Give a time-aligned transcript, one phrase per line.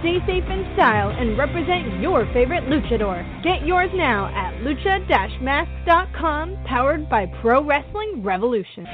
[0.00, 3.20] Stay safe in style and represent your favorite luchador.
[3.42, 8.86] Get yours now at lucha-masks.com, powered by Pro Wrestling Revolution.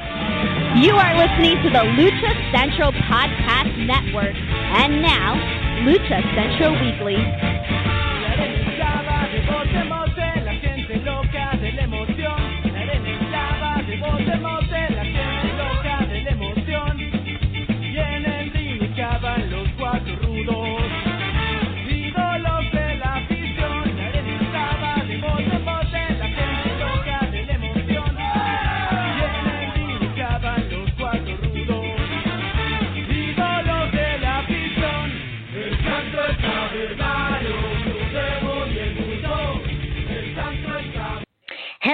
[0.82, 4.34] You are listening to the Lucha Central Podcast Network.
[4.34, 5.36] And now,
[5.86, 7.55] Lucha Central Weekly.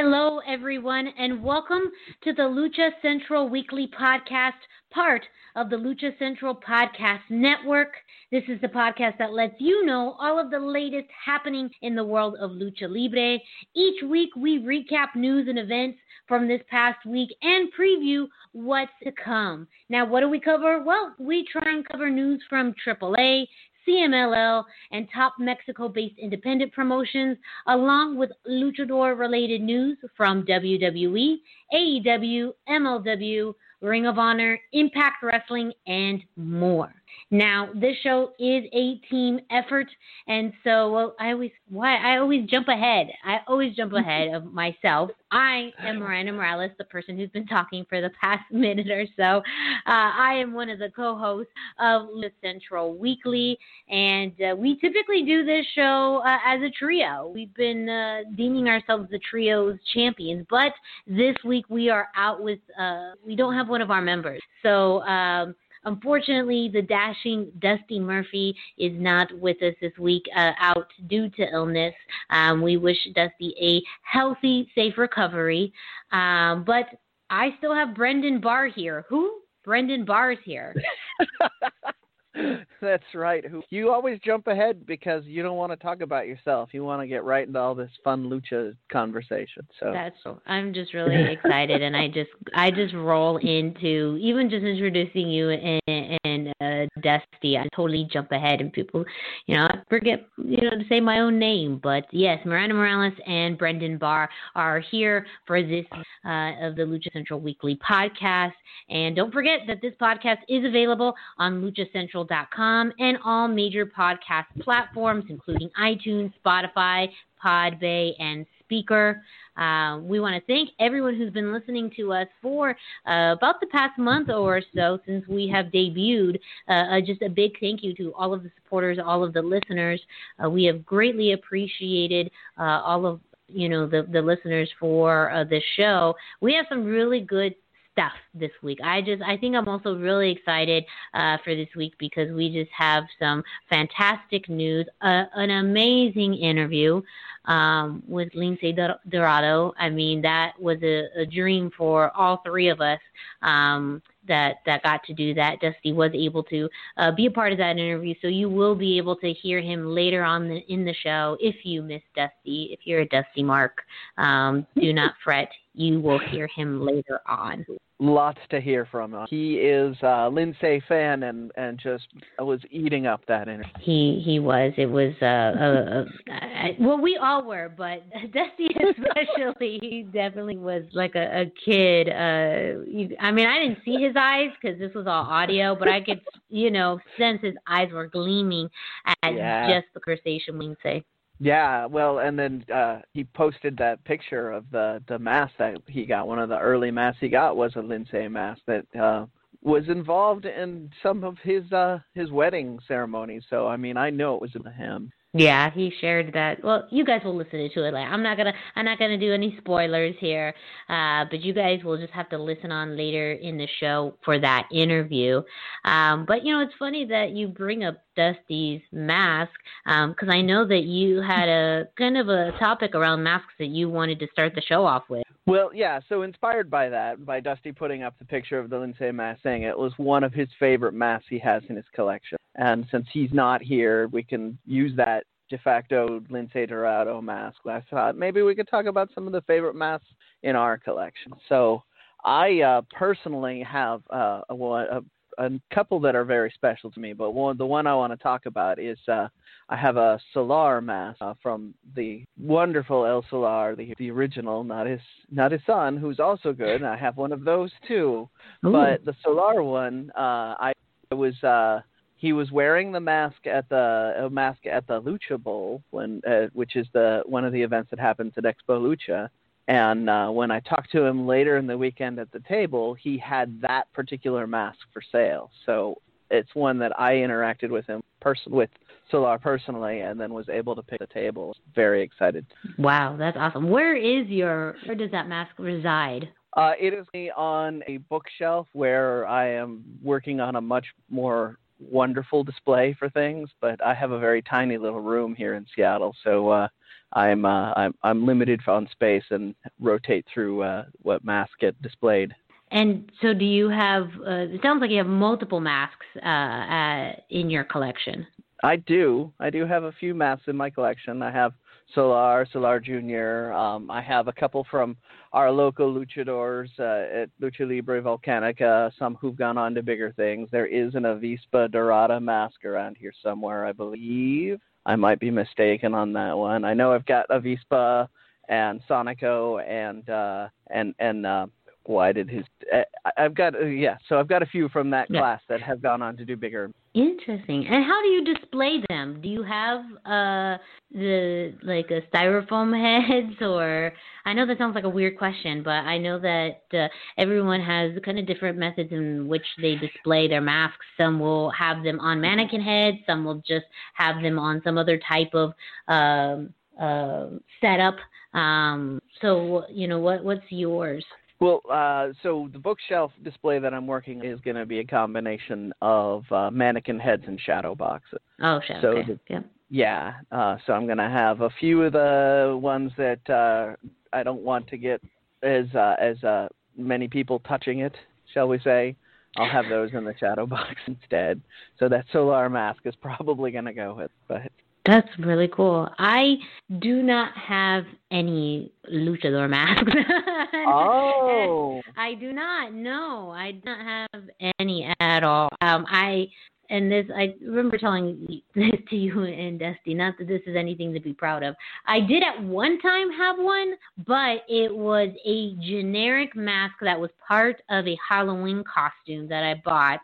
[0.05, 1.83] Hello, everyone, and welcome
[2.25, 4.59] to the Lucha Central Weekly Podcast,
[4.91, 5.23] part
[5.55, 7.93] of the Lucha Central Podcast Network.
[8.33, 12.03] This is the podcast that lets you know all of the latest happening in the
[12.03, 13.39] world of Lucha Libre.
[13.77, 19.13] Each week, we recap news and events from this past week and preview what's to
[19.13, 19.69] come.
[19.89, 20.83] Now, what do we cover?
[20.83, 23.47] Well, we try and cover news from AAA,
[23.87, 31.37] CMLL, and top Mexico based independent promotions, along with luchador related news from WWE,
[31.75, 36.95] AEW, MLW, Ring of Honor, Impact Wrestling, and more.
[37.33, 39.87] Now, this show is a team effort,
[40.29, 43.07] and so well, I always why I always jump ahead.
[43.25, 45.11] I always jump ahead of myself.
[45.31, 49.39] I am Miranda Morales, the person who's been talking for the past minute or so.
[49.87, 55.23] Uh, I am one of the co-hosts of the Central Weekly, and uh, we typically
[55.25, 57.33] do this show uh, as a trio.
[57.35, 60.75] We've been uh, deeming ourselves the trio's champions, but
[61.07, 65.01] this week we are out with uh, we don't have one of our members, so.
[65.05, 65.55] Um,
[65.85, 71.53] Unfortunately, the dashing Dusty Murphy is not with us this week, uh, out due to
[71.53, 71.95] illness.
[72.31, 75.73] Um, we wish Dusty a healthy, safe recovery.
[76.13, 76.87] Um, but
[77.31, 79.05] I still have Brendan Barr here.
[79.09, 79.41] Who?
[79.65, 80.75] Brendan Barr's here.
[82.81, 83.45] That's right.
[83.71, 86.71] You always jump ahead because you don't want to talk about yourself.
[86.73, 89.67] You want to get right into all this fun lucha conversation.
[89.79, 90.17] So that's.
[90.47, 95.51] I'm just really excited, and I just I just roll into even just introducing you
[95.51, 97.59] and, and uh, Dusty.
[97.59, 99.05] I totally jump ahead, and people,
[99.47, 101.81] you know, I forget you know to say my own name.
[101.83, 105.87] But yes, Miranda Morales and Brendan Barr are here for this
[106.25, 108.53] uh, of the Lucha Central Weekly podcast.
[108.89, 114.45] And don't forget that this podcast is available on Lucha Central and all major podcast
[114.61, 117.09] platforms, including iTunes, Spotify,
[117.45, 119.21] Podbay, and Spreaker.
[119.57, 122.71] Uh, we want to thank everyone who's been listening to us for
[123.07, 126.39] uh, about the past month or so since we have debuted.
[126.69, 129.43] Uh, uh just a big thank you to all of the supporters, all of the
[129.43, 130.01] listeners.
[130.43, 135.63] Uh, we have greatly appreciated uh, all of you know the the listeners for this
[135.77, 136.15] show.
[136.41, 137.55] We have some really good
[137.93, 138.79] stuff this week.
[138.83, 142.71] I just I think I'm also really excited uh, for this week because we just
[142.77, 147.03] have some fantastic news, uh, an amazing interview
[147.45, 148.77] um, with Lince
[149.09, 149.73] Dorado.
[149.79, 153.01] I mean that was a, a dream for all three of us.
[153.43, 155.61] Um, that that got to do that.
[155.61, 158.97] Dusty was able to uh, be a part of that interview, so you will be
[158.97, 161.37] able to hear him later on the, in the show.
[161.41, 163.83] If you miss Dusty, if you're a Dusty Mark,
[164.19, 165.49] um, do not fret.
[165.75, 167.65] You will hear him later on
[168.03, 169.27] lots to hear from him.
[169.31, 173.73] He is a Lince fan and and just was eating up that interview.
[173.81, 174.73] He he was.
[174.77, 179.79] It was uh, uh, uh well we all were, but Dusty especially.
[179.81, 182.09] he definitely was like a, a kid.
[182.09, 182.83] Uh,
[183.21, 186.21] I mean, I didn't see his eyes because this was all audio, but I could
[186.49, 188.69] you know sense his eyes were gleaming
[189.07, 189.69] at yeah.
[189.69, 191.05] just the conversation Lince.
[191.45, 196.07] Yeah, well, and then uh he posted that picture of the the mask that he
[196.07, 196.29] got.
[196.29, 199.27] One of the early masks he got was a Lince mask that uh
[199.61, 203.43] was involved in some of his uh his wedding ceremonies.
[203.51, 205.11] So I mean, I know it was him.
[205.35, 206.63] Yeah, he shared that.
[206.63, 207.95] Well, you guys will listen to it.
[207.95, 210.53] Like, I'm not gonna, I'm not gonna do any spoilers here,
[210.91, 214.39] uh, but you guys will just have to listen on later in the show for
[214.39, 215.41] that interview.
[215.87, 219.53] Um, but you know, it's funny that you bring up Dusty's mask
[219.85, 223.69] because um, I know that you had a kind of a topic around masks that
[223.69, 225.25] you wanted to start the show off with.
[225.47, 226.01] Well, yeah.
[226.09, 229.63] So inspired by that, by Dusty putting up the picture of the Lince mask, saying
[229.63, 233.33] it was one of his favorite masks he has in his collection, and since he's
[233.33, 237.59] not here, we can use that de facto Lince Dorado mask.
[237.67, 240.09] I thought maybe we could talk about some of the favorite masks
[240.43, 241.33] in our collection.
[241.49, 241.83] So
[242.25, 245.01] I uh, personally have uh, a, a,
[245.39, 248.17] a, couple that are very special to me, but one the one I want to
[248.17, 249.29] talk about is uh,
[249.69, 254.87] I have a Solar mask uh, from the wonderful El Solar, the the original, not
[254.87, 255.01] his
[255.31, 256.83] not his son, who's also good.
[256.83, 258.29] I have one of those too,
[258.67, 258.73] Ooh.
[258.73, 260.73] but the Solar one, uh, I
[261.11, 261.43] was.
[261.43, 261.81] Uh,
[262.17, 266.77] he was wearing the mask at the mask at the Lucha Bowl when uh, which
[266.77, 269.29] is the one of the events that happens at Expo Lucha
[269.69, 273.19] and uh, when I talked to him later in the weekend at the table, he
[273.19, 275.51] had that particular mask for sale.
[275.67, 275.97] So
[276.31, 278.71] it's one that I interacted with him pers- with
[279.11, 281.55] Solar personally, and then was able to pick the table.
[281.75, 282.47] Very excited.
[282.79, 283.69] Wow, that's awesome.
[283.69, 284.77] Where is your?
[284.87, 286.29] Where does that mask reside?
[286.57, 292.45] Uh, it is on a bookshelf where I am working on a much more wonderful
[292.45, 296.49] display for things, but I have a very tiny little room here in Seattle, so
[296.51, 296.69] uh,
[297.15, 302.35] I'm uh, I'm I'm limited on space and rotate through uh, what masks get displayed.
[302.71, 304.05] And so, do you have?
[304.27, 308.27] Uh, it sounds like you have multiple masks uh, uh, in your collection.
[308.65, 309.33] I do.
[309.41, 311.21] I do have a few masks in my collection.
[311.21, 311.53] I have
[311.95, 313.53] Solar, Solar Junior.
[313.53, 314.97] Um, I have a couple from
[315.33, 318.91] our local luchadors uh, at Lucha Libre Volcanica.
[318.99, 320.49] Some who've gone on to bigger things.
[320.51, 324.61] There is an Avispa Dorada mask around here somewhere, I believe.
[324.85, 326.65] I might be mistaken on that one.
[326.65, 328.09] I know I've got Avispa
[328.49, 331.47] and Sonico and uh, and and uh,
[331.85, 332.45] why did his?
[332.73, 332.83] Uh,
[333.17, 333.97] I've got uh, yeah.
[334.09, 335.21] So I've got a few from that yeah.
[335.21, 336.71] class that have gone on to do bigger.
[336.95, 337.67] Interesting.
[337.67, 339.21] And how do you display them?
[339.23, 340.59] Do you have uh
[340.93, 342.73] the like a styrofoam
[343.09, 343.93] heads or?
[344.25, 346.89] I know that sounds like a weird question, but I know that uh,
[347.19, 350.85] everyone has kind of different methods in which they display their masks.
[350.97, 352.99] Some will have them on mannequin heads.
[353.07, 355.55] Some will just have them on some other type of
[355.89, 357.27] um, uh,
[357.61, 357.97] setup.
[358.35, 361.05] Um, so you know what what's yours?
[361.43, 365.73] Well, uh, so the bookshelf display that I'm working is going to be a combination
[365.83, 368.21] of uh, mannequin heads and shadow boxes.
[368.41, 368.81] Oh, shadow.
[368.81, 369.13] So okay.
[369.15, 369.45] the, yep.
[369.69, 373.75] yeah, uh, so I'm going to have a few of the ones that uh,
[374.13, 375.03] I don't want to get
[375.43, 376.47] as uh, as uh,
[376.77, 377.97] many people touching it,
[378.33, 378.95] shall we say.
[379.37, 381.41] I'll have those in the shadow box instead.
[381.81, 384.53] So that solar mask is probably going to go with, but
[384.85, 385.89] that's really cool.
[385.99, 386.37] I
[386.81, 389.93] do not have any luchador masks.
[390.67, 391.81] oh.
[391.97, 392.73] I do not.
[392.75, 393.79] No, I do not
[394.13, 394.23] have
[394.59, 395.49] any at all.
[395.61, 396.27] Um, I
[396.71, 399.95] and this I remember telling this to you and Dusty.
[399.95, 401.55] Not that this is anything to be proud of.
[401.87, 403.75] I did at one time have one,
[404.07, 409.61] but it was a generic mask that was part of a Halloween costume that I
[409.65, 410.01] bought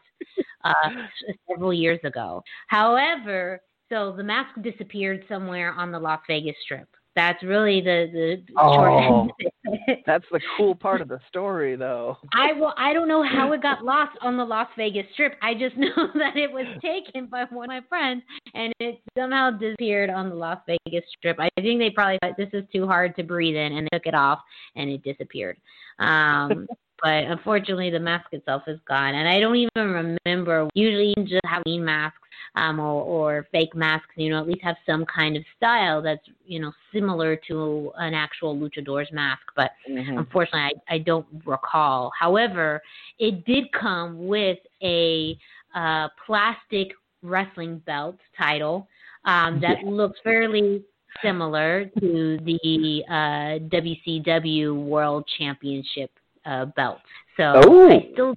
[0.64, 0.90] uh,
[1.48, 2.42] several years ago.
[2.68, 3.60] However,
[3.90, 6.88] so the mask disappeared somewhere on the Las Vegas Strip.
[7.16, 9.28] That's really the the oh,
[10.06, 12.16] that's the cool part of the story, though.
[12.32, 12.72] I will.
[12.76, 15.34] I don't know how it got lost on the Las Vegas Strip.
[15.42, 18.22] I just know that it was taken by one of my friends,
[18.54, 21.40] and it somehow disappeared on the Las Vegas Strip.
[21.40, 24.06] I think they probably thought this is too hard to breathe in, and they took
[24.06, 24.40] it off,
[24.76, 25.56] and it disappeared.
[25.98, 26.68] Um,
[27.02, 30.68] but unfortunately, the mask itself is gone, and I don't even remember.
[30.74, 32.18] Usually, just Halloween masks
[32.54, 36.26] um, or, or fake masks, you know, at least have some kind of style that's,
[36.44, 39.42] you know, similar to an actual luchador's mask.
[39.54, 40.18] But mm-hmm.
[40.18, 42.10] unfortunately, I, I don't recall.
[42.18, 42.82] However,
[43.18, 45.38] it did come with a
[45.74, 46.88] uh, plastic
[47.22, 48.88] wrestling belt title
[49.24, 49.90] um, that yeah.
[49.90, 50.82] looks fairly
[51.22, 56.10] similar to the uh, WCW World Championship
[56.48, 56.98] uh, belt.
[57.36, 57.90] So Ooh.
[57.90, 58.34] I still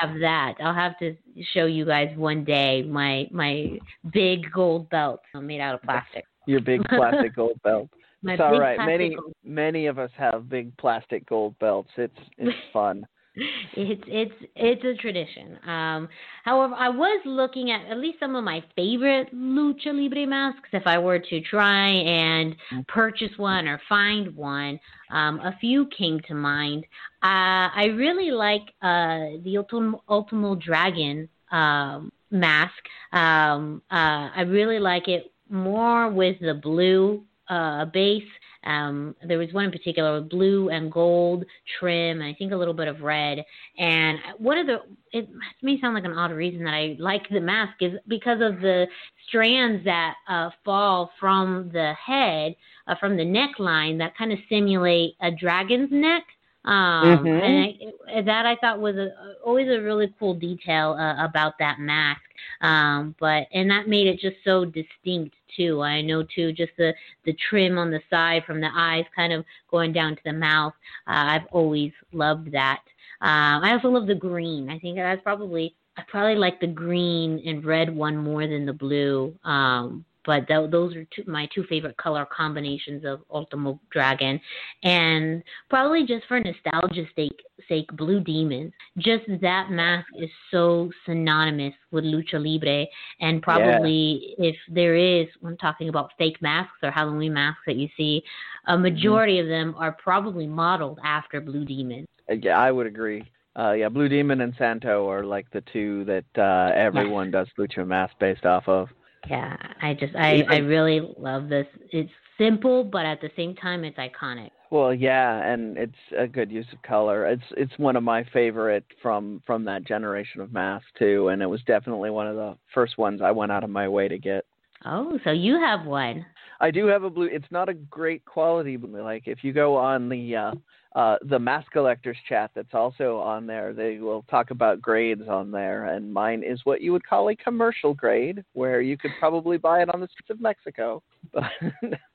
[0.00, 0.54] have that.
[0.60, 1.16] I'll have to
[1.52, 3.78] show you guys one day my my
[4.12, 6.24] big gold belt made out of plastic.
[6.46, 7.88] Your big plastic gold belt.
[8.22, 8.78] it's all right.
[8.78, 9.32] Many gold.
[9.44, 11.90] many of us have big plastic gold belts.
[11.96, 13.04] It's it's fun
[13.76, 15.58] it's it's it's a tradition.
[15.66, 16.08] Um,
[16.44, 20.68] however, I was looking at at least some of my favorite lucha libre masks.
[20.72, 22.86] If I were to try and mm.
[22.86, 24.78] purchase one or find one,
[25.10, 26.84] um, a few came to mind.
[27.22, 32.72] Uh, I really like uh, the Ultim- Ultimo Dragon um, mask.
[33.12, 38.22] Um, uh, I really like it more with the blue uh, base
[38.64, 41.44] Um, there was one in particular with blue and gold
[41.78, 43.44] trim, and I think a little bit of red.
[43.78, 44.78] And one of the
[45.12, 45.28] it
[45.62, 48.86] may sound like an odd reason that I like the mask is because of the
[49.28, 52.56] strands that uh, fall from the head,
[52.88, 56.24] uh, from the neckline, that kind of simulate a dragon's neck.
[56.66, 57.26] Um, mm-hmm.
[57.26, 57.74] and
[58.16, 59.10] I, that I thought was a,
[59.44, 62.22] always a really cool detail uh, about that mask.
[62.62, 65.82] Um, but and that made it just so distinct too.
[65.82, 66.92] I know too, just the
[67.24, 70.74] the trim on the side from the eyes, kind of going down to the mouth.
[71.06, 72.80] Uh, I've always loved that.
[73.20, 74.68] Um, I also love the green.
[74.68, 78.72] I think that's probably I probably like the green and red one more than the
[78.72, 79.34] blue.
[79.44, 84.40] Um, but th- those are two, my two favorite color combinations of Ultimo Dragon,
[84.82, 88.72] and probably just for nostalgia's sake, sake, Blue Demon.
[88.98, 92.86] Just that mask is so synonymous with lucha libre,
[93.20, 94.50] and probably yeah.
[94.50, 98.22] if there is, when talking about fake masks or Halloween masks that you see,
[98.66, 98.82] a mm-hmm.
[98.82, 99.44] majority mm-hmm.
[99.44, 102.06] of them are probably modeled after Blue Demon.
[102.30, 103.30] Uh, yeah, I would agree.
[103.56, 107.46] Uh, yeah, Blue Demon and Santo are like the two that uh, everyone yes.
[107.56, 108.88] does lucha mask based off of.
[109.28, 111.66] Yeah, I just I I really love this.
[111.90, 114.50] It's simple, but at the same time, it's iconic.
[114.70, 117.26] Well, yeah, and it's a good use of color.
[117.26, 121.46] It's it's one of my favorite from from that generation of masks too, and it
[121.46, 124.44] was definitely one of the first ones I went out of my way to get.
[124.84, 126.26] Oh, so you have one.
[126.60, 127.26] I do have a blue.
[127.26, 130.52] It's not a great quality, but like if you go on the uh,
[130.94, 133.72] uh, the mask collectors chat that's also on there.
[133.72, 137.36] They will talk about grades on there, and mine is what you would call a
[137.36, 141.02] commercial grade, where you could probably buy it on the streets of Mexico.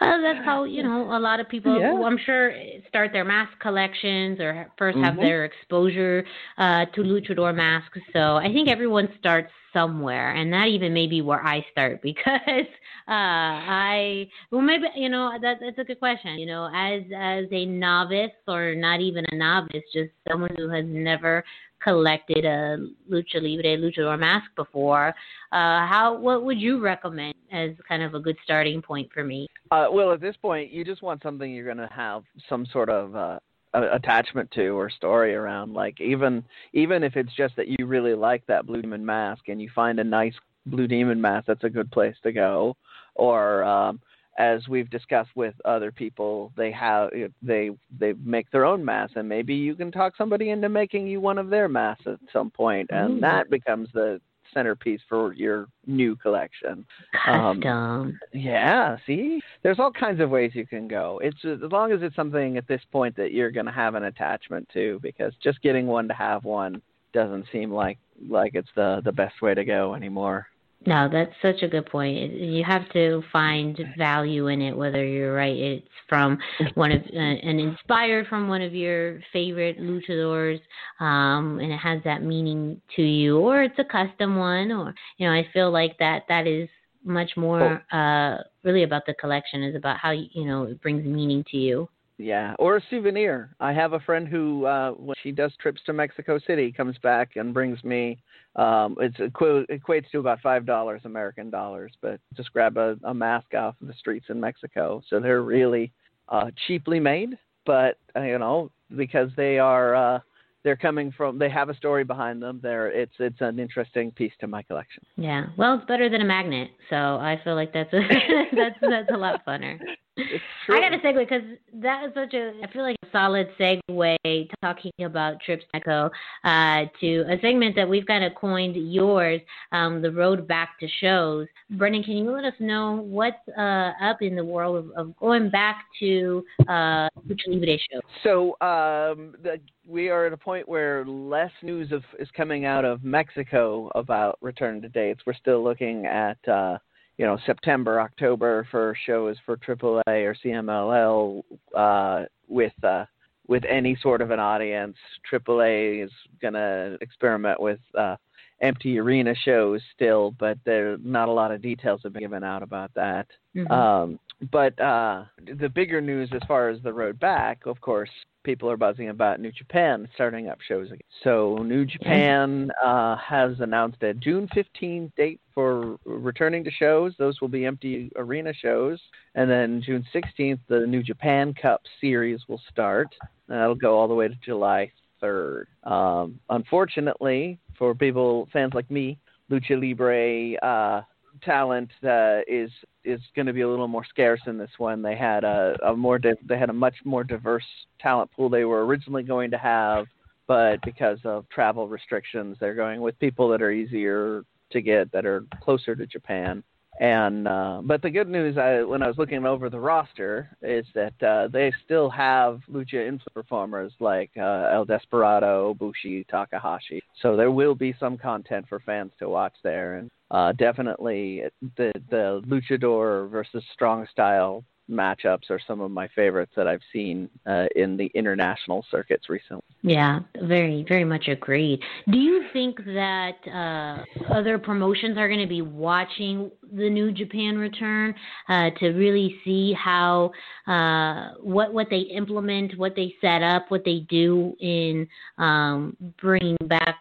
[0.00, 1.78] Uh, that's how you know a lot of people.
[1.78, 2.02] Yeah.
[2.04, 2.52] I'm sure
[2.88, 5.22] start their mask collections or first have mm-hmm.
[5.22, 6.24] their exposure
[6.58, 7.98] uh, to luchador masks.
[8.12, 12.66] So I think everyone starts somewhere, and that even may be where I start because
[13.06, 16.38] uh, I well maybe you know that that's a good question.
[16.38, 20.84] You know, as as a novice or not even a novice, just someone who has
[20.86, 21.44] never
[21.82, 22.76] collected a
[23.10, 25.08] lucha libre luchador mask before
[25.52, 29.48] uh how what would you recommend as kind of a good starting point for me?
[29.70, 32.88] Uh well at this point you just want something you're going to have some sort
[32.88, 33.38] of uh
[33.72, 38.44] attachment to or story around like even even if it's just that you really like
[38.46, 40.34] that blue demon mask and you find a nice
[40.66, 42.76] blue demon mask that's a good place to go.
[43.14, 44.00] Or um
[44.40, 47.10] as we've discussed with other people, they have
[47.42, 51.20] they they make their own mass, and maybe you can talk somebody into making you
[51.20, 53.20] one of their mass at some point, and Ooh.
[53.20, 54.18] that becomes the
[54.54, 56.86] centerpiece for your new collection.
[57.12, 57.62] Custom.
[57.64, 61.20] Um, yeah, see, there's all kinds of ways you can go.
[61.22, 64.04] It's as long as it's something at this point that you're going to have an
[64.04, 66.80] attachment to, because just getting one to have one
[67.12, 70.46] doesn't seem like like it's the the best way to go anymore.
[70.86, 72.32] No, that's such a good point.
[72.32, 75.54] You have to find value in it, whether you're right.
[75.54, 76.38] It's from
[76.74, 80.58] one of uh, and inspired from one of your favorite luchadors,
[80.98, 85.28] um, and it has that meaning to you, or it's a custom one, or you
[85.28, 86.66] know, I feel like that that is
[87.04, 89.62] much more uh, really about the collection.
[89.62, 91.90] Is about how you know it brings meaning to you.
[92.20, 93.56] Yeah, or a souvenir.
[93.60, 97.36] I have a friend who, uh, when she does trips to Mexico City, comes back
[97.36, 98.18] and brings me.
[98.56, 103.14] Um, it's equ- equates to about five dollars American dollars, but just grab a, a
[103.14, 105.00] mask off the streets in Mexico.
[105.08, 105.92] So they're really
[106.28, 110.20] uh, cheaply made, but uh, you know because they are uh,
[110.62, 114.32] they're coming from they have a story behind them they're it's it's an interesting piece
[114.40, 117.92] to my collection yeah well it's better than a magnet so i feel like that's
[117.92, 118.00] a
[118.56, 119.78] that's that's a lot funner
[120.68, 121.42] I got a segue because
[121.74, 126.10] that is such a, I feel like a solid segue talking about Trips Echo
[126.44, 129.40] uh, to a segment that we've kind of coined yours,
[129.72, 131.46] um, the road back to shows.
[131.70, 135.50] Brendan, can you let us know what's uh, up in the world of, of going
[135.50, 138.02] back to uh, Lucha Libre shows?
[138.22, 142.84] So um, the, we are at a point where less news of, is coming out
[142.84, 145.22] of Mexico about return to dates.
[145.26, 146.78] We're still looking at uh,
[147.20, 151.42] you know September, October for shows for AAA or CMLL
[151.76, 153.04] uh, with uh,
[153.46, 154.96] with any sort of an audience.
[155.30, 156.10] AAA is
[156.40, 158.16] gonna experiment with uh,
[158.62, 162.62] empty arena shows still, but there not a lot of details have been given out
[162.62, 163.26] about that.
[163.54, 163.70] Mm-hmm.
[163.70, 164.18] Um,
[164.50, 165.24] but uh,
[165.58, 168.08] the bigger news as far as the road back, of course,
[168.42, 171.00] people are buzzing about New Japan starting up shows again.
[171.22, 177.14] So New Japan uh, has announced a June 15th date for returning to shows.
[177.18, 179.00] Those will be empty arena shows,
[179.34, 183.08] and then June 16th, the New Japan Cup series will start.
[183.48, 184.90] That'll go all the way to July
[185.22, 185.64] 3rd.
[185.84, 189.18] Um, unfortunately, for people fans like me,
[189.50, 191.02] Lucha Libre uh,
[191.42, 192.70] talent uh, is
[193.04, 195.02] is going to be a little more scarce in this one.
[195.02, 197.64] They had a, a more di- they had a much more diverse
[198.00, 200.06] talent pool they were originally going to have,
[200.46, 205.26] but because of travel restrictions, they're going with people that are easier to get that
[205.26, 206.62] are closer to Japan.
[207.00, 210.84] And uh, but the good news, I, when I was looking over the roster, is
[210.94, 217.02] that uh, they still have lucha influence performers like uh, El Desperado, Bushi, Takahashi.
[217.22, 221.42] So there will be some content for fans to watch there, and uh, definitely
[221.76, 227.30] the the luchador versus strong style matchups are some of my favorites that I've seen
[227.46, 229.62] uh, in the international circuits recently.
[229.82, 231.80] Yeah, very, very much agreed.
[232.10, 237.56] Do you think that uh, other promotions are going to be watching the New Japan
[237.56, 238.14] return
[238.48, 240.32] uh, to really see how
[240.66, 245.06] uh, what what they implement, what they set up, what they do in
[245.38, 246.96] um, bringing back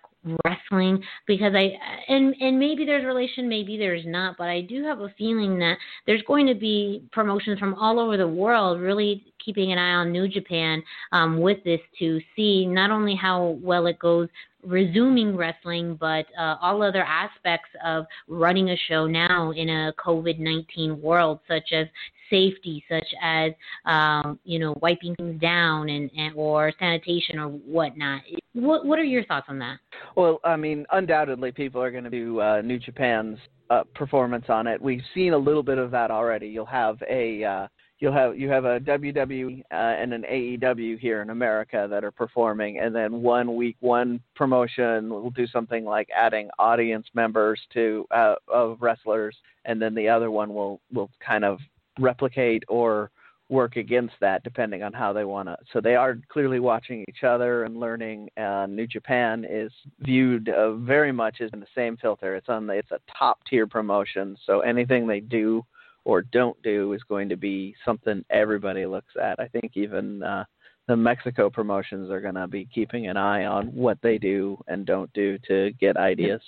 [0.45, 1.71] wrestling because I
[2.07, 5.77] and and maybe there's relation, maybe there's not, but I do have a feeling that
[6.05, 10.11] there's going to be promotions from all over the world really keeping an eye on
[10.11, 14.27] New Japan um, with this to see not only how well it goes
[14.65, 20.39] resuming wrestling, but uh, all other aspects of running a show now in a COVID
[20.39, 21.87] 19 world, such as
[22.29, 23.51] safety, such as
[23.85, 28.21] um, you know wiping things down and, and or sanitation or whatnot.
[28.53, 29.79] What what are your thoughts on that?
[30.15, 33.37] Well, I mean, undoubtedly, people are going to do uh, New Japan's
[33.69, 34.81] uh, performance on it.
[34.81, 36.47] We've seen a little bit of that already.
[36.47, 37.67] You'll have a uh,
[37.99, 42.11] you'll have you have a WWE uh, and an AEW here in America that are
[42.11, 48.05] performing, and then one week one promotion will do something like adding audience members to
[48.11, 51.59] uh, of wrestlers, and then the other one will will kind of
[51.99, 53.11] replicate or
[53.49, 55.57] work against that depending on how they want to.
[55.73, 58.29] So they are clearly watching each other and learning.
[58.37, 62.35] Uh, New Japan is viewed uh, very much as in the same filter.
[62.35, 64.37] It's on the, it's a top tier promotion.
[64.45, 65.65] So anything they do
[66.05, 69.39] or don't do is going to be something everybody looks at.
[69.39, 70.45] I think even uh,
[70.87, 74.85] the Mexico promotions are going to be keeping an eye on what they do and
[74.85, 76.41] don't do to get ideas.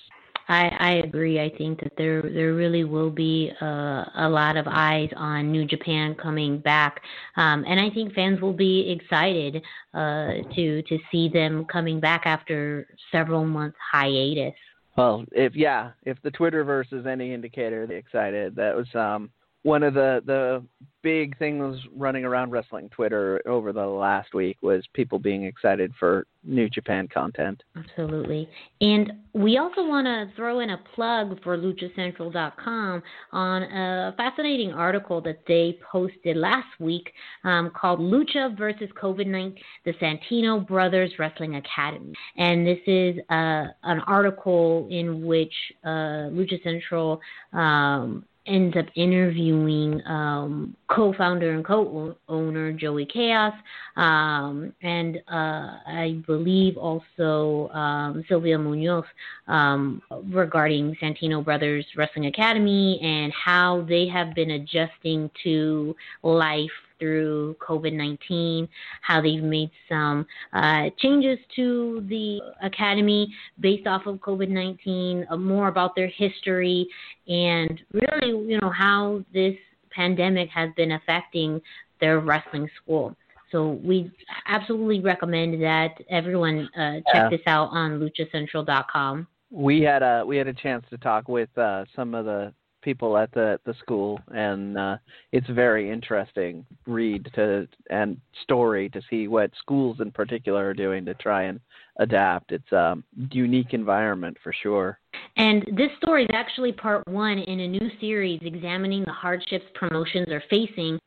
[0.48, 1.40] I, I agree.
[1.40, 5.66] I think that there there really will be uh, a lot of eyes on New
[5.66, 7.02] Japan coming back,
[7.38, 9.62] um, and I think fans will be excited
[9.94, 14.54] uh, to to see them coming back after several months hiatus.
[14.98, 18.56] Well, if yeah, if the Twitterverse is any indicator, they're excited.
[18.56, 19.30] That was um,
[19.64, 20.64] one of the the
[21.04, 26.26] big things running around wrestling Twitter over the last week was people being excited for
[26.44, 27.62] New Japan content.
[27.76, 28.48] Absolutely.
[28.82, 35.22] And we also want to throw in a plug for luchacentral.com on a fascinating article
[35.22, 37.12] that they posted last week
[37.44, 42.14] um, called Lucha versus COVID 19, the Santino Brothers Wrestling Academy.
[42.38, 47.20] And this is uh, an article in which uh, Lucha Central
[47.54, 53.54] um, ends up interviewing um, co-founder and co-owner Joey Chaos,
[53.96, 59.06] um, and uh, I believe also um, Sylvia Munoz
[59.48, 66.70] um, regarding Santino Brothers Wrestling Academy and how they have been adjusting to life
[67.02, 68.70] through COVID 19,
[69.02, 75.36] how they've made some uh, changes to the academy based off of COVID 19, uh,
[75.36, 76.88] more about their history,
[77.28, 79.56] and really, you know, how this
[79.90, 81.60] pandemic has been affecting
[82.00, 83.16] their wrestling school.
[83.52, 84.12] So we
[84.48, 87.30] absolutely recommend that everyone uh, check yeah.
[87.30, 89.28] this out on luchacentral.com.
[89.50, 93.18] We had a we had a chance to talk with uh, some of the people
[93.18, 94.98] at the the school, and uh,
[95.32, 101.06] it's very interesting read to and story to see what schools in particular are doing
[101.06, 101.60] to try and
[102.00, 102.52] adapt.
[102.52, 102.96] It's a
[103.32, 105.00] unique environment for sure.
[105.38, 110.28] And this story is actually part one in a new series examining the hardships promotions
[110.30, 111.00] are facing.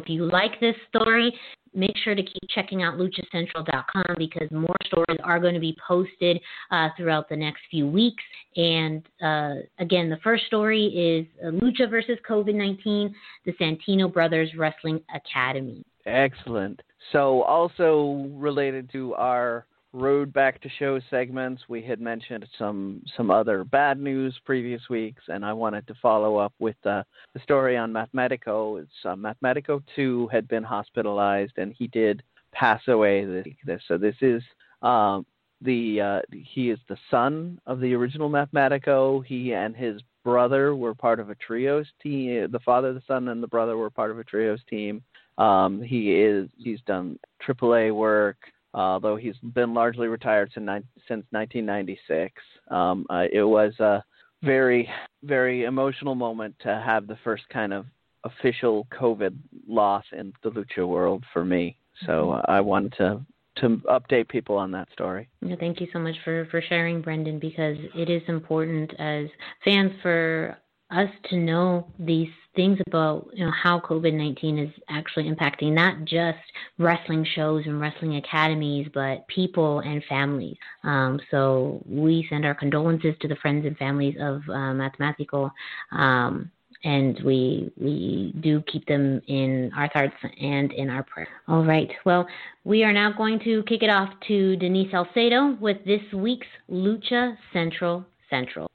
[0.00, 1.34] If you like this story,
[1.78, 6.40] make sure to keep checking out luchacentral.com because more stories are going to be posted
[6.70, 8.22] uh, throughout the next few weeks.
[8.56, 13.14] And uh, again, the first story is uh, Lucha versus COVID 19,
[13.46, 15.84] the Santino Brothers Wrestling Academy.
[16.06, 16.80] Excellent.
[17.12, 21.62] So, also related to our road back to show segments.
[21.68, 26.36] We had mentioned some some other bad news previous weeks, and I wanted to follow
[26.36, 27.02] up with uh,
[27.34, 28.82] the story on Matemático.
[28.82, 32.22] It's uh, Matemático two had been hospitalized, and he did
[32.52, 33.24] pass away
[33.64, 33.82] this.
[33.88, 34.42] So this is
[34.82, 35.26] um,
[35.62, 39.24] the uh, he is the son of the original Matemático.
[39.24, 42.50] He and his brother were part of a trios team.
[42.50, 45.02] The father, the son, and the brother were part of a trios team.
[45.38, 48.36] Um, he is he's done AAA work
[48.74, 50.66] although he's been largely retired since,
[51.08, 52.32] since 1996.
[52.70, 54.04] Um, uh, it was a
[54.42, 54.88] very
[55.24, 57.86] very emotional moment to have the first kind of
[58.24, 61.76] official COVID loss in the lucha world for me.
[62.06, 63.24] So uh, I wanted to
[63.56, 65.28] to update people on that story.
[65.58, 69.26] thank you so much for for sharing, Brendan, because it is important as
[69.64, 70.56] fans for
[70.90, 72.28] us to know these
[72.58, 76.38] things about you know how COVID nineteen is actually impacting not just
[76.76, 80.56] wrestling shows and wrestling academies, but people and families.
[80.82, 85.52] Um, so we send our condolences to the friends and families of uh, Matemático.
[85.92, 86.50] Um,
[86.82, 91.28] and we we do keep them in our thoughts and in our prayer.
[91.46, 91.90] All right.
[92.04, 92.26] Well,
[92.64, 97.36] we are now going to kick it off to Denise Salcedo with this week's Lucha
[97.52, 98.68] Central Central.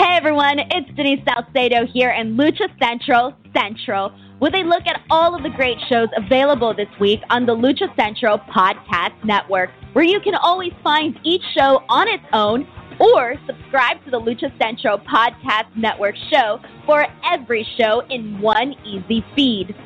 [0.00, 4.10] Hey everyone, it's Denise Salcedo here in Lucha Central Central
[4.40, 7.94] with a look at all of the great shows available this week on the Lucha
[7.96, 12.66] Central Podcast Network, where you can always find each show on its own
[12.98, 19.22] or subscribe to the Lucha Central Podcast Network show for every show in one easy
[19.36, 19.76] feed.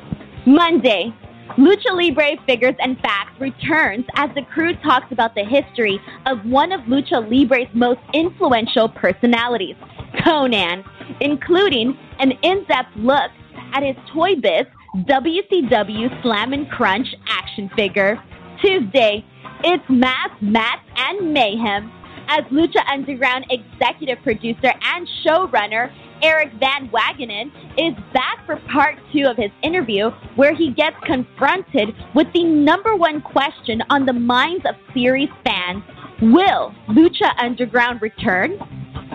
[0.45, 1.13] Monday,
[1.57, 6.71] Lucha Libre Figures and Facts returns as the crew talks about the history of one
[6.71, 9.75] of Lucha Libre's most influential personalities,
[10.19, 10.83] Konnan,
[11.21, 13.31] including an in-depth look
[13.73, 14.65] at his Toy Biz
[15.05, 18.21] WCW Slam and Crunch action figure.
[18.61, 19.23] Tuesday,
[19.63, 21.91] it's Mass, Matt, and Mayhem
[22.27, 29.25] as Lucha Underground executive producer and showrunner Eric Van Wagenen is back for part two
[29.27, 34.65] of his interview, where he gets confronted with the number one question on the minds
[34.65, 35.83] of series fans
[36.21, 38.57] Will Lucha Underground return?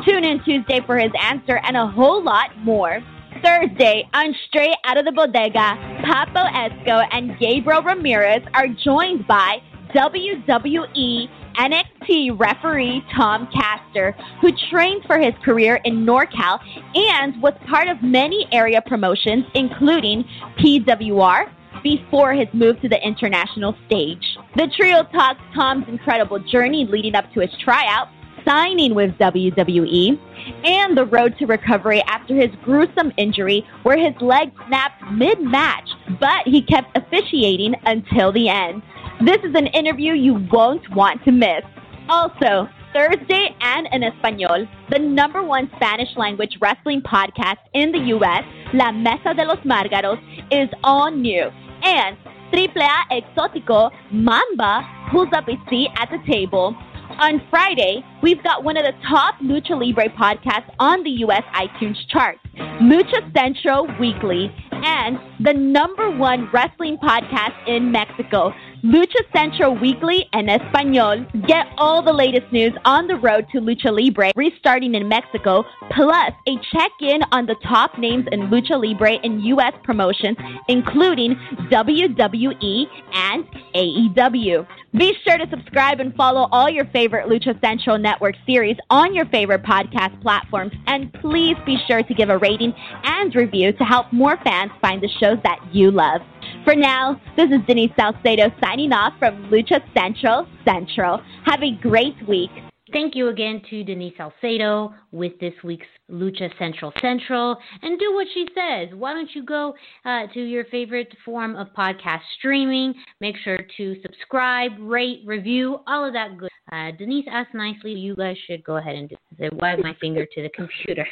[0.05, 3.01] Tune in Tuesday for his answer and a whole lot more.
[3.43, 9.63] Thursday, on Straight Out of the Bodega, Papo Esco and Gabriel Ramirez are joined by
[9.95, 16.59] WWE NXT referee Tom Castor, who trained for his career in NorCal
[16.95, 20.25] and was part of many area promotions, including
[20.59, 21.51] PWR,
[21.83, 24.37] before his move to the international stage.
[24.57, 28.09] The trio talks Tom's incredible journey leading up to his tryout,
[28.45, 30.19] signing with WWE,
[30.65, 35.89] and the road to recovery after his gruesome injury where his leg snapped mid-match,
[36.21, 38.83] but he kept officiating until the end.
[39.25, 41.63] This is an interview you won't want to miss.
[42.09, 48.43] Also, Thursday and in Espanol, the number one Spanish language wrestling podcast in the U.S.,
[48.75, 50.19] La Mesa de los Margaros,
[50.51, 51.51] is on new.
[51.83, 52.17] And
[52.53, 56.77] AAA Exótico, Mamba, pulls up a seat at the table.
[57.19, 61.43] On Friday, we've got one of the top Lucha Libre podcasts on the U.S.
[61.55, 62.41] iTunes charts,
[62.81, 68.53] Lucha Central Weekly, and the number one wrestling podcast in Mexico,
[68.83, 71.27] Lucha Central Weekly en Español.
[71.47, 76.33] Get all the latest news on the road to Lucha Libre restarting in Mexico, plus
[76.49, 79.75] a check-in on the top names in Lucha Libre and U.S.
[79.85, 81.35] promotions, including
[81.71, 84.67] WWE and AEW.
[84.97, 89.25] Be sure to subscribe and follow all your favorite Lucha Central Network series on your
[89.27, 94.13] favorite podcast platforms, and please be sure to give a rating and review to help
[94.13, 96.21] more fans find the shows that you love.
[96.65, 101.23] For now, this is Denise Salcedo signing off from Lucha Central Central.
[101.45, 102.51] Have a great week.
[102.93, 107.57] Thank you again to Denise Salcedo with this week's Lucha Central Central.
[107.83, 108.89] And do what she says.
[108.95, 109.75] Why don't you go
[110.05, 112.95] uh, to your favorite form of podcast streaming?
[113.21, 116.51] Make sure to subscribe, rate, review, all of that good.
[116.73, 117.93] Uh, Denise asked nicely.
[117.93, 119.55] You guys should go ahead and do it.
[119.55, 121.07] Wag my finger to the computer.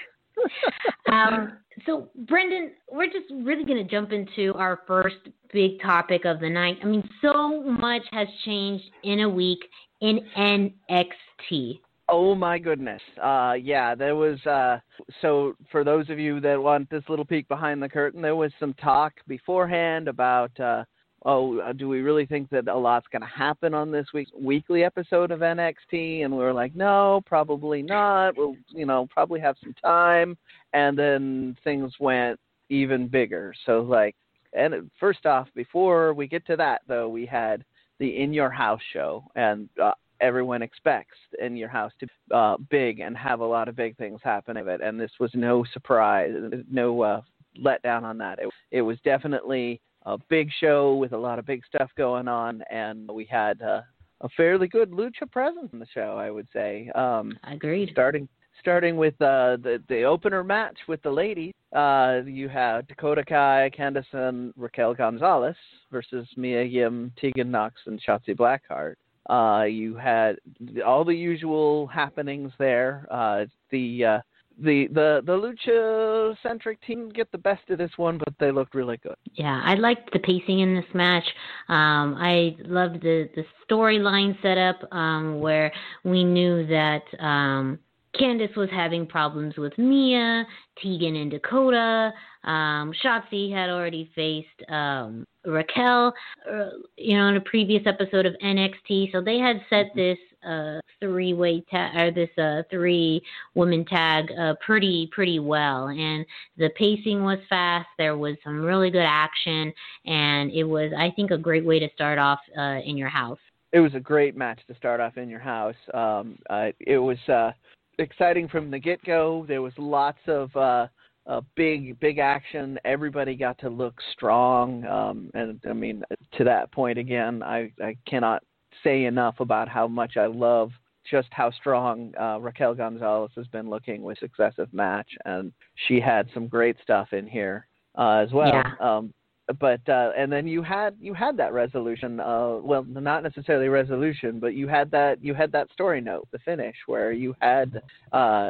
[1.13, 5.17] um, so, Brendan, we're just really going to jump into our first
[5.53, 6.79] big topic of the night.
[6.83, 9.61] I mean, so much has changed in a week
[10.01, 11.81] in NXT.
[12.09, 13.03] Oh my goodness.
[13.23, 14.79] Uh yeah, there was uh
[15.21, 18.53] so for those of you that want this little peek behind the curtain, there was
[18.59, 20.85] some talk beforehand about uh
[21.25, 24.31] oh, uh, do we really think that a lot's going to happen on this week's
[24.39, 26.25] weekly episode of NXT?
[26.25, 28.37] And we were like, no, probably not.
[28.37, 30.37] We'll, you know, probably have some time.
[30.73, 33.55] And then things went even bigger.
[33.67, 34.15] So, like,
[34.53, 37.65] and first off, before we get to that, though, we had
[37.99, 42.57] the In Your House show, and uh, everyone expects In Your House to be uh,
[42.71, 44.81] big and have a lot of big things happen of it.
[44.81, 46.33] And this was no surprise,
[46.71, 47.21] no uh,
[47.63, 48.39] letdown on that.
[48.39, 52.63] It, it was definitely a big show with a lot of big stuff going on,
[52.71, 53.83] and we had uh,
[54.21, 56.91] a fairly good lucha presence in the show, I would say.
[56.95, 57.91] Um, Agreed.
[57.93, 58.29] Starting
[58.61, 63.71] starting with uh, the the opener match with the ladies, uh, you have Dakota Kai,
[63.77, 65.57] Candice, and Raquel Gonzalez
[65.91, 68.95] versus Mia Yim, Tegan Knox, and Shotzi Blackheart.
[69.29, 70.37] Uh, you had
[70.85, 73.07] all the usual happenings there.
[73.11, 74.19] Uh, the uh,
[74.61, 78.75] the the the lucha centric team get the best of this one, but they looked
[78.75, 79.17] really good.
[79.35, 81.25] Yeah, I liked the pacing in this match.
[81.69, 85.73] Um, I loved the the storyline setup um, where
[86.05, 87.03] we knew that.
[87.21, 87.79] Um,
[88.19, 90.45] Candice was having problems with Mia,
[90.83, 92.13] Tegan and Dakota.
[92.45, 96.13] Um, Shotzi had already faced um, Raquel,
[96.51, 99.13] uh, you know, in a previous episode of NXT.
[99.13, 99.99] So they had set mm-hmm.
[99.99, 106.25] this uh, three-way tag or this uh, three-woman tag uh, pretty pretty well, and
[106.57, 107.89] the pacing was fast.
[107.99, 109.73] There was some really good action,
[110.07, 113.39] and it was, I think, a great way to start off uh, in your house.
[113.73, 115.75] It was a great match to start off in your house.
[115.93, 117.19] Um, uh, it was.
[117.29, 117.53] Uh
[117.99, 119.45] exciting from the get go.
[119.49, 120.89] There was lots of uh,
[121.27, 122.79] uh, big big action.
[122.85, 126.03] Everybody got to look strong, um, and I mean
[126.37, 128.43] to that point again, I I cannot
[128.85, 130.71] say enough about how much I love
[131.11, 135.53] just how strong uh, Raquel Gonzalez has been looking with successive match, and
[135.87, 138.53] she had some great stuff in here uh, as well.
[138.53, 138.73] Yeah.
[138.81, 139.13] Um,
[139.61, 142.21] but uh, and then you had you had that resolution.
[142.21, 146.39] Uh, well, not necessarily resolution, but you had that you had that story note, the
[146.41, 147.81] finish, where you had
[148.13, 148.49] uh,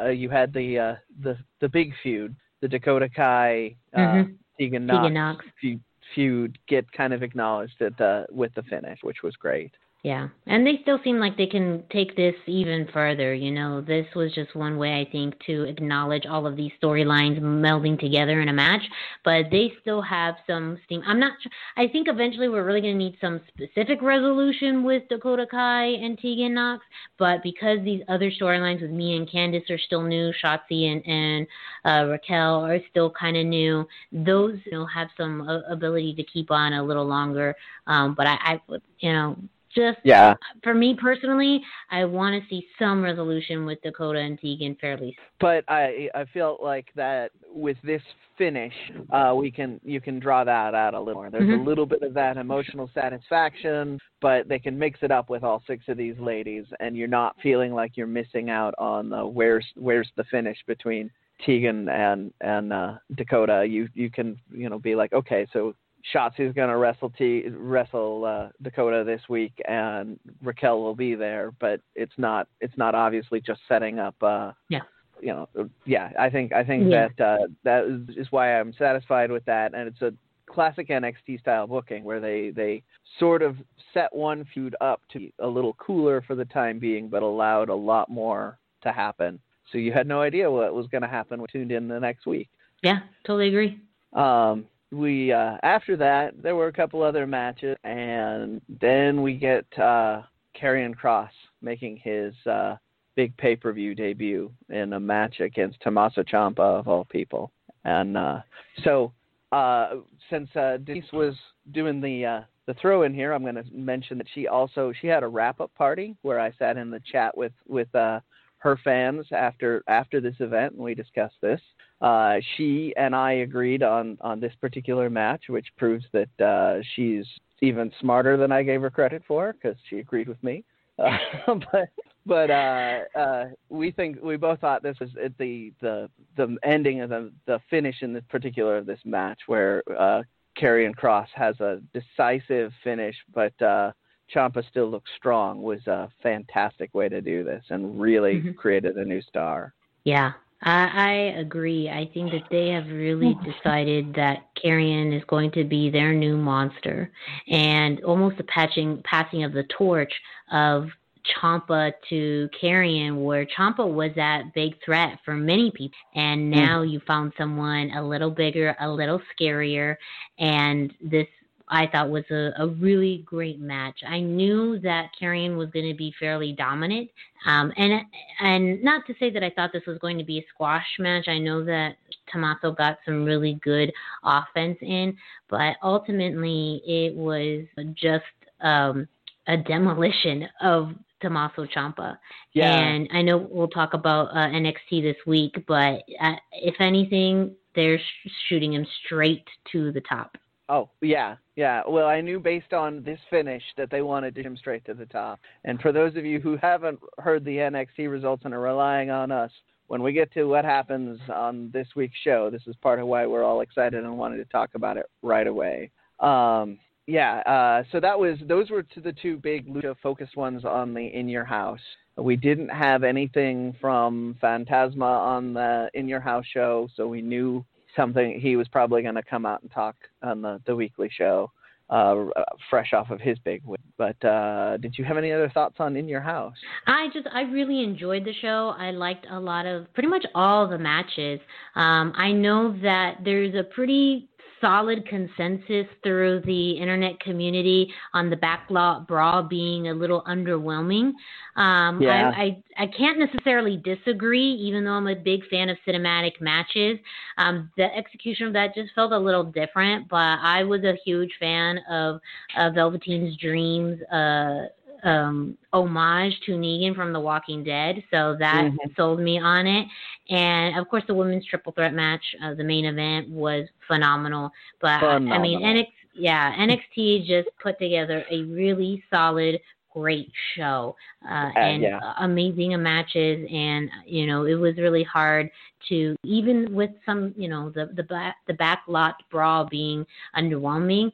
[0.00, 4.32] uh, you had the uh, the the big feud, the Dakota Kai uh, mm-hmm.
[4.58, 5.44] Tegan Knox, Tegan Knox.
[5.60, 5.80] Feud,
[6.14, 9.72] feud get kind of acknowledged at the, with the finish, which was great.
[10.02, 13.34] Yeah, and they still seem like they can take this even further.
[13.34, 17.38] You know, this was just one way I think to acknowledge all of these storylines
[17.38, 18.80] melding together in a match.
[19.26, 21.02] But they still have some steam.
[21.06, 21.32] I'm not.
[21.76, 26.18] I think eventually we're really going to need some specific resolution with Dakota Kai and
[26.18, 26.82] Tegan Knox.
[27.18, 31.46] But because these other storylines with Mia and Candice are still new, Shotzi and and
[31.84, 33.86] uh, Raquel are still kind of new.
[34.12, 37.54] Those you know have some uh, ability to keep on a little longer.
[37.86, 38.60] Um, but I, I
[39.00, 39.36] you know
[39.74, 40.34] just yeah.
[40.62, 45.16] For me personally, I want to see some resolution with Dakota and Tegan fairly.
[45.38, 48.02] But I I feel like that with this
[48.36, 48.72] finish,
[49.10, 51.30] uh, we can you can draw that out a little more.
[51.30, 51.60] There's mm-hmm.
[51.60, 55.62] a little bit of that emotional satisfaction, but they can mix it up with all
[55.66, 59.66] six of these ladies, and you're not feeling like you're missing out on the where's
[59.76, 61.10] where's the finish between
[61.44, 63.66] Tegan and and uh, Dakota.
[63.68, 65.74] You you can you know be like okay, so
[66.14, 71.52] Shotzi's going to wrestle T wrestle uh, Dakota this week, and Raquel will be there.
[71.60, 74.14] But it's not it's not obviously just setting up.
[74.22, 74.80] Uh, yeah.
[75.20, 76.10] You know, yeah.
[76.18, 77.08] I think I think yeah.
[77.16, 80.12] that uh, that is why I'm satisfied with that, and it's a
[80.46, 82.82] classic NXT style booking where they they
[83.18, 83.56] sort of
[83.92, 87.68] set one feud up to be a little cooler for the time being, but allowed
[87.68, 89.38] a lot more to happen.
[89.70, 92.00] So you had no idea what was going to happen when you tuned in the
[92.00, 92.48] next week.
[92.82, 93.78] Yeah, totally agree.
[94.12, 99.66] Um, we uh, after that there were a couple other matches, and then we get
[99.78, 100.22] uh,
[100.60, 101.30] Karrion Kross
[101.62, 102.76] making his uh,
[103.16, 107.52] big pay per view debut in a match against Tommaso Ciampa of all people.
[107.84, 108.40] And uh,
[108.84, 109.12] so
[109.52, 109.96] uh,
[110.28, 111.34] since uh, Denise was
[111.72, 115.06] doing the uh, the throw in here, I'm going to mention that she also she
[115.06, 118.20] had a wrap up party where I sat in the chat with with uh,
[118.58, 121.60] her fans after after this event, and we discussed this.
[122.00, 127.26] Uh, she and I agreed on on this particular match, which proves that uh, she's
[127.60, 130.64] even smarter than I gave her credit for because she agreed with me.
[130.98, 131.18] Uh,
[131.72, 131.88] but
[132.26, 137.10] but uh, uh, we think we both thought this was the the the ending of
[137.10, 140.22] the the finish in this particular of this match where uh,
[140.62, 143.92] and Kross has a decisive finish, but uh,
[144.34, 148.52] Ciampa still looks strong was a fantastic way to do this and really mm-hmm.
[148.52, 149.72] created a new star.
[150.04, 151.88] Yeah, I, I agree.
[151.88, 156.36] I think that they have really decided that Karrion is going to be their new
[156.36, 157.10] monster,
[157.48, 160.12] and almost the patching passing of the torch
[160.52, 160.88] of
[161.24, 166.60] Ciampa to Karrion, where Ciampa was that big threat for many people, and hmm.
[166.60, 166.90] now mm.
[166.90, 169.96] you found someone a little bigger, a little scarier,
[170.38, 171.26] and this
[171.70, 174.00] I thought was a, a really great match.
[174.06, 177.10] I knew that Karrion was going to be fairly dominant,
[177.46, 178.02] um, and
[178.40, 181.28] and not to say that I thought this was going to be a squash match.
[181.28, 181.96] I know that
[182.32, 183.92] Tommaso got some really good
[184.24, 185.16] offense in,
[185.48, 188.24] but ultimately it was just
[188.60, 189.06] um,
[189.46, 192.18] a demolition of Tommaso Ciampa.
[192.52, 192.78] Yeah.
[192.78, 197.98] And I know we'll talk about uh, NXT this week, but uh, if anything, they're
[197.98, 200.36] sh- shooting him straight to the top.
[200.70, 201.82] Oh yeah, yeah.
[201.86, 205.06] Well, I knew based on this finish that they wanted to him straight to the
[205.06, 205.40] top.
[205.64, 209.32] And for those of you who haven't heard the NXT results and are relying on
[209.32, 209.50] us,
[209.88, 213.26] when we get to what happens on this week's show, this is part of why
[213.26, 215.90] we're all excited and wanted to talk about it right away.
[216.20, 216.78] Um,
[217.08, 221.04] yeah, uh, so that was those were the two big lucha focused ones on the
[221.04, 221.80] In Your House.
[222.16, 227.64] We didn't have anything from Fantasma on the In Your House show, so we knew
[227.96, 231.50] something he was probably going to come out and talk on the the weekly show,
[231.90, 232.24] uh,
[232.70, 233.80] fresh off of his big win.
[233.98, 236.54] But uh, did you have any other thoughts on In Your House?
[236.86, 238.74] I just I really enjoyed the show.
[238.78, 241.40] I liked a lot of pretty much all the matches.
[241.74, 244.29] Um, I know that there's a pretty
[244.60, 251.12] solid consensus through the internet community on the backlot brawl being a little underwhelming.
[251.56, 252.30] Um, yeah.
[252.36, 256.98] I, I, I can't necessarily disagree, even though I'm a big fan of cinematic matches.
[257.38, 261.32] Um, the execution of that just felt a little different, but I was a huge
[261.38, 262.20] fan of,
[262.56, 264.00] of Velveteen's Dreams.
[264.12, 264.66] Uh,
[265.04, 268.96] um, homage to Negan from The Walking Dead, so that Mhm.
[268.96, 269.86] sold me on it.
[270.28, 274.50] And of course, the women's triple threat match, uh, the main event, was phenomenal.
[274.80, 279.60] But I- I mean, NXT, yeah, NXT just put together a really solid,
[279.92, 280.96] great show,
[281.28, 281.98] uh, and yeah.
[281.98, 283.46] uh, amazing matches.
[283.52, 285.50] And you know, it was really hard
[285.88, 291.10] to even with some, you know, the the back the backlot brawl being underwhelming.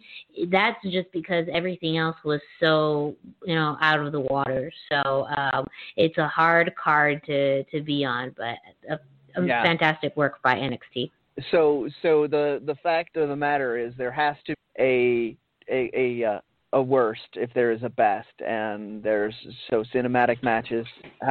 [0.51, 4.73] That's just because everything else was so you know out of the water.
[4.91, 8.57] So um, it's a hard card to to be on, but
[8.91, 8.99] a,
[9.41, 9.63] a Yeah.
[9.63, 11.11] fantastic work by NXT.
[11.51, 15.37] so so the the fact of the matter is there has to be a
[15.71, 16.41] a a uh,
[16.77, 19.35] a worst if there is a best and there's
[19.71, 20.87] so cinematic matches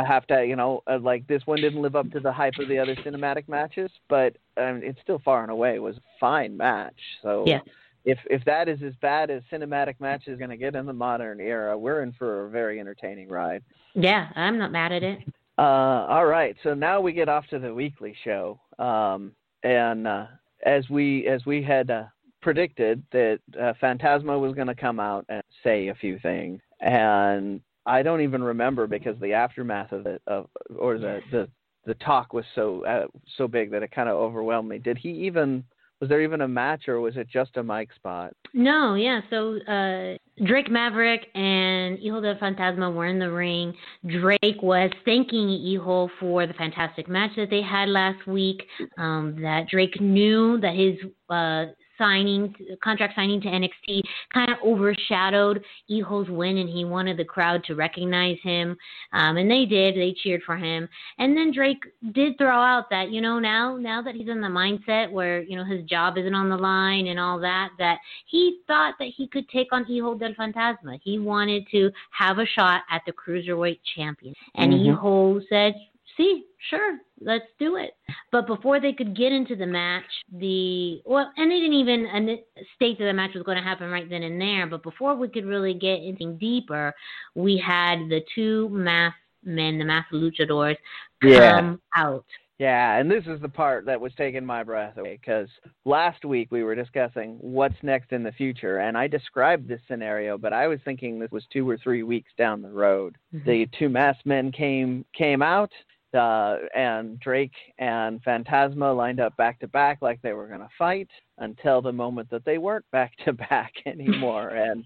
[0.07, 2.67] have to you know uh, like this one didn't live up to the hype of
[2.67, 6.99] the other cinematic matches but um, it still far and away was a fine match
[7.21, 7.59] so Yeah.
[8.05, 11.39] if if that is as bad as cinematic matches going to get in the modern
[11.39, 13.61] era we're in for a very entertaining ride
[13.93, 15.19] Yeah, I'm not mad at it.
[15.59, 19.31] uh, all right, so now we get off to the weekly show, um,
[19.63, 20.25] and uh,
[20.65, 22.05] as we as we had uh,
[22.45, 27.59] predicted that uh, Fantasma was going to come out and say a few things, and
[27.87, 30.45] I don't even remember because the aftermath of it, of
[30.77, 31.49] or the the
[31.87, 34.77] the talk was so uh, so big that it kind of overwhelmed me.
[34.77, 35.63] Did he even
[35.99, 38.31] was there even a match or was it just a mic spot?
[38.53, 39.21] No, yeah.
[39.31, 43.73] So uh, Drake Maverick and Hijo del Fantasma were in the ring.
[44.05, 48.67] Drake was thanking Hijo for the fantastic match that they had last week.
[48.99, 50.95] Um, that Drake knew that his
[51.29, 52.53] uh, signing,
[52.83, 54.01] contract signing to NXT,
[54.33, 58.77] kind of overshadowed Hijo's win, and he wanted the crowd to recognize him.
[59.13, 59.95] Um, and they did.
[59.95, 60.87] They cheered for him.
[61.17, 64.47] And then Drake did throw out that you know now now that he's in the
[64.47, 68.59] mindset where you know his job isn't on the line and all that that he
[68.67, 70.99] thought that he could take on Hijo del Fantasma.
[71.03, 74.95] He wanted to have a shot at the cruiserweight champion, and Mhm.
[74.95, 75.75] Hijo said,
[76.17, 77.91] "See, sure, let's do it."
[78.31, 82.39] But before they could get into the match, the well, and they didn't even
[82.75, 84.67] state that the match was going to happen right then and there.
[84.67, 86.93] But before we could really get anything deeper,
[87.35, 90.77] we had the two masked men, the masked luchadors,
[91.21, 91.59] Yeah.
[91.59, 92.25] come out.
[92.57, 95.49] Yeah, and this is the part that was taking my breath away because
[95.83, 100.37] last week we were discussing what's next in the future, and I described this scenario,
[100.37, 103.17] but I was thinking this was two or three weeks down the road.
[103.33, 103.49] Mm-hmm.
[103.49, 105.71] The two masked men came came out,
[106.15, 110.69] uh, and Drake and Fantasma lined up back to back like they were going to
[110.77, 114.85] fight until the moment that they weren't back to back anymore, and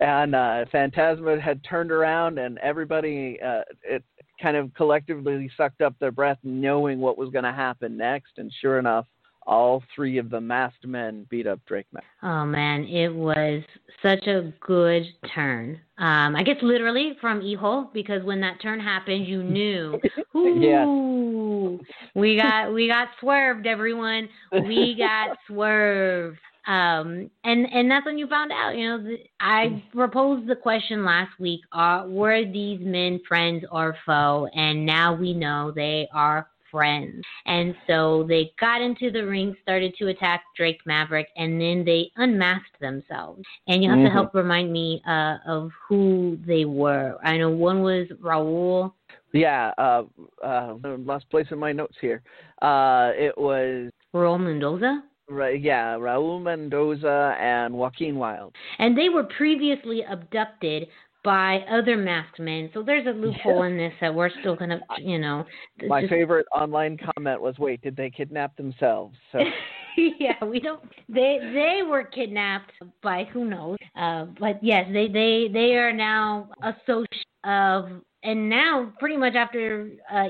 [0.00, 4.02] and uh, Fantasma had turned around, and everybody uh, it
[4.40, 8.32] kind of collectively sucked up their breath, knowing what was going to happen next.
[8.38, 9.06] And sure enough,
[9.46, 12.04] all three of the masked men beat up Drake Mack.
[12.22, 13.62] Oh man, it was
[14.02, 15.80] such a good turn.
[15.98, 20.00] Um, I guess literally from Hijo because when that turn happened, you knew.
[20.36, 21.80] Ooh,
[22.14, 24.28] we got we got swerved, everyone.
[24.52, 26.38] We got swerved.
[26.66, 28.76] Um, and and that's when you found out.
[28.76, 34.48] You know, I proposed the question last week: Are were these men friends or foe?
[34.54, 37.22] And now we know they are friends.
[37.46, 42.10] And so they got into the ring, started to attack Drake Maverick, and then they
[42.16, 43.44] unmasked themselves.
[43.68, 44.12] And you have to Mhm.
[44.12, 47.16] help remind me uh, of who they were.
[47.22, 48.92] I know one was Raul.
[49.32, 50.04] Yeah, uh,
[50.42, 52.22] uh, lost place in my notes here.
[52.60, 55.04] Uh, it was Raul Mendoza.
[55.28, 58.54] right, yeah, Raul Mendoza and Joaquin Wilde.
[58.78, 60.88] And they were previously abducted
[61.24, 62.70] by other masked men.
[62.74, 65.44] So there's a loophole in this that we're still going to, you know.
[65.86, 69.38] My just- favorite online comment was, "Wait, did they kidnap themselves?" So
[69.96, 70.82] yeah, we don't.
[71.08, 73.78] They they were kidnapped by who knows.
[73.96, 77.88] Uh, but yes, they they they are now associates of.
[78.24, 80.28] And now, pretty much after uh,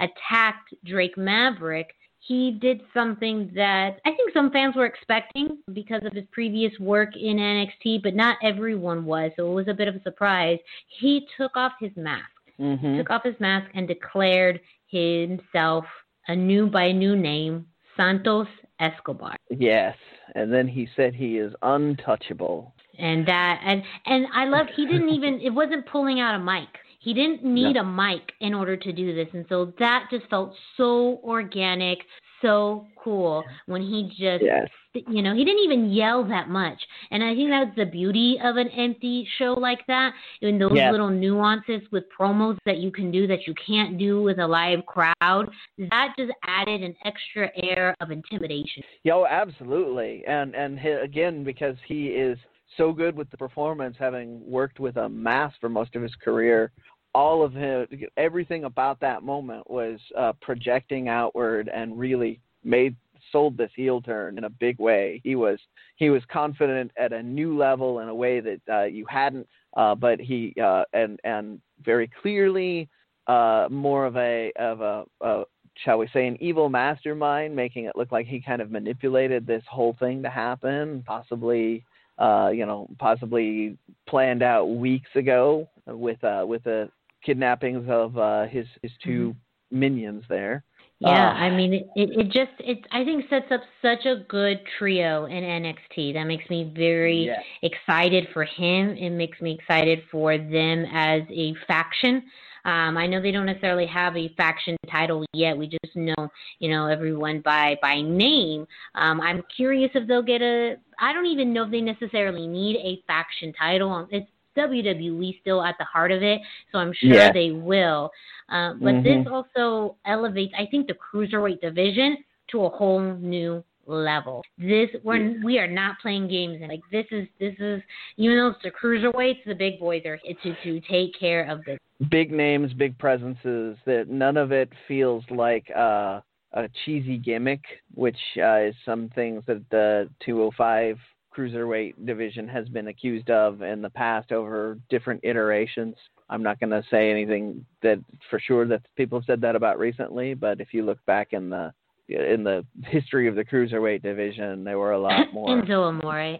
[0.00, 1.88] attacked Drake Maverick,
[2.26, 7.10] he did something that I think some fans were expecting because of his previous work
[7.16, 9.30] in NXT, but not everyone was.
[9.36, 10.58] So it was a bit of a surprise.
[10.88, 12.24] He took off his mask,
[12.58, 12.98] mm-hmm.
[12.98, 15.84] took off his mask, and declared himself
[16.28, 17.66] a new by a new name,
[17.96, 18.48] Santos
[18.80, 19.36] Escobar.
[19.50, 19.96] Yes,
[20.34, 22.74] and then he said he is untouchable.
[22.98, 26.68] And that and and I love he didn't even it wasn't pulling out a mic.
[27.06, 30.52] He didn't need a mic in order to do this, and so that just felt
[30.76, 31.98] so organic,
[32.42, 34.68] so cool when he just yes.
[35.06, 36.78] you know he didn't even yell that much
[37.10, 40.92] and i think that's the beauty of an empty show like that in those yes.
[40.92, 44.84] little nuances with promos that you can do that you can't do with a live
[44.84, 45.48] crowd
[45.78, 52.08] that just added an extra air of intimidation yo absolutely and and again because he
[52.08, 52.36] is
[52.76, 56.72] so good with the performance having worked with a mask for most of his career
[57.16, 57.86] all of him,
[58.18, 62.94] everything about that moment was uh, projecting outward and really made
[63.32, 65.22] sold this heel turn in a big way.
[65.24, 65.58] He was
[65.96, 69.48] he was confident at a new level in a way that uh, you hadn't,
[69.78, 72.86] uh, but he uh, and and very clearly
[73.28, 75.44] uh, more of a of a, a
[75.82, 79.64] shall we say an evil mastermind, making it look like he kind of manipulated this
[79.70, 81.82] whole thing to happen, possibly.
[82.18, 83.76] Uh, you know, possibly
[84.08, 86.88] planned out weeks ago with uh, with a
[87.26, 89.78] kidnappings of uh, his his 2 mm-hmm.
[89.78, 90.64] minions there.
[90.98, 94.60] Yeah, uh, I mean, it, it just it I think sets up such a good
[94.78, 96.14] trio in NXT.
[96.14, 97.40] That makes me very yeah.
[97.62, 98.90] excited for him.
[98.96, 102.22] It makes me excited for them as a faction.
[102.64, 105.56] Um, I know they don't necessarily have a faction title yet.
[105.56, 108.66] We just know, you know, everyone by by name.
[108.94, 110.76] Um, I'm curious if they'll get a.
[110.98, 114.08] I don't even know if they necessarily need a faction title.
[114.10, 116.40] It's WWE still at the heart of it,
[116.72, 117.32] so I'm sure yeah.
[117.32, 118.10] they will.
[118.48, 119.24] Uh, but mm-hmm.
[119.24, 122.18] this also elevates, I think, the cruiserweight division
[122.52, 124.42] to a whole new level.
[124.58, 127.80] This we're we are not playing games and like this is this is
[128.16, 131.78] even though it's the cruiserweights, the big boys are to to take care of this.
[132.10, 133.76] Big names, big presences.
[133.86, 136.20] That none of it feels like uh,
[136.52, 137.62] a cheesy gimmick,
[137.94, 140.98] which uh, is some things that the 205
[141.36, 145.94] cruiserweight division has been accused of in the past over different iterations.
[146.28, 147.98] I'm not going to say anything that
[148.30, 151.50] for sure that people have said that about recently, but if you look back in
[151.50, 151.72] the
[152.08, 155.48] in the history of the cruiserweight division, there were a lot more.
[155.48, 156.38] Enzo Amore.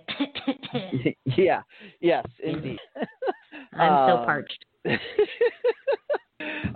[1.37, 1.63] yeah.
[2.01, 2.79] Yes, indeed.
[3.73, 4.65] I'm so um, parched.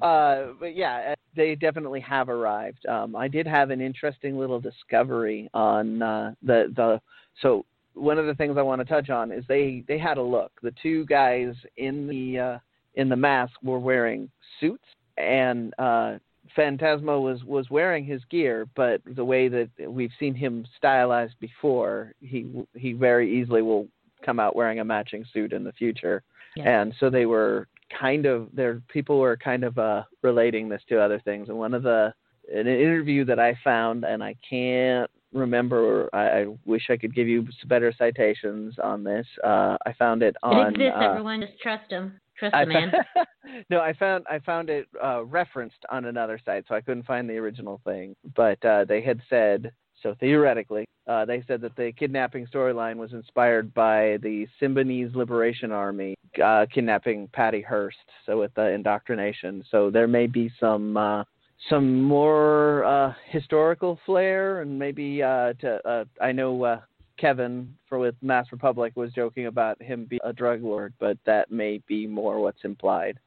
[0.03, 2.85] uh, but yeah, they definitely have arrived.
[2.87, 7.01] Um, I did have an interesting little discovery on uh, the the
[7.43, 7.65] so
[7.95, 10.53] one of the things I want to touch on is they they had a look.
[10.63, 12.59] The two guys in the uh,
[12.95, 14.31] in the mask were wearing
[14.61, 14.85] suits,
[15.17, 16.19] and uh,
[16.57, 22.15] Fantasma was was wearing his gear, but the way that we've seen him stylized before,
[22.21, 23.89] he he very easily will
[24.25, 26.23] come out wearing a matching suit in the future.
[26.57, 26.81] Yeah.
[26.81, 27.69] And so they were
[27.99, 28.83] kind of there.
[28.89, 31.49] People were kind of uh, relating this to other things.
[31.49, 32.13] And one of the
[32.53, 36.09] an interview that I found, and I can't remember.
[36.13, 39.27] I, I wish I could give you better citations on this.
[39.45, 40.67] Uh, I found it on.
[40.67, 40.95] It exists.
[40.97, 42.21] Uh, everyone, just trust him.
[42.39, 42.93] Trust the man.
[43.71, 47.29] no, I found I found it uh, referenced on another site, so I couldn't find
[47.29, 48.17] the original thing.
[48.35, 49.73] But uh, they had said
[50.03, 55.73] so theoretically, uh, they said that the kidnapping storyline was inspired by the Symbionese Liberation
[55.73, 57.99] Army uh, kidnapping Patty Hearst.
[58.27, 61.25] So with the indoctrination, so there may be some uh,
[61.69, 66.81] some more uh, historical flair, and maybe uh, to uh, I know uh,
[67.19, 71.51] Kevin for with Masked Republic was joking about him being a drug lord, but that
[71.51, 73.19] may be more what's implied.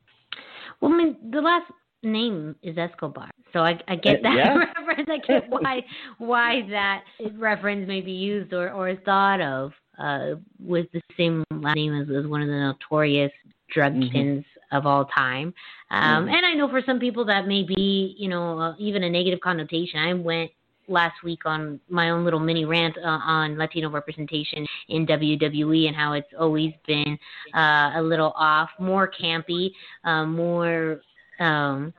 [0.81, 1.71] Well, I mean, the last
[2.01, 4.57] name is Escobar, so I, I get Uh, that yeah.
[4.77, 5.09] reference.
[5.11, 5.85] I get why
[6.17, 7.03] why that
[7.37, 12.07] reference may be used or or thought of uh, with the same last name as,
[12.09, 13.31] as one of the notorious
[13.69, 14.11] drug Mhm.
[14.11, 15.53] kings of all time.
[15.91, 16.33] Um, Mhm.
[16.35, 19.39] And I know for some people that may be, you know, uh, even a negative
[19.39, 19.99] connotation.
[19.99, 20.51] I went
[20.87, 25.95] last week on my own little mini rant uh, on Latino representation in WWE and
[25.95, 27.17] how it's always been
[27.55, 29.71] uh, a little off, more campy,
[30.03, 31.01] uh, more.
[31.39, 31.93] Um,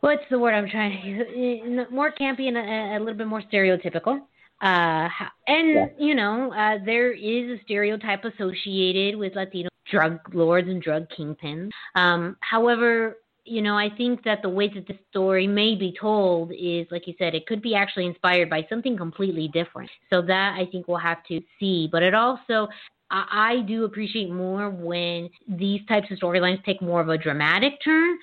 [0.00, 1.86] what's the word I'm trying to use?
[1.90, 4.20] More campy and a, a little bit more stereotypical.
[4.62, 5.08] Uh,
[5.48, 5.86] and Yeah.
[5.98, 11.70] you know, uh, there is a stereotype associated with Latino drug lords and drug kingpins.
[11.96, 16.52] Um, however, you know, I think that the way that the story may be told
[16.52, 19.90] is, like you said, it could be actually inspired by something completely different.
[20.10, 21.88] So that I think we'll have to see.
[21.90, 22.68] But it also,
[23.10, 27.72] I, I do appreciate more when these types of storylines take more of a dramatic
[27.84, 28.16] turn.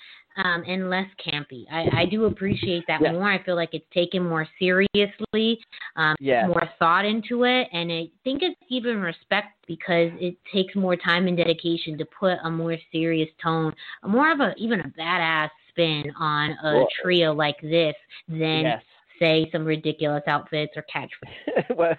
[0.43, 1.65] Um, and less campy.
[1.71, 3.11] I, I do appreciate that Yeah.
[3.11, 3.29] more.
[3.29, 5.59] I feel like it's taken more seriously,
[5.95, 6.47] um, Yes.
[6.47, 11.27] more thought into it, and I think it's even respect because it takes more time
[11.27, 13.73] and dedication to put a more serious tone,
[14.05, 17.95] more of a even a badass spin on a trio like this
[18.27, 18.83] than yes.
[19.19, 21.75] say some ridiculous outfits or catchphrases.
[21.75, 21.95] well,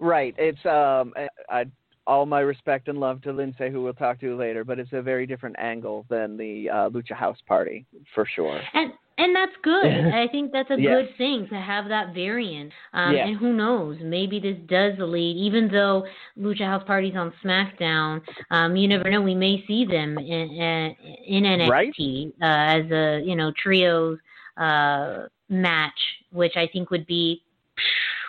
[0.00, 0.34] right.
[0.38, 1.64] It's um, I, I
[2.06, 5.02] all my respect and love to Lindsay, who we'll talk to later, but it's a
[5.02, 8.60] very different angle than the uh, Lucha House Party for sure.
[8.74, 10.06] And and that's good.
[10.12, 11.06] I think that's a Yes.
[11.06, 12.72] good thing to have that variant.
[12.92, 13.28] Um, Yes.
[13.28, 13.96] And who knows?
[14.02, 15.36] Maybe this does lead.
[15.36, 16.04] Even though
[16.38, 19.22] Lucha House Party's on SmackDown, um, you never know.
[19.22, 20.96] We may see them in in,
[21.26, 24.18] in NXT uh, as a you know trios
[24.56, 26.00] uh, match,
[26.32, 27.40] which I think would be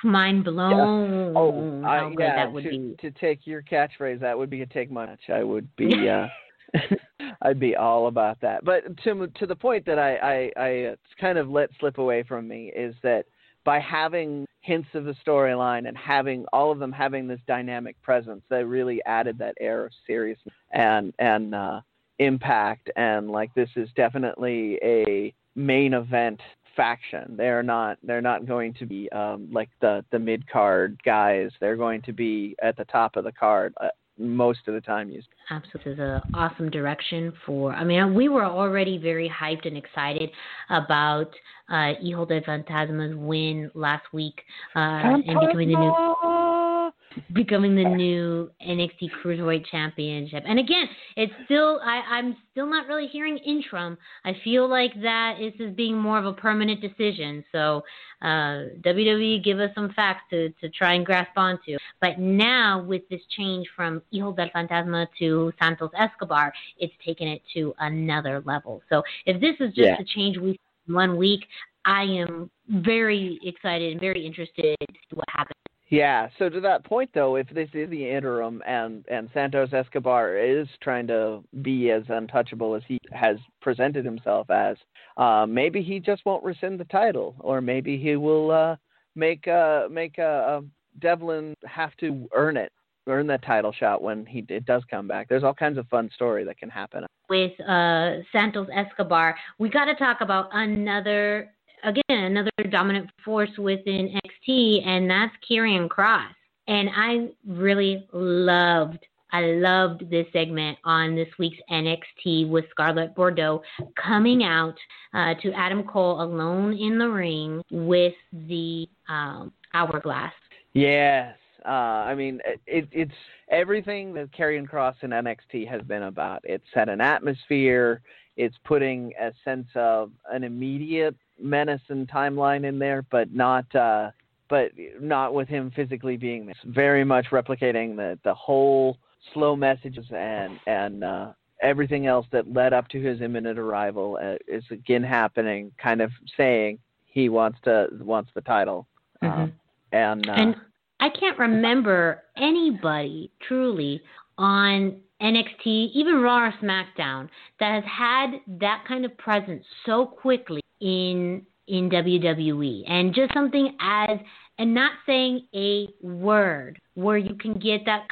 [0.06, 1.34] mind blown.
[1.36, 2.36] Oh, how I, good yeah.
[2.36, 2.96] that would to, be.
[3.02, 5.20] to take your catchphrase, that would be a take much.
[5.30, 6.10] I would be.
[6.10, 6.28] Uh,
[7.42, 8.66] I'd be all about that.
[8.66, 12.48] But to to the point that I I, I kind of let slip away from
[12.48, 13.26] me is that
[13.64, 18.42] by having hints of the storyline and having all of them having this dynamic presence,
[18.50, 21.82] that really added that air of seriousness and and uh,
[22.20, 22.90] impact.
[22.96, 26.40] And like this is definitely a main event
[26.76, 27.36] faction.
[27.38, 31.52] They're not they're not going to be um, like the the mid card guys.
[31.60, 35.10] They're going to be at the top of the card uh, most of the time.
[35.10, 37.74] You Absolutely, this is an awesome direction for.
[37.74, 40.32] I mean, we were already very hyped and excited
[40.70, 41.30] about
[41.70, 44.42] uh, Hijo del Fantasma's win last week
[44.76, 46.92] uh, and becoming the new
[47.34, 50.44] becoming the new NXT Cruiserweight Championship.
[50.46, 53.98] And again, it's still I, I'm still not really hearing interim.
[54.24, 57.44] I feel like that is is being more of a permanent decision.
[57.52, 57.84] So
[58.22, 61.78] uh, WWE give us some facts to to try and grasp onto.
[62.02, 67.42] But now with this change from Hijo del Fantasma to Santos Escobar, it's taken it
[67.56, 68.82] to another level.
[68.90, 70.00] So if this is just Yeah.
[70.00, 70.52] a change we
[70.88, 71.44] in one week,
[71.86, 75.60] I am very excited and very interested to see what happens.
[75.90, 76.30] Yeah.
[76.40, 80.68] So to that point, though, if this is the interim and and Santos Escobar is
[80.82, 84.78] trying to be as untouchable as he has presented himself as,
[85.18, 88.76] uh, maybe he just won't rescind the title, or maybe he will uh,
[89.16, 90.22] make uh, make uh,
[90.52, 90.62] uh,
[91.00, 92.72] Devlin have to earn it,
[93.08, 95.28] earn that title shot when he it does come back.
[95.30, 97.06] There's all kinds of fun story that can happen.
[97.30, 101.52] with uh, Santos Escobar, we got to talk about another,
[101.84, 106.30] again, another dominant force within NXT, and that's Karrion Kross.
[106.68, 113.62] And I really loved, I loved this segment on this week's NXT with Scarlett Bordeaux
[114.04, 114.76] coming out
[115.14, 118.16] uh, to Adam Cole alone in the ring with
[118.48, 120.34] the um, hourglass.
[120.74, 121.36] Yes.
[121.66, 123.14] Uh, I mean, it, it, it's
[123.50, 126.42] everything that Karrion Kross in NXT has been about.
[126.44, 128.02] It's set an atmosphere.
[128.38, 134.12] It's putting a sense of an immediate menace and timeline in there, but not, uh,
[134.50, 136.56] but not with him physically being there.
[136.62, 139.00] It's very much replicating the the whole
[139.34, 144.36] slow messages and and uh, everything else that led up to his imminent arrival uh,
[144.48, 145.72] is again happening.
[145.82, 148.88] Kind of saying he wants to wants the title.
[149.24, 149.32] Mhm.
[149.32, 149.54] Um,
[149.92, 150.56] and uh, And
[151.00, 154.02] I can't remember anybody truly
[154.38, 157.30] on NXT, even Raw or SmackDown,
[157.60, 163.76] that has had that kind of presence so quickly in in WWE, and just something
[163.80, 164.20] as
[164.60, 168.08] and not saying a word where you can get that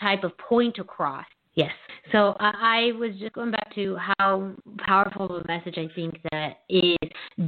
[0.00, 1.24] type of point across.
[1.54, 1.70] Yes.
[2.12, 6.20] So I, I was just going back to how powerful of a message I think
[6.30, 6.96] that is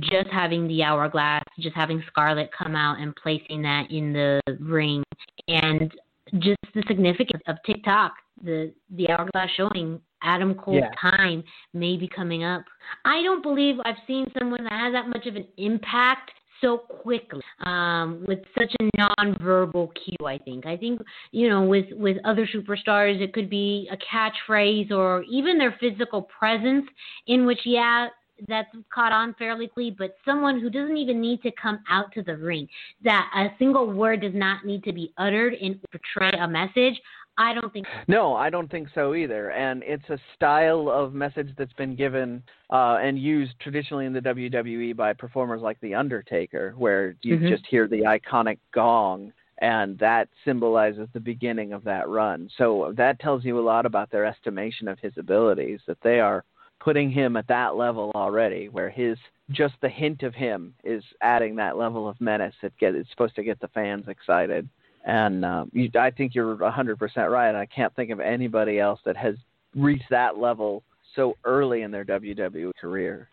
[0.01, 5.03] just having the hourglass, just having Scarlett come out and placing that in the ring,
[5.49, 5.93] and
[6.39, 10.91] just the significance of TikTok, the the hourglass showing Adam Cole's Yeah.
[11.01, 11.45] time
[11.75, 12.65] may be coming up.
[13.05, 16.31] I don't believe I've seen someone that has that much of an impact
[16.61, 20.27] so quickly um, with such a nonverbal cue.
[20.27, 20.67] I think.
[20.67, 21.01] I think
[21.33, 26.23] you know with with other superstars, it could be a catchphrase or even their physical
[26.23, 26.87] presence,
[27.27, 28.09] in which yeah.
[28.49, 32.23] That's caught on fairly quickly, but someone who doesn't even need to come out to
[32.23, 32.69] the ring,
[33.03, 37.01] that a single word does not need to be uttered in portray a message.
[37.39, 39.51] I don't think No, I don't think so either.
[39.51, 44.20] And it's a style of message that's been given uh, and used traditionally in the
[44.20, 47.49] WWE by performers like The Undertaker, where you Mhm.
[47.49, 52.49] just hear the iconic gong, and that symbolizes the beginning of that run.
[52.57, 56.45] So that tells you a lot about their estimation of his abilities, that they are
[56.78, 59.18] putting him at that level already, where his
[59.51, 63.37] just the hint of him is adding that level of menace that get it's supposed
[63.37, 64.68] to get the fans excited.
[65.07, 67.55] And um, you, I think you're 100% right.
[67.55, 69.37] I can't think of anybody else that has
[69.75, 70.83] reached that level
[71.15, 73.29] so early in their WWE career.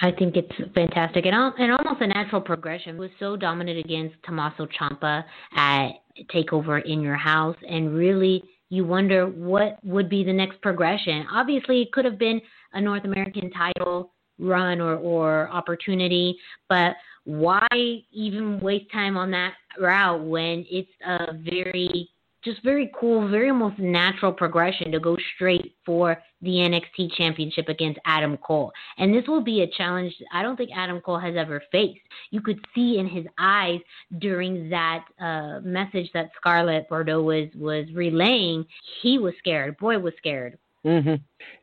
[0.00, 2.96] I think it's fantastic and, and almost a natural progression.
[2.96, 5.24] It was so dominant against Tommaso Ciampa
[5.56, 5.88] at
[6.32, 11.26] Takeover in Your House, and really you wonder what would be the next progression.
[11.32, 12.40] Obviously, it could have been
[12.74, 16.36] a North American title run or, or opportunity,
[16.68, 16.94] but
[17.26, 17.66] why
[18.12, 22.08] even waste time on that route when it's a very
[22.44, 27.98] just very cool, very almost natural progression to go straight for the NXT championship against
[28.06, 28.70] Adam Cole.
[28.98, 31.98] And this will be a challenge I don't think Adam Cole has ever faced.
[32.30, 33.80] You could see in his eyes
[34.20, 38.64] during that uh, message that Scarlett Bordeaux was, was relaying,
[39.02, 39.76] he was scared.
[39.78, 40.56] Boy was scared.
[40.84, 41.14] Mm-hmm.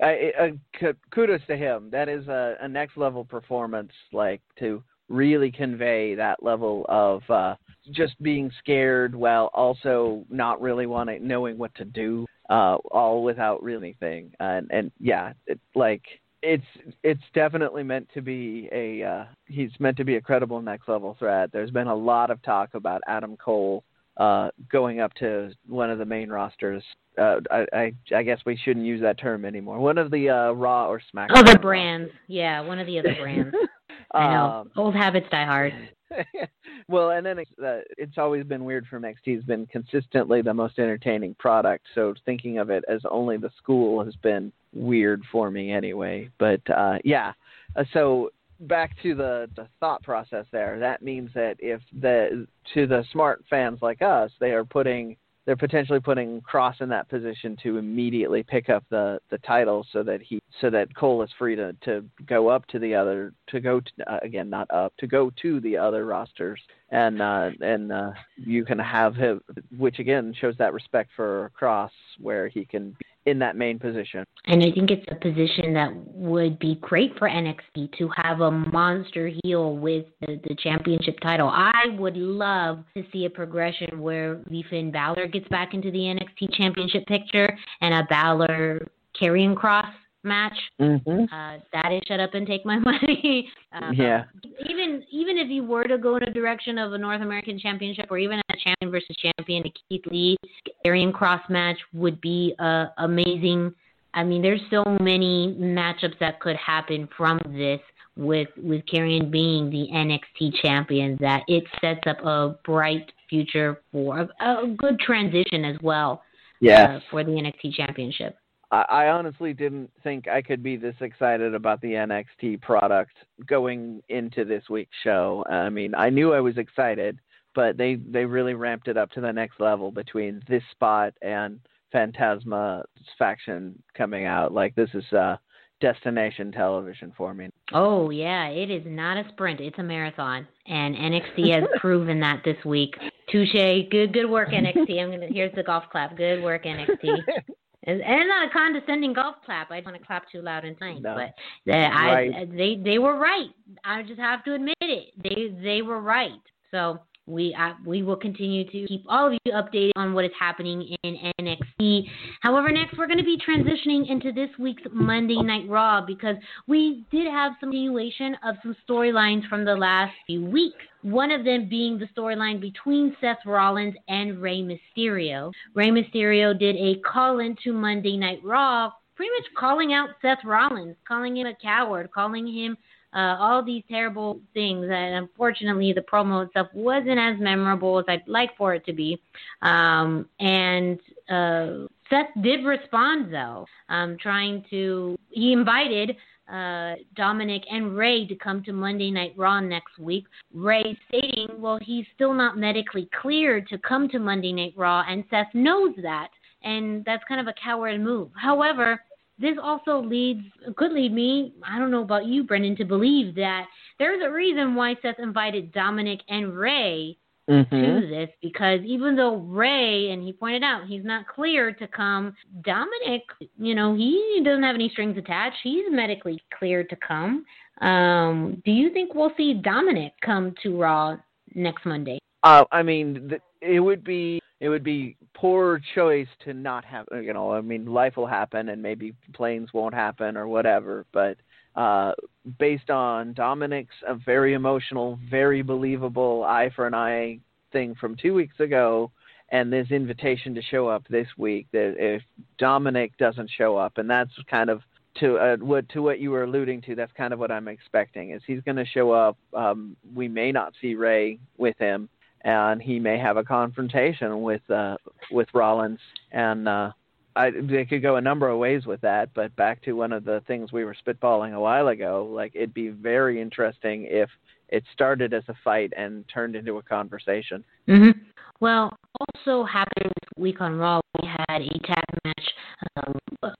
[0.03, 1.89] Uh, uh, kudos to him.
[1.91, 7.55] That is a, a next level performance, like to really convey that level of uh,
[7.91, 13.61] just being scared while also not really wanting knowing what to do, uh, all without
[13.63, 14.31] really anything.
[14.39, 16.03] And and yeah, it, like
[16.41, 16.65] it's
[17.03, 21.15] it's definitely meant to be a uh, he's meant to be a credible next level
[21.17, 21.51] threat.
[21.51, 23.83] There's been a lot of talk about Adam Cole
[24.17, 26.83] uh, going up to one of the main rosters.
[27.17, 29.79] Uh, I, I I guess we shouldn't use that term anymore.
[29.79, 31.37] One of the uh, Raw or SmackDown.
[31.37, 33.55] Other brands, yeah, one of the other brands.
[34.13, 34.45] I know.
[34.45, 35.73] Um, Old habits die hard.
[36.87, 39.35] well, and then it's, uh, it's always been weird for NXT.
[39.35, 41.85] Has been consistently the most entertaining product.
[41.95, 46.29] So thinking of it as only the school has been weird for me anyway.
[46.37, 47.33] But uh, yeah,
[47.75, 48.29] uh, so
[48.61, 50.79] back to the, the thought process there.
[50.79, 55.55] That means that if the to the smart fans like us, they are putting they're
[55.57, 60.21] potentially putting Kross in that position to immediately pick up the the title so that
[60.21, 63.79] he so that Cole is free to to go up to the other to go
[63.79, 66.61] to, uh, again not up to go to the other rosters.
[66.89, 69.41] And uh, and uh, you can have him
[69.77, 71.89] which again shows that respect for Kross,
[72.19, 74.25] where he can be in that main position.
[74.45, 78.51] And I think it's a position that would be great for NXT to have a
[78.51, 81.49] monster heel with the, the championship title.
[81.49, 85.99] I would love to see a progression where the Finn Balor gets back into the
[85.99, 88.87] NXT championship picture and a Balor
[89.19, 89.91] Karrion Kross
[90.23, 90.57] match.
[90.79, 91.33] Mm-hmm.
[91.33, 93.49] Uh, that is shut up and take my money.
[93.71, 94.25] um, yeah.
[94.69, 98.07] Even even if you were to go in a direction of a North American Championship
[98.09, 100.37] or even a champion versus champion, a Keith Lee,
[100.85, 103.73] Karrion Kross match would be uh, amazing.
[104.13, 107.79] I mean, there's so many matchups that could happen from this
[108.15, 114.19] with with Karrion being the NXT champion that it sets up a bright future for
[114.19, 116.23] a, a good transition as well.
[116.59, 116.95] Yeah.
[116.95, 118.37] Uh, for the NXT championship.
[118.73, 123.13] I, honestly didn't think I could be this excited about the NXT product
[123.45, 125.45] going into this week's show.
[125.49, 127.19] I mean, I knew I was excited,
[127.53, 131.59] but they they really ramped it up to the next level between this spot and
[131.91, 132.85] Fantasma's
[133.19, 134.51] faction coming out.
[134.51, 135.37] Like this is uh
[135.79, 137.49] destination television for me.
[137.73, 142.41] Oh yeah, it is not a sprint; it's a marathon, and NXT has proven that
[142.43, 142.95] this week.
[143.29, 144.99] Touche, good good work NXT.
[144.99, 146.17] I'm gonna here's the golf clap.
[146.17, 147.19] Good work NXT.
[147.85, 149.71] And, and not a condescending golf clap.
[149.71, 151.15] I don't want to clap too loud and tight, no.
[151.15, 151.33] but
[151.65, 153.49] they, I, they they were right.
[153.83, 155.13] I just have to admit it.
[155.21, 156.31] They they were right.
[156.71, 160.31] So we uh, we will continue to keep all of you updated on what is
[160.39, 162.03] happening in NXT.
[162.41, 166.35] However, next we're going to be transitioning into this week's Monday Night Raw because
[166.67, 170.83] we did have some continuation of some storylines from the last few weeks.
[171.03, 175.51] One of them being the storyline between Seth Rollins and Rey Mysterio.
[175.73, 180.43] Rey Mysterio did a call in to Monday Night Raw, pretty much calling out Seth
[180.45, 182.77] Rollins, calling him a coward, calling him
[183.13, 184.85] uh, all these terrible things.
[184.89, 189.21] And unfortunately, the promo itself wasn't as memorable as I'd like for it to be.
[189.61, 190.99] Um, and
[191.29, 196.15] uh, Seth did respond, though, um, trying to, he invited
[196.51, 200.25] uh, Dominic and Rey to come to Monday Night Raw next week.
[200.53, 205.23] Rey stating, well, he's still not medically cleared to come to Monday Night Raw, and
[205.29, 206.29] Seth knows that.
[206.63, 208.29] And that's kind of a coward move.
[208.35, 209.01] However,
[209.39, 210.45] this also leads
[210.77, 213.65] could lead me, I don't know about you, Brendan, to believe that
[213.99, 217.17] there's a reason why Seth invited Dominic and Rey
[217.49, 217.75] mm-hmm.
[217.75, 222.35] to this because even though Rey, and he pointed out he's not clear to come,
[222.63, 223.23] Dominic,
[223.57, 225.57] you know, he doesn't have any strings attached.
[225.63, 227.45] He's medically cleared to come.
[227.81, 231.17] Um, do you think we'll see Dominic come to Raw
[231.55, 232.19] next Monday?
[232.43, 237.05] Uh, I mean, th- it would be it would be poor choice to not have
[237.11, 241.37] you know i mean life will happen and maybe planes won't happen or whatever but
[241.75, 242.11] uh
[242.59, 247.39] based on dominic's a very emotional very believable eye for an eye
[247.71, 249.11] thing from two weeks ago
[249.49, 252.21] and this invitation to show up this week that if
[252.57, 254.81] dominic doesn't show up and that's kind of
[255.19, 258.31] to uh, what to what you were alluding to, that's kind of what I'm expecting.
[258.31, 259.37] Is he's going to show up?
[259.53, 262.09] Um, we may not see Rey with him,
[262.41, 264.97] and he may have a confrontation with uh,
[265.31, 265.99] with Rollins,
[266.31, 266.91] and uh,
[267.35, 269.29] I, they could go a number of ways with that.
[269.33, 272.73] But back to one of the things we were spitballing a while ago, like it'd
[272.73, 274.29] be very interesting if
[274.69, 277.63] it started as a fight and turned into a conversation.
[277.87, 278.19] Mm-hmm.
[278.59, 282.53] Well, also happened this week on Raw, we had a tag match.
[282.97, 283.53] Um,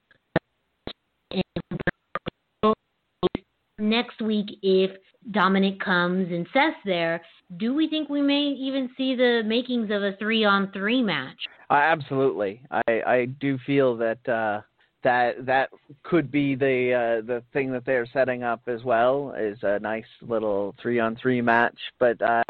[3.78, 4.90] next week, if
[5.30, 7.22] Dominic comes and Seth's there,
[7.56, 11.38] do we think we may even see the makings of a three on three match?
[11.70, 12.62] Uh, absolutely.
[12.70, 14.60] I, I do feel that uh,
[15.02, 15.70] that that
[16.02, 20.04] could be the uh, the thing that they're setting up as well is a nice
[20.22, 21.78] little three on three match.
[21.98, 22.42] But uh,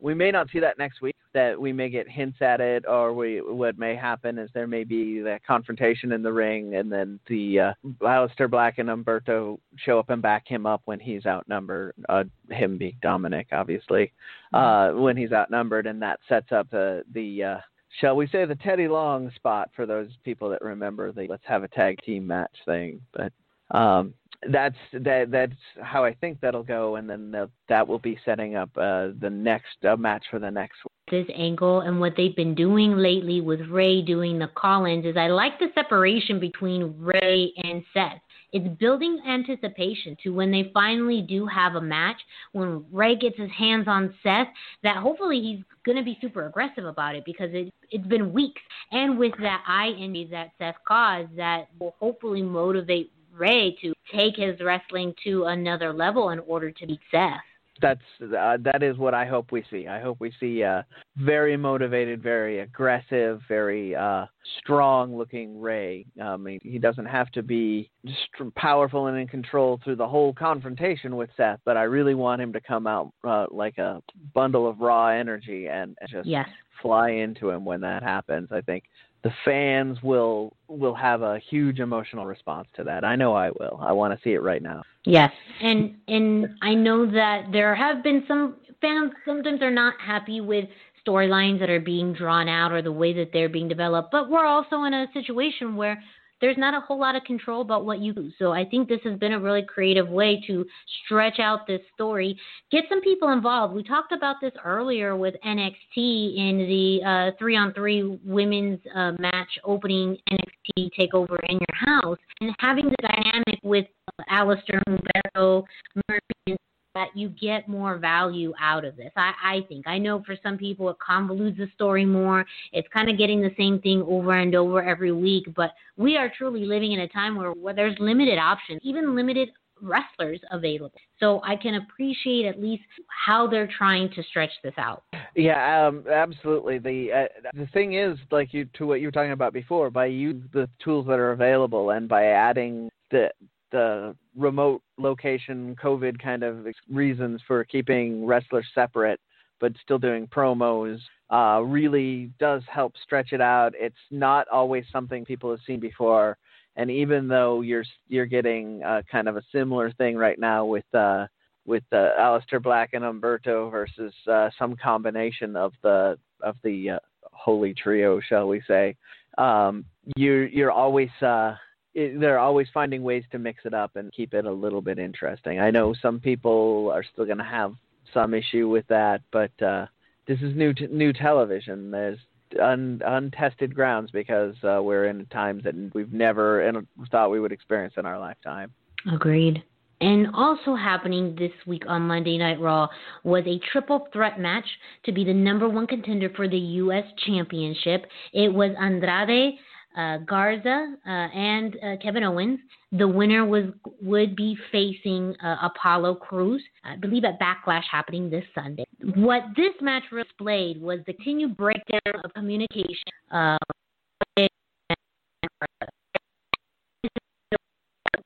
[0.00, 1.16] we may not see that next week.
[1.34, 4.84] That we may get hints at it, or we what may happen is there may
[4.84, 9.98] be that confrontation in the ring, and then the uh, Aleister Black and Humberto show
[9.98, 11.94] up and back him up when he's outnumbered.
[12.08, 14.12] Uh, him being Dominic, obviously,
[14.52, 17.58] uh, when he's outnumbered, and that sets up the the uh,
[18.00, 21.62] shall we say the Teddy Long spot for those people that remember the let's have
[21.62, 23.00] a tag team match thing.
[23.12, 23.32] But
[23.76, 24.14] um,
[24.50, 27.34] that's that that's how I think that'll go, and then
[27.68, 30.76] that will be setting up uh, the next uh, match for the next.
[31.10, 35.28] This angle and what they've been doing lately with Rey doing the call-ins is I
[35.28, 38.20] like the separation between Rey and Seth.
[38.52, 42.16] It's building anticipation to when they finally do have a match,
[42.52, 44.46] when Rey gets his hands on Seth,
[44.84, 48.62] that hopefully he's going to be super aggressive about it because it, it's been weeks.
[48.92, 54.36] And with that eye injury that Seth caused, that will hopefully motivate Rey to take
[54.36, 57.40] his wrestling to another level in order to beat Seth
[57.82, 59.88] that's uh, that is what I hope we see.
[59.88, 64.26] I hope we see a very motivated, very aggressive, very uh,
[64.60, 66.06] strong-looking Rey.
[66.22, 68.20] I mean, he doesn't have to be just
[68.54, 72.52] powerful and in control through the whole confrontation with Seth, but I really want him
[72.52, 74.00] to come out uh, like a
[74.32, 76.48] bundle of raw energy and, and just yes.
[76.80, 78.48] fly into him when that happens.
[78.50, 78.84] I think
[79.24, 83.04] the fans will will have a huge emotional response to that.
[83.04, 83.78] I know I will.
[83.80, 84.82] I want to see it right now.
[85.04, 89.12] Yes, and and I know that there have been some fans.
[89.24, 90.64] Sometimes they're not happy with
[91.06, 94.10] storylines that are being drawn out or the way that they're being developed.
[94.10, 96.02] But we're also in a situation where
[96.42, 98.30] there's not a whole lot of control about what you do.
[98.38, 100.66] So I think this has been a really creative way to
[101.04, 102.36] stretch out this story,
[102.70, 103.74] get some people involved.
[103.74, 109.58] We talked about this earlier with NXT in the three on three women's uh, match
[109.64, 113.86] opening NXT takeover in your house and having the dynamic with
[114.18, 115.64] uh, Aleister Humberto,
[116.08, 116.58] Murphy,
[116.94, 119.10] that you get more value out of this.
[119.16, 119.86] I, I think.
[119.86, 122.44] I know for some people it convolutes the story more.
[122.72, 125.44] It's kind of getting the same thing over and over every week.
[125.56, 129.50] But we are truly living in a time where, where there's limited options, even limited
[129.80, 130.92] wrestlers available.
[131.18, 135.02] So I can appreciate at least how they're trying to stretch this out.
[135.34, 136.78] Yeah, um, absolutely.
[136.78, 140.06] The uh, the thing is, like you to what you were talking about before, by
[140.06, 143.30] using the tools that are available and by adding the
[143.72, 149.20] the remote location COVID kind of reasons for keeping wrestlers separate,
[149.60, 150.98] but still doing promos
[151.30, 153.72] uh, really does help stretch it out.
[153.74, 156.36] It's not always something people have seen before,
[156.76, 160.84] and even though you're you're getting uh, kind of a similar thing right now with
[160.94, 161.26] uh,
[161.64, 166.98] with uh, Aleister Black and Humberto versus uh, some combination of the of the uh,
[167.32, 168.96] holy trio, shall we say?
[169.38, 169.84] Um,
[170.16, 171.54] you're you're always uh,
[171.94, 174.98] it, they're always finding ways to mix it up and keep it a little bit
[174.98, 175.60] interesting.
[175.60, 177.74] I know some people are still going to have
[178.12, 179.86] some issue with that, but uh,
[180.26, 181.90] this is new t- new television.
[181.90, 182.18] There's
[182.60, 187.52] un- untested grounds because uh, we're in times that we've never in- thought we would
[187.52, 188.72] experience in our lifetime.
[189.12, 189.62] Agreed.
[190.00, 192.88] And also happening this week on Monday Night Raw
[193.22, 194.64] was a triple threat match
[195.04, 197.04] to be the number one contender for the U.S.
[197.24, 198.06] Championship.
[198.32, 199.54] It was Andrade
[199.96, 202.58] uh, Garza uh, and uh, Kevin Owens.
[202.92, 203.64] The winner was
[204.00, 208.84] would be facing uh, Apollo Crews, I believe at Backlash happening this Sunday.
[209.14, 212.96] What this match displayed was the continued breakdown of communication.
[213.30, 213.56] Uh,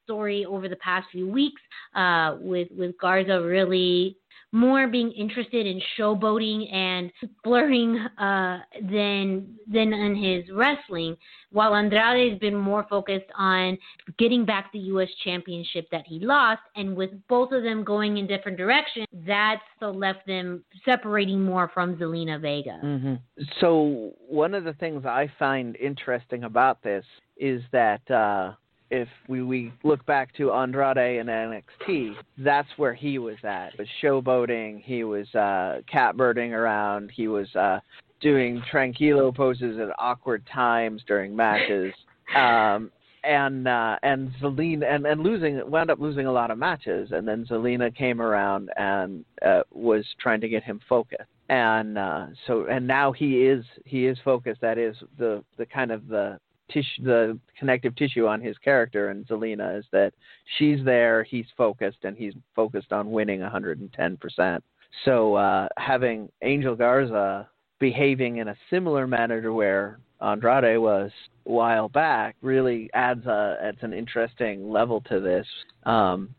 [0.07, 1.61] story over the past few weeks
[1.97, 4.17] uh, with with Garza really
[4.57, 7.13] more being interested in showboating and
[7.45, 11.15] flirting uh, than than in his wrestling,
[11.51, 13.77] while Andrade has been more focused on
[14.19, 15.09] getting back the U.S.
[15.25, 16.63] championship that he lost.
[16.75, 21.71] And with both of them going in different directions, that's so left them separating more
[21.75, 22.81] from Zelina Vega.
[22.83, 23.15] Mm-hmm.
[23.61, 27.05] So one of the things I find interesting about this
[27.37, 28.11] is that.
[28.11, 28.55] Uh,
[28.91, 33.73] if we, we look back to Andrade and NXT, that's where he was at.
[33.73, 37.81] He was showboating, he was uh, catbirding around, he was uh,
[38.21, 41.93] doing tranquilo poses at awkward times during matches.
[42.35, 42.91] Um,
[43.27, 47.27] and uh, and Zelina and, and losing wound up losing a lot of matches, and
[47.27, 52.67] then Zelina came around and uh, was trying to get him focused, and uh, so
[52.67, 54.61] and now he is he is focused.
[54.61, 56.39] That is the the kind of the
[56.71, 60.13] tissue the connective tissue on his character and Zelina is that
[60.59, 64.63] she's there, he's focused, and he's focused on winning 110 percent.
[65.05, 67.49] So uh, having Angel Garza
[67.79, 71.11] behaving in a similar manner to where Andrade was
[71.47, 75.47] a while back really adds a adds an interesting level to this.
[75.85, 76.35] Um,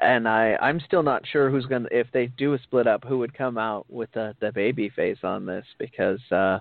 [0.00, 3.18] and I I'm still not sure who's gonna if they do a split up who
[3.18, 6.58] would come out with the the baby face on this because uh,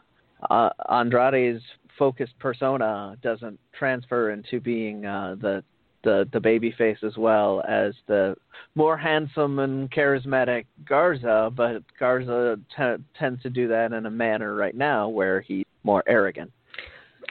[0.50, 1.64] uh, Andrade's
[2.00, 5.64] focused persona doesn't transfer into being uh, the
[6.04, 8.34] the the baby face as well as the
[8.76, 14.56] more handsome and charismatic Garza, but Garza t- tends to do that in a manner
[14.56, 16.52] right now where he's more arrogant.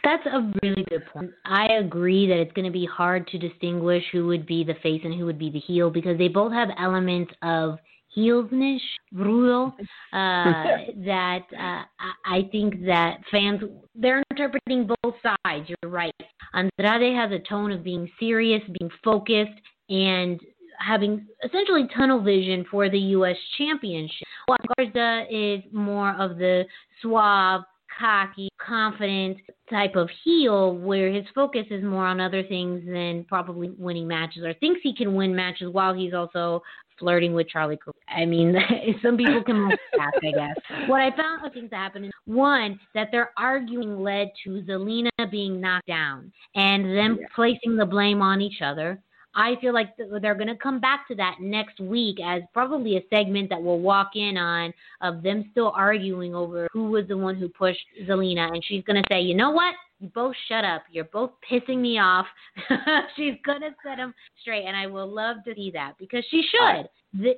[0.04, 1.30] That's a really good point.
[1.44, 5.00] I agree that it's going to be hard to distinguish who would be the face
[5.02, 7.78] and who would be the heel because they both have elements of
[8.16, 8.80] heelsnish,
[9.12, 9.74] brutal,
[10.12, 11.82] uh, that uh,
[12.26, 13.60] I think that fans,
[13.94, 15.68] they're interpreting both sides.
[15.68, 16.14] You're right.
[16.54, 20.40] Andrade has a tone of being serious, being focused, and
[20.78, 23.36] having essentially tunnel vision for the U.S.
[23.58, 24.26] Championship.
[24.46, 26.64] While Garza is more of the
[27.02, 27.62] suave,
[27.98, 29.38] cocky, confident
[29.70, 34.44] type of heel where his focus is more on other things than probably winning matches
[34.44, 36.62] or thinks he can win matches while he's also
[36.98, 37.98] flirting with Charlie Cooper.
[38.08, 38.56] I mean,
[39.02, 40.56] some people can multitask, I guess.
[40.88, 45.10] What I found of things that happened is one, that their arguing led to Zelina
[45.30, 47.26] being knocked down and them yeah.
[47.34, 49.00] placing the blame on each other.
[49.34, 53.02] I feel like they're going to come back to that next week as probably a
[53.08, 57.36] segment that we'll walk in on of them still arguing over who was the one
[57.36, 58.48] who pushed Zelina.
[58.48, 59.74] And she's going to say, you know what?
[60.00, 60.82] You both shut up.
[60.90, 62.26] You're both pissing me off.
[63.16, 64.64] she's going to set them straight.
[64.66, 66.88] And I will love to see that because she should.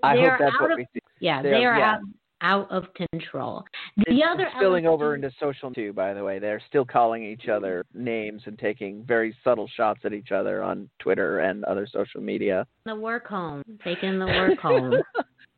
[0.03, 1.01] I, I hope that's what of, we see.
[1.21, 1.95] Yeah, they are yeah.
[1.95, 2.01] out
[2.43, 3.65] out of control.
[3.97, 5.93] The it's other spilling over into social too.
[5.93, 10.13] By the way, they're still calling each other names and taking very subtle shots at
[10.13, 12.67] each other on Twitter and other social media.
[12.87, 14.95] The work home, taking the work home.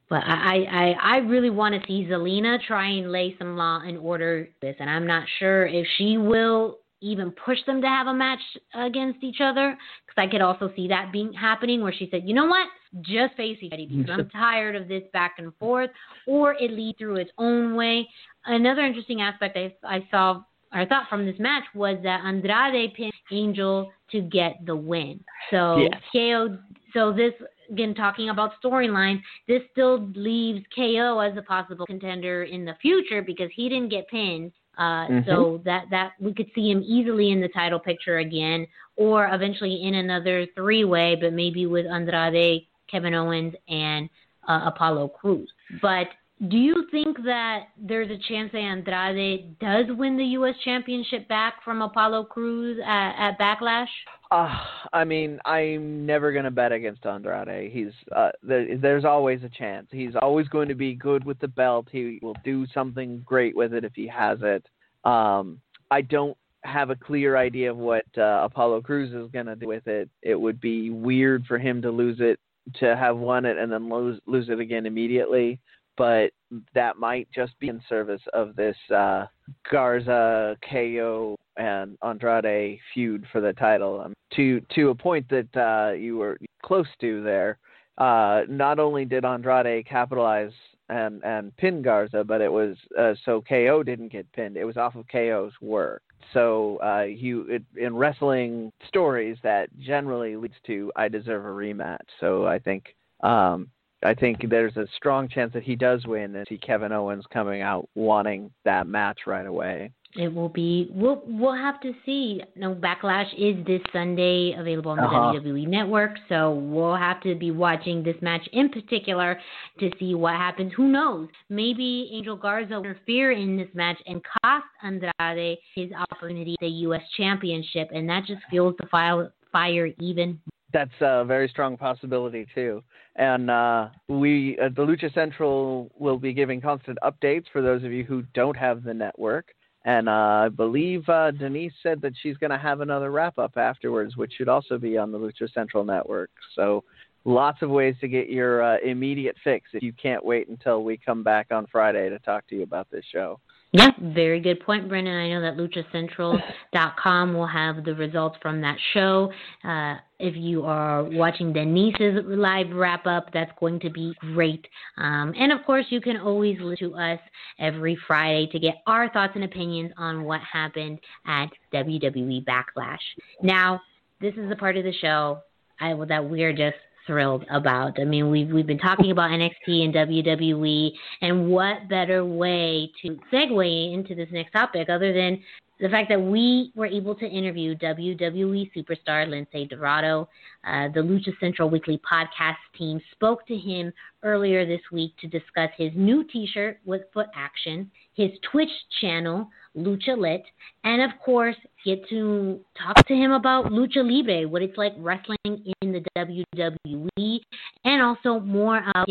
[0.08, 3.96] But I, I, I really want to see Zelina try and lay some law and
[3.96, 8.14] order this, and I'm not sure if she will even push them to have a
[8.14, 8.40] match
[8.74, 9.76] against each other
[10.06, 12.66] because I could also see that being happening where she said, you know what,
[13.00, 15.90] just face each other because I'm tired of this back and forth,
[16.26, 18.08] or it lead through its own way.
[18.46, 20.42] Another interesting aspect I, I saw
[20.74, 25.22] or thought from this match was that Andrade pinned Angel to get the win.
[25.50, 26.00] So yes.
[26.12, 26.58] KO.
[26.94, 27.32] So this
[27.70, 33.22] again talking about storyline, this still leaves KO as a possible contender in the future
[33.22, 34.52] because he didn't get pinned.
[34.78, 35.30] Uh, mm-hmm.
[35.30, 38.66] So that that we could see him easily in the title picture again,
[38.96, 44.08] or eventually in another three way, but maybe with Andrade, Kevin Owens, and
[44.48, 45.50] uh, Apollo Crews.
[45.80, 46.08] But
[46.48, 50.56] do you think that there's a chance that Andrade does win the U.S.
[50.64, 53.86] Championship back from Apollo Crews at, at Backlash?
[54.32, 54.52] Uh,
[54.92, 57.70] I mean, I'm never going to bet against Andrade.
[57.70, 59.86] He's uh, there, there's always a chance.
[59.92, 61.86] He's always going to be good with the belt.
[61.92, 64.66] He will do something great with it if he has it.
[65.04, 65.60] Um,
[65.92, 69.68] I don't have a clear idea of what uh, Apollo Crews is going to do
[69.68, 70.10] with it.
[70.22, 72.40] It would be weird for him to lose it,
[72.80, 75.60] to have won it and then lose lose it again immediately
[75.96, 76.30] but
[76.74, 79.26] that might just be in service of this uh,
[79.70, 84.00] Garza, KO, and Andrade feud for the title.
[84.00, 87.58] Um, to to a point that uh, you were close to there.
[87.98, 90.52] Uh, not only did Andrade capitalize
[90.88, 94.56] and and pin Garza, but it was uh, so KO didn't get pinned.
[94.56, 96.02] It was off of KO's work.
[96.32, 101.98] So uh, you it, in wrestling stories that generally leads to I deserve a rematch.
[102.20, 103.68] So I think um,
[104.02, 107.62] I think there's a strong chance that he does win and see Kevin Owens coming
[107.62, 109.92] out wanting that match right away.
[110.14, 110.90] It will be.
[110.92, 112.42] We'll we'll have to see.
[112.54, 115.40] No, Backlash is this Sunday available on the uh-huh.
[115.40, 119.40] WWE Network, so we'll have to be watching this match in particular
[119.80, 120.70] to see what happens.
[120.76, 121.28] Who knows?
[121.48, 126.68] Maybe Angel Garza will interfere in this match and cost Andrade his opportunity at the
[126.68, 127.02] U.S.
[127.16, 130.38] Championship, and that just fuels the fire fire even
[130.72, 132.82] that's a very strong possibility too.
[133.16, 137.92] And uh, we, uh, the Lucha Central, will be giving constant updates for those of
[137.92, 139.54] you who don't have the network.
[139.84, 140.12] And uh,
[140.46, 144.32] I believe uh, Denise said that she's going to have another wrap up afterwards, which
[144.36, 146.30] should also be on the Lucha Central network.
[146.54, 146.84] So
[147.24, 150.96] lots of ways to get your uh, immediate fix if you can't wait until we
[150.96, 153.40] come back on Friday to talk to you about this show.
[153.74, 155.14] Yeah, very good point, Brendan.
[155.14, 159.32] I know that luchacentral.com will have the results from that show.
[159.64, 164.66] Uh, if you are watching Denise's live wrap up, that's going to be great.
[164.98, 167.18] Um, and of course, you can always listen to us
[167.58, 172.98] every Friday to get our thoughts and opinions on what happened at WWE Backlash.
[173.42, 173.80] Now,
[174.20, 175.38] this is a part of the show
[175.80, 176.76] I, that we're just
[177.06, 177.98] thrilled about.
[178.00, 180.90] I mean, we've we've been talking about NXT and WWE,
[181.20, 185.42] and what better way to segue into this next topic other than
[185.82, 190.28] the fact that we were able to interview WWE superstar Lince Dorado.
[190.64, 193.92] Uh, the Lucha Central Weekly podcast team spoke to him
[194.22, 200.18] earlier this week to discuss his new T-shirt with foot action, his Twitch channel Lucha
[200.18, 200.44] Lit,
[200.84, 205.36] and of course, get to talk to him about Lucha Libre, what it's like wrestling
[205.44, 207.40] in the WWE,
[207.84, 209.08] and also more about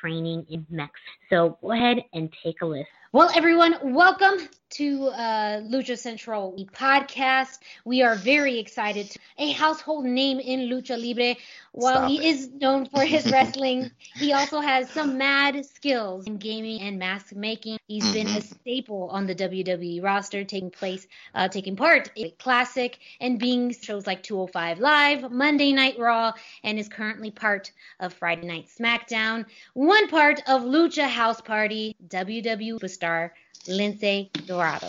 [0.00, 0.92] training in Mex.
[1.30, 2.86] So go ahead and take a listen.
[3.12, 7.58] Well, everyone, welcome to uh, Lucha Central podcast.
[7.84, 9.10] We are very excited.
[9.10, 11.34] To, a household name in Lucha Libre.
[11.72, 12.24] While Stop he it.
[12.24, 17.34] is known for his wrestling, he also has some mad skills in gaming and mask
[17.34, 17.78] making.
[17.88, 18.12] He's mm-hmm.
[18.12, 23.38] been a staple on the WWE roster, taking place, uh, taking part in Classic and
[23.38, 26.32] being shows like 205 Live, Monday Night Raw,
[26.64, 29.46] and is currently part of Friday Night SmackDown.
[29.74, 33.30] One part of Lucha House Party, WWE superstar
[33.66, 34.88] Lince Dorado.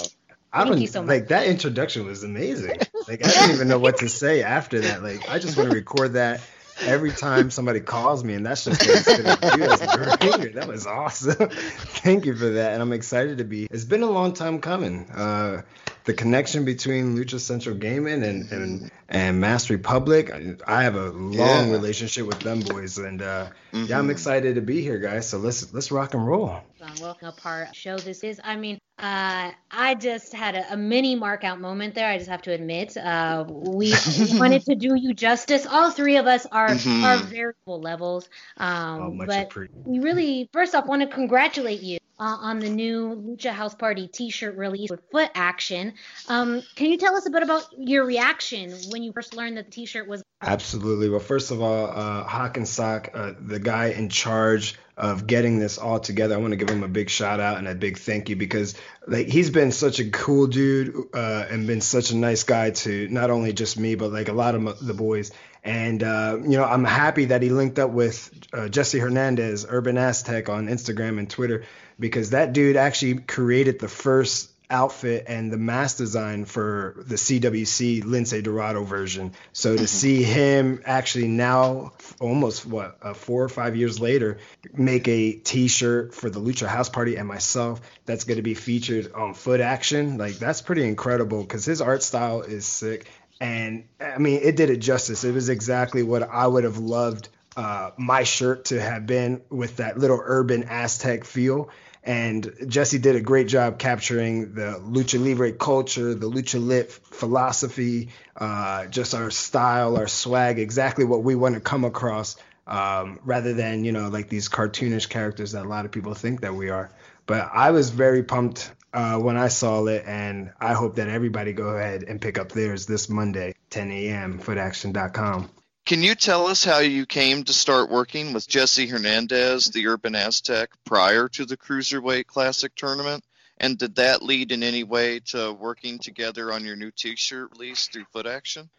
[0.54, 1.10] I Thank you so much.
[1.10, 2.78] Like that introduction was amazing.
[3.08, 5.02] Like I don't even know what to say after that.
[5.02, 6.42] Like I just want to record that
[6.82, 10.68] every time somebody calls me, and that's just what it's gonna do as a That
[10.68, 11.50] was awesome.
[11.52, 13.68] Thank you for that, and I'm excited to be.
[13.72, 15.10] It's been a long time coming.
[15.10, 15.62] Uh,
[16.04, 20.32] the connection between Lucha Central Gaming and and, and Masked Republic.
[20.66, 21.72] I have a long yeah.
[21.72, 23.86] relationship with them boys, and uh, mm-hmm.
[23.86, 24.12] yeah, I'm mm-hmm.
[24.12, 25.30] excited to be here, guys.
[25.30, 26.62] So let's let's rock and roll.
[27.00, 28.42] Welcome a part show this is.
[28.44, 32.08] I mean, uh, I just had a, a, mini mark out moment there.
[32.08, 33.94] I just have to admit, uh, we
[34.34, 35.66] wanted to do you justice.
[35.66, 37.04] All three of us are mm-hmm.
[37.04, 42.38] are variable levels, um, oh, but we really first off want to congratulate you uh,
[42.42, 45.96] on the new Lucha House Party T-shirt release with foot action.
[46.28, 49.66] Um, can you tell us a bit about your reaction when you first learned that
[49.66, 50.24] the T-shirt was?
[50.44, 51.10] Absolutely.
[51.10, 55.60] Well, first of all, uh, Hawk and Sock, uh, the guy in charge of getting
[55.60, 57.98] this all together, I want to give him a big shout out and a big
[57.98, 58.76] thank you because
[59.08, 63.08] like he's been such a cool dude uh, and been such a nice guy to
[63.10, 65.32] not only just me but like a lot of the boys.
[65.64, 69.98] And uh, you know, I'm happy that he linked up with uh, Jesse Hernandez, Urban
[69.98, 71.64] Aztec, on Instagram and Twitter
[72.00, 78.04] because that dude actually created the first outfit and the mask design for the CWC
[78.04, 79.34] Lince Dorado version.
[79.54, 79.86] So to mm-hmm.
[79.86, 84.38] see him actually now, almost what uh, four or five years later,
[84.74, 89.14] make a T-shirt for the Lucha House Party and myself that's going to be featured
[89.14, 93.08] on Foot Action, like that's pretty incredible because his art style is sick.
[93.40, 95.24] And I mean, it did it justice.
[95.24, 99.78] It was exactly what I would have loved uh, my shirt to have been with
[99.78, 101.70] that little urban Aztec feel.
[102.04, 108.10] And Jesse did a great job capturing the lucha libre culture, the lucha lit philosophy,
[108.36, 113.54] uh, just our style, our swag, exactly what we want to come across, um, rather
[113.54, 116.70] than you know like these cartoonish characters that a lot of people think that we
[116.70, 116.90] are.
[117.28, 121.54] But I was very pumped uh, when I saw it, and I hope that everybody
[121.54, 124.40] go ahead and pick up theirs this Monday, 10 a.m.
[124.40, 125.50] Footaction.com.
[125.86, 130.16] Can you tell us how you came to start working with Jesse Hernandez, the Urban
[130.16, 133.24] Aztec, prior to the Cruiserweight Classic tournament?
[133.58, 137.88] And did that lead in any way to working together on your new T-shirt release
[137.88, 138.70] through Foot Action?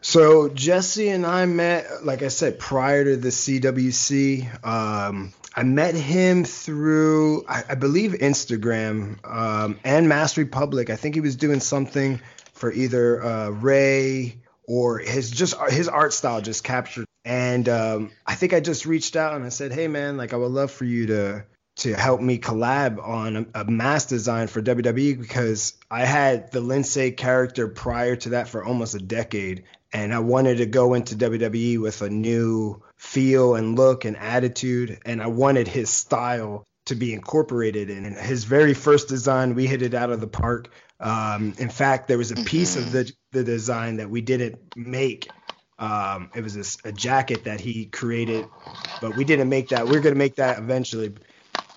[0.00, 4.64] So Jesse and I met, like I said, prior to the CWC.
[4.64, 10.90] Um, I met him through, I, I believe, Instagram um, and Masked Republic.
[10.90, 12.20] I think he was doing something
[12.52, 14.36] for either uh, Rey
[14.66, 17.06] or his just his art style just captured.
[17.24, 20.36] And um, I think I just reached out and I said, "Hey man, like I
[20.36, 21.44] would love for you to
[21.76, 26.60] to help me collab on a, a mask design for WWE because I had the
[26.60, 31.16] Lince character prior to that for almost a decade, and I wanted to go into
[31.16, 36.94] WWE with a new feel and look and attitude, and I wanted his style to
[36.94, 38.04] be incorporated in.
[38.04, 40.70] And his very first design, we hit it out of the park.
[41.04, 42.92] Um, in fact, there was a piece of mm-hmm.
[42.92, 45.28] the the design that we didn't make.
[45.78, 48.46] Um, it was a, a jacket that he created,
[49.00, 49.86] but we didn't make that.
[49.86, 51.12] We're gonna make that eventually.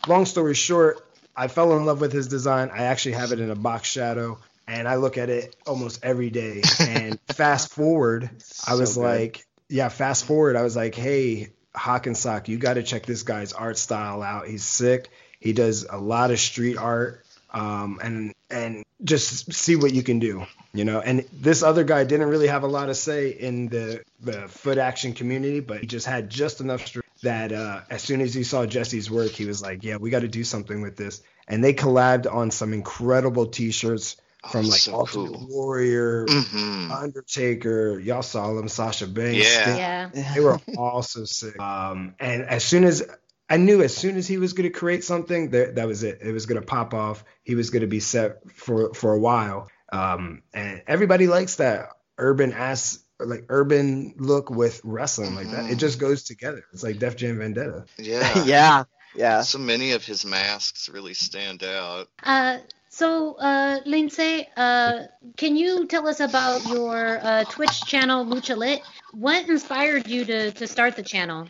[0.07, 1.05] Long story short,
[1.35, 2.71] I fell in love with his design.
[2.73, 6.29] I actually have it in a box shadow, and I look at it almost every
[6.29, 6.61] day.
[6.79, 8.29] And fast forward,
[8.65, 9.01] I was good.
[9.01, 13.51] like, yeah, fast forward, I was like, hey, Hawkensock, you got to check this guy's
[13.51, 14.47] art style out.
[14.47, 15.09] He's sick.
[15.39, 20.19] He does a lot of street art, um, and and just see what you can
[20.19, 20.99] do, you know.
[20.99, 24.77] And this other guy didn't really have a lot to say in the the foot
[24.77, 28.43] action community, but he just had just enough str- that uh, as soon as he
[28.43, 31.21] saw Jesse's work, he was like, yeah, we got to do something with this.
[31.47, 34.17] And they collabed on some incredible T-shirts
[34.51, 35.47] from Oh, like so Ultimate cool.
[35.49, 39.45] Warrior, hmm Undertaker, y'all saw them, Sasha Banks.
[39.45, 39.61] Yeah.
[39.61, 40.21] Sting.
[40.23, 40.33] Yeah.
[40.33, 41.59] They were all so sick.
[41.59, 43.03] Um, and as soon as
[43.49, 46.19] I knew, as soon as he was going to create something, that that was it.
[46.21, 47.23] It was going to pop off.
[47.43, 49.69] He was going to be set for for a while.
[49.91, 55.69] Um, and everybody likes that urban ass like urban look with wrestling like that.
[55.71, 55.79] It Mhm.
[55.79, 56.63] just goes together.
[56.73, 57.85] It's like Def Jam Vendetta.
[57.97, 58.43] Yeah.
[58.45, 58.83] yeah,
[59.15, 59.41] yeah.
[59.41, 62.09] So many of his masks really stand out.
[62.21, 62.57] Uh,
[62.89, 65.03] so, uh, Lince, uh,
[65.35, 68.81] can you tell us about your uh, Twitch channel, Lucha Lit?
[69.13, 71.47] What inspired you to, to start the channel?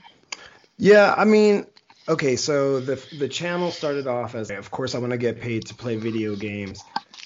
[0.78, 1.66] Yeah, I mean,
[2.08, 5.68] okay, so the the channel started off as, of course, I want to get paid
[5.68, 6.84] to play video games,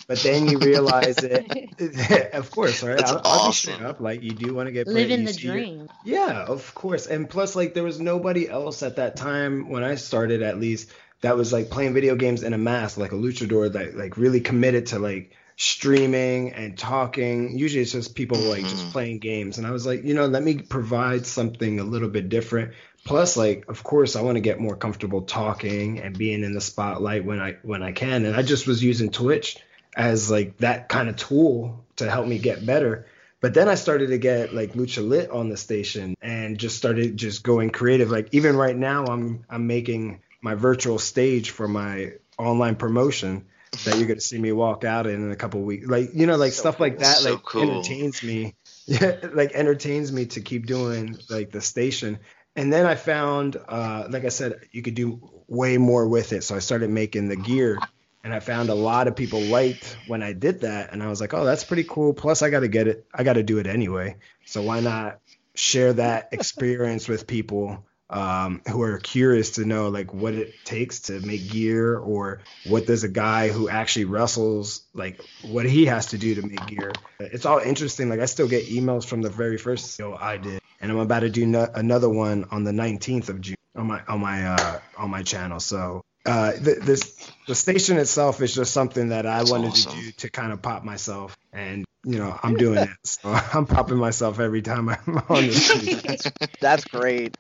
[0.08, 1.70] but then you realize it.
[2.34, 2.98] of course, right?
[2.98, 3.86] That's I'll, I'll be straight awesome.
[3.88, 4.00] up.
[4.02, 4.94] Like you do want to get paid.
[4.94, 5.90] Living you the see your- dream.
[6.04, 7.06] Yeah, of course.
[7.08, 10.90] And plus, like, there was nobody else at that time when I started, at least,
[11.22, 14.42] that was like playing video games in a mask, like a luchador that like really
[14.42, 17.58] committed to like streaming and talking.
[17.58, 18.92] Usually, it's just people like just Mhm.
[18.92, 19.58] playing games.
[19.60, 22.74] And I was like, you know, let me provide something a little bit different.
[23.04, 26.62] Plus, like, of course, I want to get more comfortable talking and being in the
[26.62, 28.26] spotlight when I when I can.
[28.26, 29.58] And I just was using Twitch
[29.96, 33.08] as like that kind of tool to help me get better.
[33.42, 37.18] But then I started to get like Lucha Lit on the station and just started
[37.18, 38.12] just going creative.
[38.12, 43.46] Like even right now, I'm I'm making my virtual stage for my online promotion
[43.86, 45.88] that you're gonna see me walk out in in a couple weeks.
[45.88, 47.64] Like you know, like So stuff like that, So like cool.
[47.64, 48.56] entertains me.
[48.88, 52.20] Yeah, like entertains me to keep doing like the station.
[52.56, 56.44] And then I found, uh, like I said, you could do way more with it.
[56.44, 57.82] So I started making the gear
[58.24, 61.20] and I found a lot of people liked when I did that, and I was
[61.20, 63.06] like, "Oh, that's pretty cool." Plus, I got to get it.
[63.14, 64.18] I got to do it anyway.
[64.46, 65.20] So why not
[65.56, 71.02] share that experience with people um, who are curious to know like what it takes
[71.02, 76.08] to make gear, or what does a guy who actually wrestles like what he has
[76.08, 76.92] to do to make gear.
[77.20, 78.10] It's all interesting.
[78.10, 81.22] Like I still get emails from the very first show I did, and I'm about
[81.22, 84.80] to do no- another one on the 19th of June on my on my uh,
[84.98, 85.60] on my channel.
[85.60, 89.92] So uh, th- this the station itself is just something that I That's wanted awesome.
[89.92, 92.98] to do to kind of pop myself, and you know I'm doing it.
[93.04, 93.20] So
[93.54, 96.50] I'm popping myself every time I'm on the stage.
[96.60, 97.34] That's great.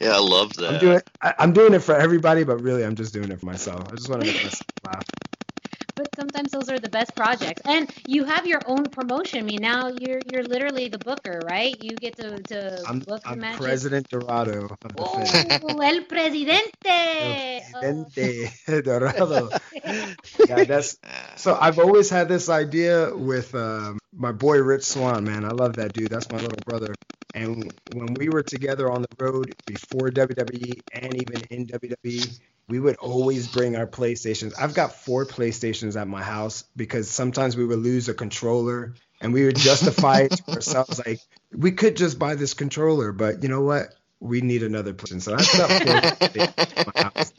[0.00, 0.74] Yeah, I love that.
[0.74, 3.46] I'm doing I, I'm doing it for everybody, but really I'm just doing it for
[3.46, 3.86] myself.
[3.88, 5.04] I just want to make myself laugh.
[5.94, 7.62] But sometimes those are the best projects.
[7.64, 9.40] And you have your own promotion.
[9.40, 11.74] I mean, now you're you're literally the booker, right?
[11.80, 13.60] You get to, to I'm, book the I'm matches.
[13.60, 14.94] President Dorado the.
[14.98, 17.62] Oh, el presidente.
[17.74, 17.80] Oh.
[17.80, 19.48] Presidente Dorado.
[20.48, 20.96] Yeah, that's
[21.36, 25.44] So I've always had this idea with um, my boy Rich Swann, man.
[25.44, 26.10] I love that dude.
[26.10, 26.94] That's my little brother.
[27.34, 32.38] And when we were together on the road before WWE and even in WWE,
[32.68, 34.54] we would always bring our PlayStations.
[34.58, 39.32] I've got four PlayStations at my house because sometimes we would lose a controller and
[39.32, 41.20] we would justify it to ourselves like
[41.52, 43.94] we could just buy this controller, but you know what?
[44.20, 45.20] We need another PlayStation.
[45.22, 47.32] So I've got four PlayStations at my house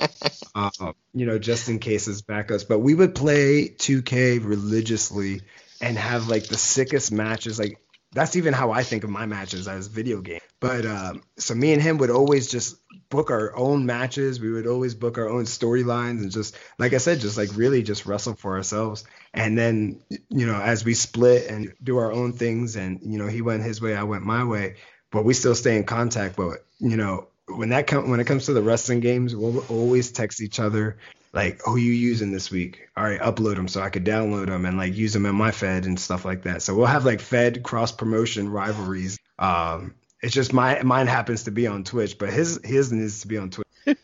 [0.56, 2.68] uh, you know, just in case as backups.
[2.68, 5.42] But we would play 2K religiously
[5.82, 7.60] and have like the sickest matches.
[7.60, 7.80] Like
[8.14, 10.40] that's even how I think of my matches as video game.
[10.60, 12.78] But um, so me and him would always just
[13.10, 14.40] book our own matches.
[14.40, 17.84] We would always book our own storylines and just like I said, just like really
[17.84, 19.04] just wrestle for ourselves.
[19.34, 23.28] And then you know, as we split and do our own things, and you know,
[23.28, 24.76] he went his way, I went my way.
[25.12, 26.36] But we still stay in contact.
[26.36, 30.12] But you know, when that com- when it comes to the wrestling games, we'll always
[30.12, 30.98] text each other
[31.34, 32.88] like, "Who you using this week?
[32.98, 35.52] All right, upload them so I could download them and like use them in my
[35.52, 39.20] Fed and stuff like that." So we'll have like Fed cross promotion rivalries.
[39.38, 39.96] Um,
[40.26, 43.38] it's just my mine happens to be on Twitch, but his his needs to be
[43.38, 43.68] on Twitch.
[43.86, 44.00] That's,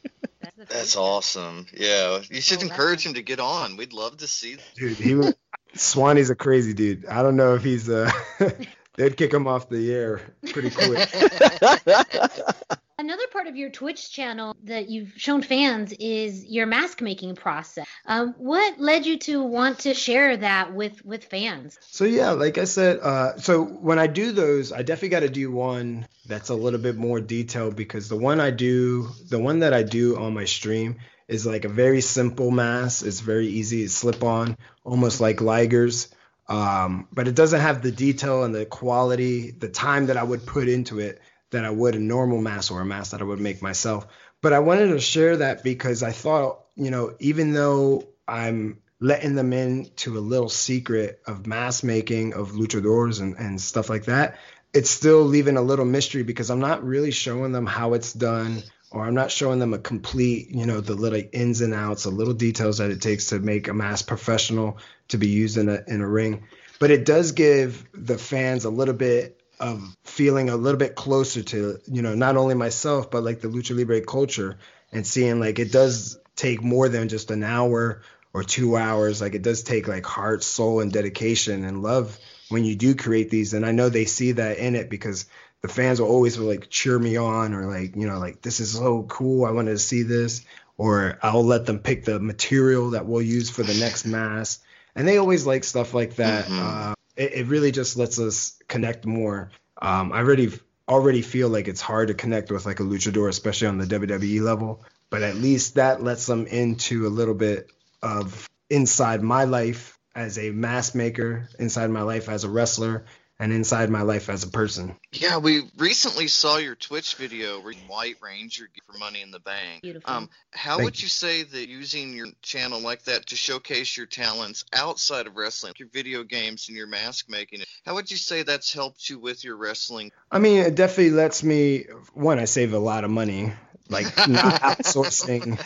[0.55, 1.01] the That's thing.
[1.03, 1.65] awesome.
[1.73, 3.75] Yeah, you should Oh, encourage him to get on.
[3.75, 4.57] We'd love to see.
[4.75, 5.33] Dude, he was
[5.75, 7.07] Swanee's a crazy dude.
[7.07, 8.11] I don't know if he's uh
[8.97, 10.21] they'd kick him off the air
[10.51, 11.09] pretty quick.
[13.01, 17.87] Another part of your Twitch channel that you've shown fans is your mask making process.
[18.05, 21.79] Um, what led you to want to share that with with fans?
[21.81, 25.29] So yeah, like I said, uh, so when I do those, I definitely got to
[25.29, 29.61] do one that's a little bit more detailed because the one I do, the one
[29.61, 30.97] that I do on my stream
[31.27, 33.03] is like a very simple mask.
[33.03, 36.13] It's very easy to slip on, almost like Liger's.
[36.47, 40.45] Um, but it doesn't have the detail and the quality, the time that I would
[40.45, 41.19] put into it
[41.51, 44.07] that I would a normal mask or a mask that I would make myself.
[44.41, 49.35] But I wanted to share that because I thought, you know, even though I'm letting
[49.35, 54.05] them in to a little secret of mask making of luchadors and, and stuff like
[54.05, 54.37] that,
[54.73, 58.63] it's still leaving a little mystery because I'm not really showing them how it's done
[58.91, 62.09] or I'm not showing them a complete, you know, the little ins and outs, the
[62.09, 64.77] little details that it takes to make a mask professional
[65.09, 66.43] to be used in a in a ring.
[66.79, 71.43] But it does give the fans a little bit of feeling a little bit closer
[71.43, 74.57] to, you know, not only myself but like the lucha libre culture
[74.91, 78.01] and seeing like it does take more than just an hour
[78.33, 79.21] or two hours.
[79.21, 82.17] Like it does take like heart, soul, and dedication and love
[82.49, 83.53] when you do create these.
[83.53, 85.25] And I know they see that in it because
[85.61, 88.71] the fans will always like cheer me on or like you know like this is
[88.71, 90.43] so cool i wanted to see this
[90.77, 94.59] or i'll let them pick the material that we'll use for the next mass
[94.95, 96.91] and they always like stuff like that mm-hmm.
[96.91, 99.51] uh, it, it, really just lets us connect more.
[99.81, 100.51] Um, i already
[100.87, 104.41] already feel like it's hard to connect with like a luchador especially on the wwe
[104.41, 107.71] level but at least that lets them into a little bit
[108.01, 113.05] of inside my life as a mask maker inside my life as a wrestler
[113.41, 114.95] and inside my life as a person.
[115.11, 119.81] Yeah, we recently saw your Twitch video where White Ranger for Money in the Bank.
[119.81, 120.13] Beautiful.
[120.13, 124.05] Um, how Thank would you say that using your channel like that to showcase your
[124.05, 128.43] talents outside of wrestling, your video games and your mask making, how would you say
[128.43, 130.11] that's helped you with your wrestling?
[130.31, 131.85] I mean, it definitely lets me.
[132.13, 133.53] One, I save a lot of money
[133.91, 135.59] like not outsourcing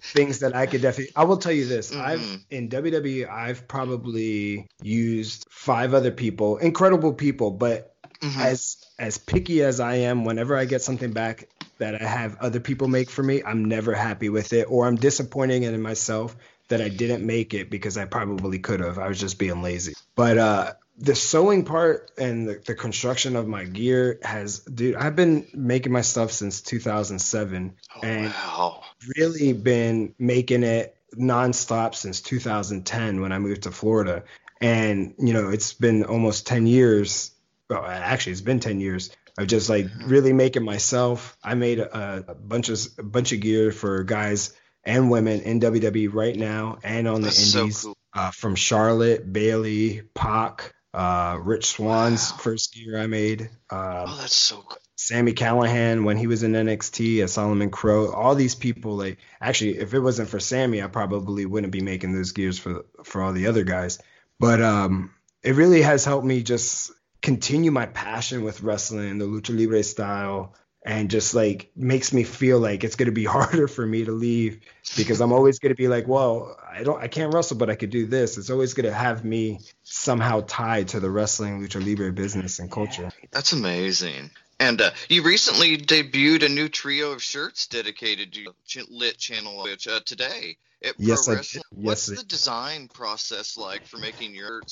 [0.00, 1.12] things that I could definitely.
[1.14, 2.00] I will tell you this: mm-hmm.
[2.00, 8.40] I've in WWE, I've probably used five other people, incredible people, but mm-hmm.
[8.40, 11.48] as as picky as I am, whenever I get something back
[11.78, 14.96] that I have other people make for me, I'm never happy with it, or I'm
[14.96, 16.36] disappointing in myself
[16.68, 18.98] that I didn't make it because I probably could have.
[18.98, 19.94] I was just being lazy.
[20.16, 25.16] But uh, the sewing part and the, the, construction of my gear has dude i've
[25.16, 28.82] been making my stuff since 2007 oh, and wow.
[29.16, 34.24] really been making it nonstop since 2010 when i moved to florida
[34.60, 37.30] and you know it's been almost 10 years
[37.68, 40.08] well actually it's been 10 years of just like mm-hmm.
[40.08, 44.54] really making myself i made a, a bunch of a bunch of gear for guys
[44.84, 47.96] and women in wwe right now and on That's the indies so cool.
[48.14, 52.38] uh, from charlotte Bayley, Pac, uh, Rich Swann's wow.
[52.38, 53.42] first gear I made.
[53.70, 54.78] Um, oh, that's so cool.
[54.98, 58.96] Sami Callihan when he was in NXT, as Solomon Crowe, all these people.
[58.96, 62.86] Like, actually, if it wasn't for Sami, I probably wouldn't be making those gears for
[63.04, 63.98] for all the other guys.
[64.40, 65.10] But um,
[65.42, 70.54] it really has helped me just continue my passion with wrestling, the lucha libre style,
[70.86, 74.12] and just like makes me feel like it's going to be harder for me to
[74.12, 74.60] leave
[74.96, 77.74] because I'm always going to be like, well, I don't, I can't wrestle, but I
[77.74, 78.38] could do this.
[78.38, 82.70] It's always going to have me somehow tied to the wrestling lucha libre business and
[82.70, 83.10] culture.
[83.32, 84.30] That's amazing.
[84.58, 88.32] And uh, you recently debuted a new trio of shirts dedicated
[88.68, 91.62] to Lit Channel which, uh, today at yes, Pro Wrestling.
[91.76, 94.62] Yes, What's the design process like for making your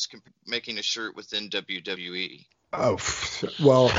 [0.47, 2.47] making a shirt within WWE?
[2.77, 2.99] Oh,
[3.63, 3.93] well,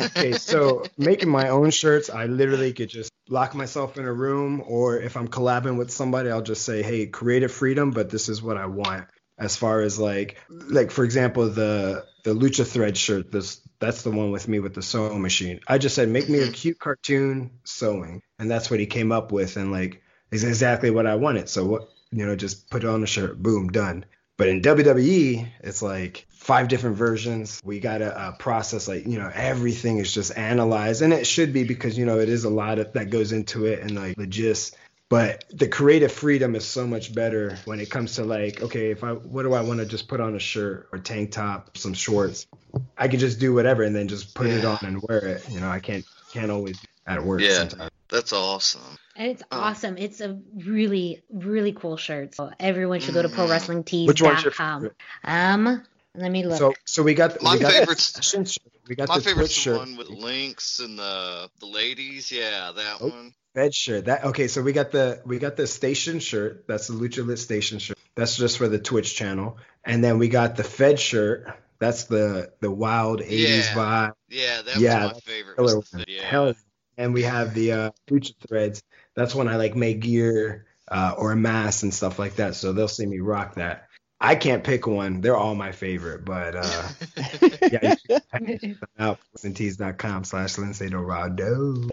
[0.00, 0.32] okay.
[0.32, 4.98] So making my own shirts, I literally could just lock myself in a room, or
[4.98, 8.56] if I'm collabing with somebody, I'll just say, "Hey, creative freedom, but this is what
[8.56, 9.06] I want."
[9.38, 14.10] As far as like, like for example, the the Lucha Thread shirt, this that's the
[14.10, 15.60] one with me with the sewing machine.
[15.66, 16.52] I just said, "Make me a mm-hmm.
[16.52, 21.06] cute cartoon sewing," and that's what he came up with, and like, is exactly what
[21.06, 21.48] I wanted.
[21.48, 24.04] So what, you know, just put on the shirt, boom, done.
[24.42, 27.62] But in WWE, it's like five different versions.
[27.64, 31.52] We got to uh, process like, you know, everything is just analyzed and it should
[31.52, 34.16] be because, you know, it is a lot of, that goes into it and like
[34.16, 34.76] the gist.
[35.08, 39.04] But the creative freedom is so much better when it comes to like, okay, if
[39.04, 41.94] I, what do I want to just put on a shirt or tank top, some
[41.94, 42.48] shorts?
[42.98, 44.54] I could just do whatever and then just put yeah.
[44.54, 45.48] it on and wear it.
[45.50, 47.42] You know, I can't, can't always at work.
[47.42, 47.58] Yeah.
[47.58, 47.90] Sometimes.
[48.12, 48.98] That's awesome.
[49.16, 49.96] And it's um, awesome.
[49.96, 52.34] It's a really, really cool shirt.
[52.34, 53.40] So everyone should go to mm-hmm.
[53.40, 54.06] prowrestlingtees.com.
[54.06, 54.94] Which one's your favorite?
[55.24, 55.82] Um,
[56.14, 56.58] let me look.
[56.58, 58.58] So, so we got my we got favorite.
[58.86, 59.78] We got my the favorite shirt.
[59.78, 62.30] one with links and the the ladies.
[62.30, 63.34] Yeah, that oh, one.
[63.54, 64.04] Fed shirt.
[64.04, 64.46] That okay.
[64.48, 66.66] So we got the we got the station shirt.
[66.68, 67.96] That's the Lucha Lit station shirt.
[68.14, 69.56] That's just for the Twitch channel.
[69.86, 71.50] And then we got the Fed shirt.
[71.78, 73.74] That's the the wild '80s yeah.
[73.74, 74.12] vibe.
[74.28, 76.08] Yeah, that yeah, was my favorite.
[76.08, 76.22] yeah.
[76.24, 76.54] Hell
[76.96, 78.82] and we have the uh, Lucha threads.
[79.14, 82.54] That's when I like make gear uh, or a mask and stuff like that.
[82.54, 83.88] So they'll see me rock that.
[84.20, 85.20] I can't pick one.
[85.20, 86.88] They're all my favorite, but uh,
[87.72, 87.96] yeah,
[88.98, 91.88] out tees.com slash Lince Dorado.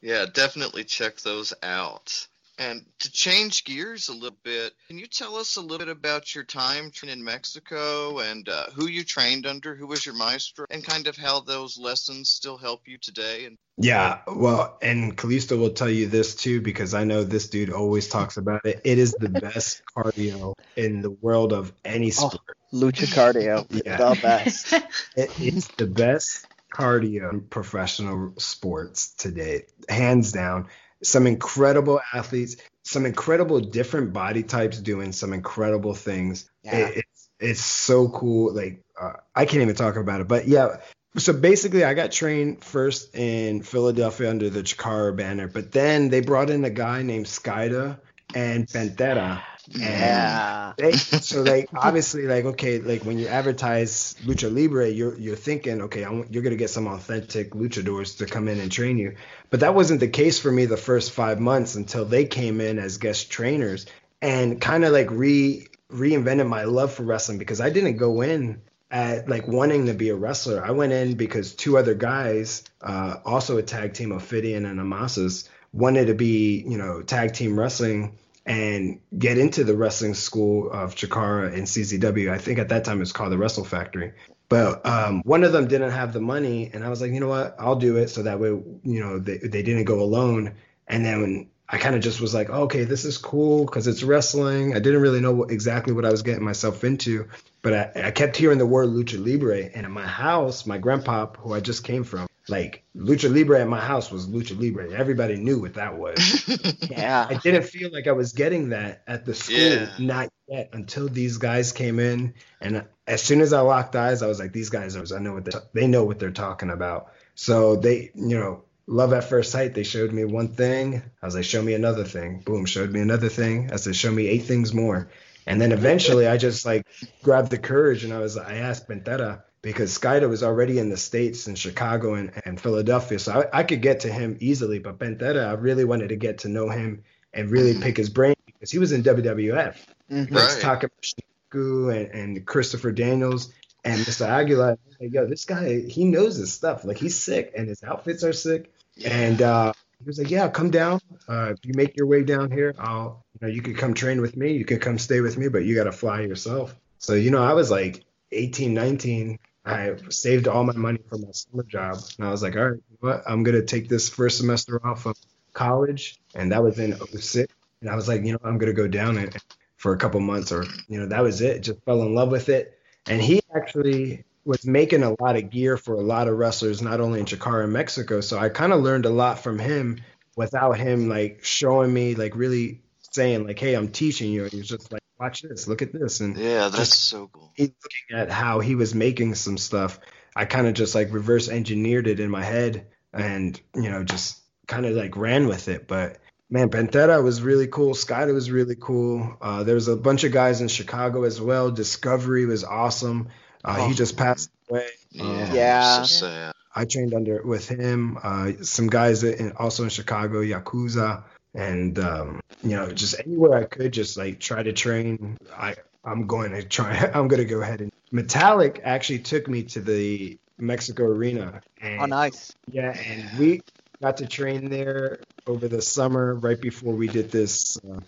[0.00, 2.28] Yeah, definitely check those out.
[2.58, 6.34] And to change gears a little bit, can you tell us a little bit about
[6.34, 10.82] your time in Mexico and uh, who you trained under, who was your maestro, and
[10.84, 13.44] kind of how those lessons still help you today?
[13.44, 17.70] And yeah, well, and Kalisto will tell you this too because I know this dude
[17.70, 18.80] always talks about it.
[18.84, 22.56] It is the best cardio in the world of any Oh, sport.
[22.72, 23.96] lucha cardio, Yeah.
[23.98, 24.72] the best.
[25.16, 30.68] It, it's the best cardio in professional sports today, hands down.
[31.06, 36.48] Some incredible athletes, some incredible different body types doing some incredible things.
[36.62, 36.88] Yeah.
[36.88, 38.54] It, it's it's so cool.
[38.54, 40.78] Like uh, I can't even talk about it, but yeah.
[41.16, 46.20] So basically, I got trained first in Philadelphia under the Chikara banner, but then they
[46.20, 47.98] brought in a guy named Skayde
[48.34, 49.42] and Pantera.
[49.70, 50.72] Yeah.
[50.76, 55.82] They, so like obviously like okay like when you advertise lucha libre you're you're thinking
[55.82, 59.16] okay I want, you're gonna get some authentic luchadors to come in and train you
[59.50, 62.78] but that wasn't the case for me the first five months until they came in
[62.78, 63.86] as guest trainers
[64.22, 68.60] and kind of like re reinvented my love for wrestling because I didn't go in
[68.90, 73.16] at like wanting to be a wrestler I went in because two other guys uh,
[73.24, 77.58] also a tag team of Ophidian and Amasis wanted to be you know tag team
[77.58, 78.16] wrestling
[78.46, 82.30] and get into the wrestling school of Chikara and CZW.
[82.30, 84.12] I think at that time it was called the Wrestle Factory.
[84.48, 87.28] But um, one of them didn't have the money, and I was like, you know
[87.28, 88.08] what, I'll do it.
[88.08, 90.54] So that way, you know, they, they didn't go alone.
[90.86, 94.04] And then when I kind of just was like, okay, this is cool because it's
[94.04, 94.76] wrestling.
[94.76, 97.28] I didn't really know what, exactly what I was getting myself into,
[97.62, 99.64] but I, I kept hearing the word lucha libre.
[99.74, 103.68] And in my house, my grandpa, who I just came from, like lucha libre at
[103.68, 104.92] my house was lucha libre.
[104.92, 106.44] Everybody knew what that was.
[106.90, 107.26] Yeah.
[107.28, 109.90] I didn't feel like I was getting that at the school, Yeah.
[109.98, 112.34] not yet, until these guys came in.
[112.60, 115.44] And as soon as I locked eyes, I was like, these guys, I know what
[115.44, 117.12] they they know what they're talking about.
[117.34, 119.74] So they, you know, love at first sight.
[119.74, 121.02] They showed me one thing.
[121.20, 122.40] I was like, show me another thing.
[122.46, 123.70] Boom, showed me another thing.
[123.72, 125.10] I said, show me eight things more.
[125.48, 126.86] And then eventually, I just like
[127.22, 130.96] grabbed the courage and I was, I asked Pantera because Skayde was already in the
[130.96, 134.78] states in Chicago and, and Philadelphia, so I, I could get to him easily.
[134.78, 137.02] But Pantera, I really wanted to get to know him
[137.32, 137.82] and really Mhm.
[137.82, 139.76] pick his brain because he was in WWF.
[140.10, 140.30] Mhm.
[140.30, 140.62] Right.
[140.64, 141.22] Like Takashi
[141.52, 143.52] and, and Christopher Daniels
[143.84, 144.26] and Mr.
[144.26, 144.78] Aguilar.
[145.00, 146.84] Like, yo, this guy, he knows his stuff.
[146.84, 148.72] Like he's sick and his outfits are sick.
[149.04, 151.00] And uh, he was like, yeah, come down.
[151.28, 154.20] Uh, if you make your way down here, I'll, you know, you could come train
[154.20, 154.52] with me.
[154.52, 156.74] You could come stay with me, but you got to fly yourself.
[156.98, 159.38] So, you know, I was like 18, 19.
[159.64, 161.98] I saved all my money for my summer job.
[162.18, 163.22] And I was like, all right, you know what?
[163.26, 165.16] I'm going to take this first semester off of
[165.52, 166.20] college.
[166.34, 167.52] And that was in 06.
[167.80, 169.36] And I was like, you know, I'm going to go down and,
[169.76, 171.62] for a couple months or, you know, that was it.
[171.62, 172.78] Just fell in love with it.
[173.06, 177.00] And he actually was making a lot of gear for a lot of wrestlers, not
[177.00, 178.20] only in Chikara and Mexico.
[178.20, 180.00] So I kind of learned a lot from him
[180.36, 184.68] without him like showing me, like really saying like, "Hey, I'm teaching you." He was
[184.68, 187.52] just like, "Watch this, look at this," and Yeah, that's so cool.
[187.56, 189.98] he- looking at how he was making some stuff.
[190.34, 194.38] I kind of just like reverse engineered it in my head, and you know, just
[194.66, 195.86] kind of like ran with it.
[195.88, 196.18] But
[196.50, 197.94] man, Pantera was really cool.
[197.94, 199.36] Skayde was really cool.
[199.40, 201.70] Uh, there was a bunch of guys in Chicago as well.
[201.70, 203.28] Discovery was awesome.
[203.64, 204.86] Uh, he just passed away.
[205.10, 206.02] Yeah, Um, Yeah.
[206.02, 206.52] So sad.
[206.74, 208.18] I trained under with him.
[208.22, 211.24] Uh, some guys in, also in Chicago, Yakuza,
[211.54, 212.40] and um,
[212.70, 215.36] you know, just anywhere I could, just like try to train.
[215.56, 216.96] I I'm going to try.
[217.14, 222.00] I'm going to go ahead and Metalik actually took me to the Mexico Arena, and
[222.00, 222.52] Oh, nice.
[222.70, 223.60] yeah, and we
[224.00, 228.00] got to train there over the summer, right before we did this uh,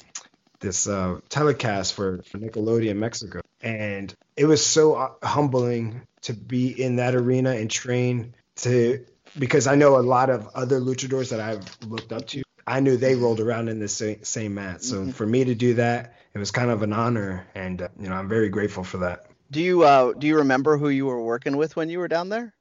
[0.61, 6.81] this uh, telecast for, for Nickelodeon Mexico, and it was so uh, humbling to be
[6.81, 9.05] in that arena and train to
[9.39, 12.43] because I know a lot of other luchadors that I've looked up to.
[12.69, 15.15] I knew they rolled around in the same, same mat, so Mhm.
[15.15, 18.15] for me to do that, it was kind of an honor, and uh, you know
[18.15, 19.27] I'm very grateful for that.
[19.51, 22.29] Do you uh do you remember who you were working with when you were down
[22.29, 22.53] there?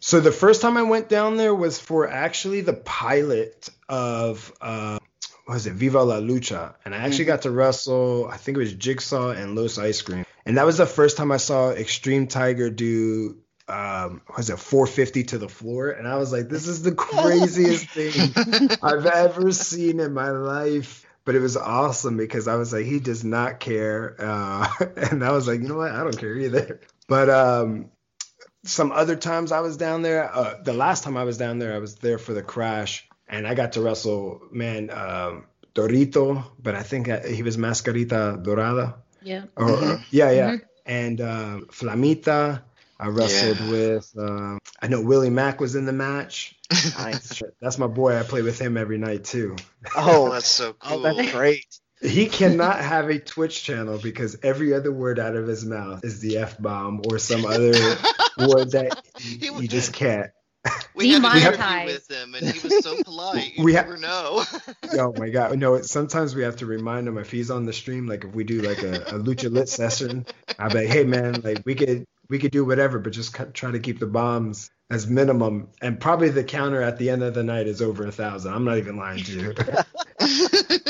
[0.00, 4.98] So the first time I went down there was for actually the pilot of uh
[5.44, 7.34] what was it Viva la Lucha, and I actually Mhm.
[7.34, 8.28] got to wrestle.
[8.32, 11.30] I think it was Jigsaw and Los Ice Cream, and that was the first time
[11.30, 13.36] I saw Extreme Tiger do
[13.68, 17.86] um was it 450 to the floor, and I was like, this is the craziest
[17.88, 18.34] thing
[18.82, 21.02] I've ever seen in my life.
[21.24, 25.32] But it was awesome because I was like, he does not care, uh, and I
[25.32, 26.80] was like, you know what, I don't care either.
[27.08, 27.90] But um,
[28.64, 30.32] some other times I was down there.
[30.32, 33.44] Uh, the last time I was down there, I was there for the crash, and
[33.44, 38.94] I got to wrestle man um, Dorito, but I think uh, he was Mascarita Dorada.
[39.20, 39.46] Yeah.
[39.56, 40.04] Or, Mhm.
[40.12, 40.60] yeah, yeah, Mhm.
[40.86, 42.62] and uh, Flamita.
[42.98, 43.70] I wrestled Yeah.
[43.70, 44.10] with.
[44.18, 46.54] Um, I know Willie Mack was in the match.
[46.98, 47.42] Nice.
[47.60, 48.18] That's my boy.
[48.18, 49.54] I play with him every night too.
[49.96, 51.06] Oh, that's so cool.
[51.06, 51.64] oh, that's great.
[52.02, 56.20] He cannot have a Twitch channel because every other word out of his mouth is
[56.20, 57.72] the f bomb or some other
[58.38, 60.30] word that He you, just can't.
[60.94, 61.86] we had an interview Demonetized.
[61.86, 63.56] with him, and he was so polite.
[63.56, 64.44] You We ha- never know.
[64.92, 65.56] Oh my god!
[65.58, 68.06] No, sometimes we have to remind him if he's on the stream.
[68.08, 70.26] Like if we do like a, a lucha lit session,
[70.58, 73.70] I'll be like, "Hey man, like we could we could do whatever, but just try
[73.70, 77.42] to keep the bombs as minimum." And probably the counter at the end of the
[77.42, 78.52] night is over a thousand.
[78.52, 79.54] I'm not even lying to you.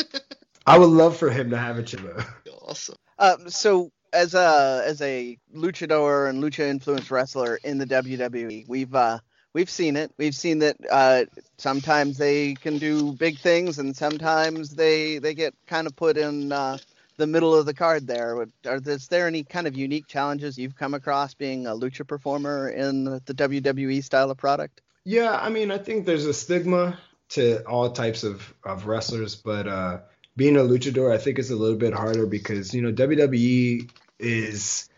[0.67, 2.23] I would love for him to have a chilo.
[2.63, 2.97] awesome.
[3.19, 8.95] Um, so as a as a luchador and lucha influenced wrestler in the WWE, we've
[8.95, 9.19] uh,
[9.53, 10.13] we've seen it.
[10.19, 11.25] We've seen that uh,
[11.59, 16.53] sometimes they can do big things, and sometimes they they get kind of put in
[16.53, 16.79] uh,
[17.17, 18.07] the middle of the card.
[18.07, 22.07] There, are is there any kind of unique challenges you've come across being a lucha
[22.07, 24.83] performer in the WWE style of product?
[25.05, 26.99] Yeah, I mean, I think there's a stigma
[27.31, 29.99] to all types of, of wrestlers, but uh,
[30.37, 34.89] being a luchador, I think is a little bit harder because you know WWE is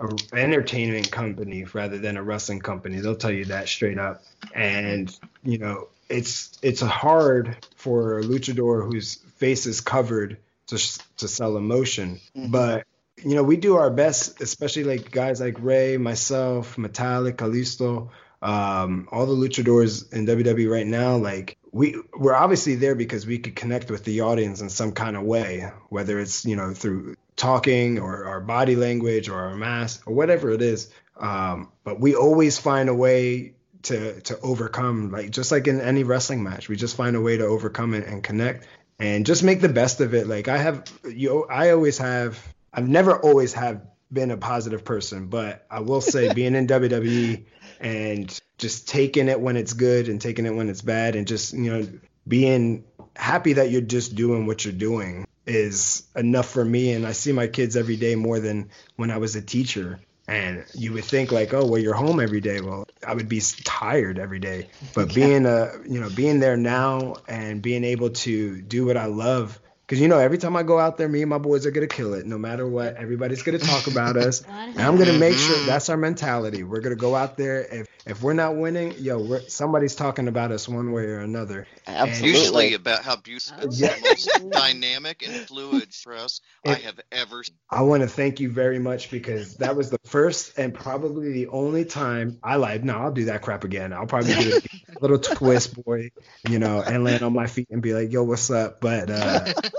[0.00, 3.00] an entertainment company rather than a wrestling company.
[3.00, 4.22] They'll tell you that straight up,
[4.54, 10.38] and you know it's it's hard for a luchador whose face is covered
[10.68, 10.78] to
[11.18, 12.50] to sell emotion, Mhm.
[12.50, 12.84] but
[13.22, 19.08] you know we do our best, especially like guys like Rey, myself, Metalik, Kalisto um,
[19.10, 23.56] all the luchadors in WWE right now, like we we're obviously there because we could
[23.56, 27.98] connect with the audience in some kind of way, whether it's you know through talking
[27.98, 30.88] or our body language or our mask or whatever it is.
[31.16, 36.04] Um, but we always find a way to to overcome, like just like in any
[36.04, 38.66] wrestling match, we just find a way to overcome it and connect
[38.98, 40.26] and just make the best of it.
[40.26, 42.42] Like I have, you, I always have.
[42.72, 47.44] I've never always have been a positive person, but I will say being in WWE
[47.80, 51.52] and just taking it when it's good and taking it when it's bad and just
[51.52, 51.88] you know
[52.26, 52.84] being
[53.16, 57.32] happy that you're just doing what you're doing is enough for me and I see
[57.32, 61.32] my kids every day more than when I was a teacher and you would think
[61.32, 62.60] like oh well you're home every day.
[62.60, 64.68] Well I would be tired every day.
[64.94, 69.06] But being a you know being there now and being able to do what I
[69.06, 69.58] love
[69.88, 71.86] because you know every time I go out there me and my boys are gonna
[71.86, 75.56] kill it no matter what everybody's gonna talk about us and I'm gonna make sure
[75.64, 76.62] that's our mentality.
[76.62, 77.62] We're gonna go out there.
[77.62, 81.66] If if we're not winning, yo, we're, somebody's talking about us one way or another.
[81.86, 82.38] Absolutely.
[82.38, 83.94] Usually about how beautiful it's Yeah.
[83.94, 87.54] the most dynamic and fluid press I have ever seen.
[87.70, 91.48] I want to thank you very much because that was the first and probably the
[91.48, 92.82] only time I lied.
[92.84, 93.92] No, I'll do that crap again.
[93.92, 94.58] I'll probably do
[94.88, 96.10] a little twist, boy,
[96.48, 98.80] you know, and land on my feet and be like, yo, what's up?
[98.80, 99.52] But uh,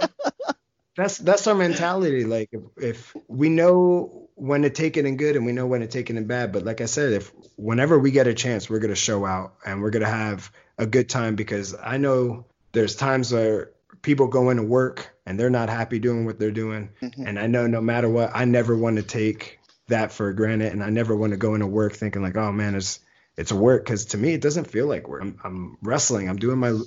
[0.96, 2.26] that's that's our mentality.
[2.26, 5.82] Like if, if we know when to take it in good and we know when
[5.82, 6.52] to take it in bad.
[6.52, 9.82] But like I said, if whenever we get a chance, we're gonna show out and
[9.82, 13.72] we're gonna have a good time because I know there's times where
[14.02, 16.90] people go into work and they're not happy doing what they're doing.
[17.02, 17.28] Mhm.
[17.28, 20.84] And I know no matter what, I never want to take that for granted and
[20.84, 23.00] I never want to go into work thinking like, oh man, it's
[23.40, 25.22] it's work because to me it doesn't feel like work.
[25.24, 26.30] I'm, I'm wrestling.
[26.30, 26.84] I'm doing my I'm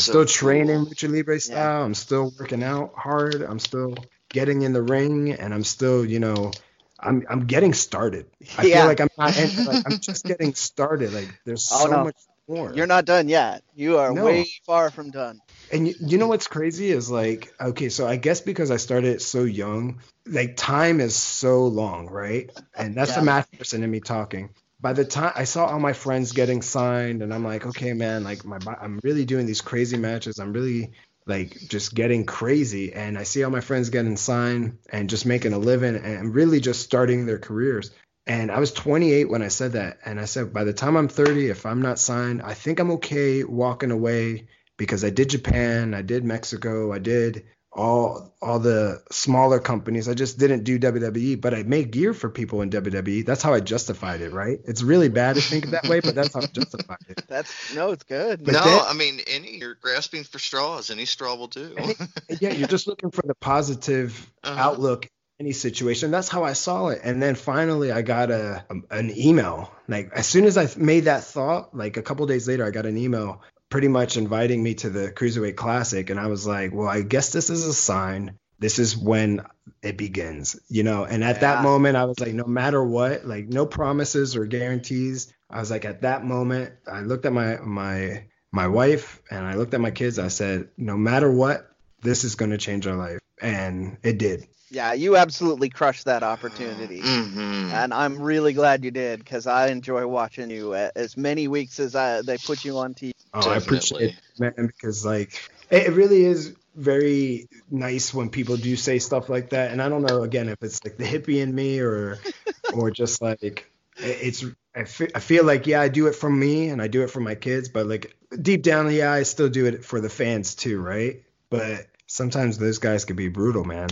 [0.00, 1.84] still training lucha libre style.
[1.84, 3.42] I'm still working out hard.
[3.42, 3.94] I'm still
[4.32, 6.52] getting in the ring, and I'm still, you know,
[7.00, 8.26] I'm I'm getting started.
[8.58, 8.78] I Yeah.
[8.78, 9.36] feel like I'm not.
[9.36, 11.12] en- Like, I'm just getting started.
[11.12, 12.04] Like there's Oh, so no.
[12.04, 12.16] much
[12.48, 12.72] more.
[12.74, 13.62] You're not done yet.
[13.74, 14.24] You are No.
[14.24, 15.40] way far from done.
[15.72, 19.20] And you, you know what's crazy is like, okay, so I guess because I started
[19.20, 22.50] so young, like time is so long, right?
[22.76, 23.20] And that's Yeah.
[23.20, 24.50] the math person in me talking.
[24.86, 28.22] By the time I saw all my friends getting signed, and I'm like, okay, man,
[28.22, 30.38] like my, I'm really doing these crazy matches.
[30.38, 30.92] I'm really
[31.26, 35.54] like just getting crazy, and I see all my friends getting signed and just making
[35.54, 37.90] a living and really just starting their careers.
[38.28, 41.08] And I was 28 when I said that, and I said, by the time I'm
[41.08, 44.46] 30, if I'm not signed, I think I'm okay walking away
[44.76, 47.44] because I did Japan, I did Mexico, I did
[47.76, 50.08] all all the smaller companies.
[50.08, 53.24] I just didn't do WWE, but I made gear for people in WWE.
[53.26, 54.58] That's how I justified it, right?
[54.64, 57.22] It's really bad to think that way, but that's how I justified it.
[57.28, 58.44] That's no, it's good.
[58.44, 60.90] But no, then- I mean, any you're grasping for straws.
[60.90, 61.74] Any straw will do.
[61.76, 61.94] And
[62.40, 64.60] yeah, you're just looking for the positive Uh-huh.
[64.60, 65.08] outlook
[65.38, 66.10] any situation.
[66.10, 67.00] That's how I saw it.
[67.04, 69.70] And then finally, I got a, an email.
[69.88, 72.86] Like as soon as I made that thought, like a couple days later, I got
[72.86, 73.42] an email
[73.76, 77.30] pretty much inviting me to the Cruiserweight Classic, and I was like, well, I guess
[77.30, 78.38] this is a sign.
[78.58, 79.42] This is when
[79.82, 81.04] it begins, you know.
[81.04, 81.40] And at Yeah.
[81.40, 85.30] that moment, I was like, no matter what, like no promises or guarantees.
[85.50, 89.56] I was like, at that moment, I looked at my my my wife and I
[89.56, 90.18] looked at my kids.
[90.18, 91.70] I said, no matter what,
[92.00, 93.18] this is going to change our life.
[93.40, 94.46] And it did.
[94.70, 97.00] Yeah, you absolutely crushed that opportunity.
[97.00, 97.70] Mm-hmm.
[97.72, 101.78] And I'm really glad you did because I enjoy watching you uh, as many weeks
[101.78, 103.12] as I, they put you on TV.
[103.32, 105.40] Oh, I appreciate it, man, because like
[105.70, 109.70] it really is very nice when people do say stuff like that.
[109.70, 112.18] And I don't know again if it's like the hippie in me or
[112.74, 114.44] or just like it's
[114.74, 117.10] I feel, I feel like yeah I do it for me and I do it
[117.10, 120.54] for my kids, but like deep down yeah I still do it for the fans
[120.54, 121.22] too, right?
[121.50, 123.88] But sometimes those guys could be brutal, man.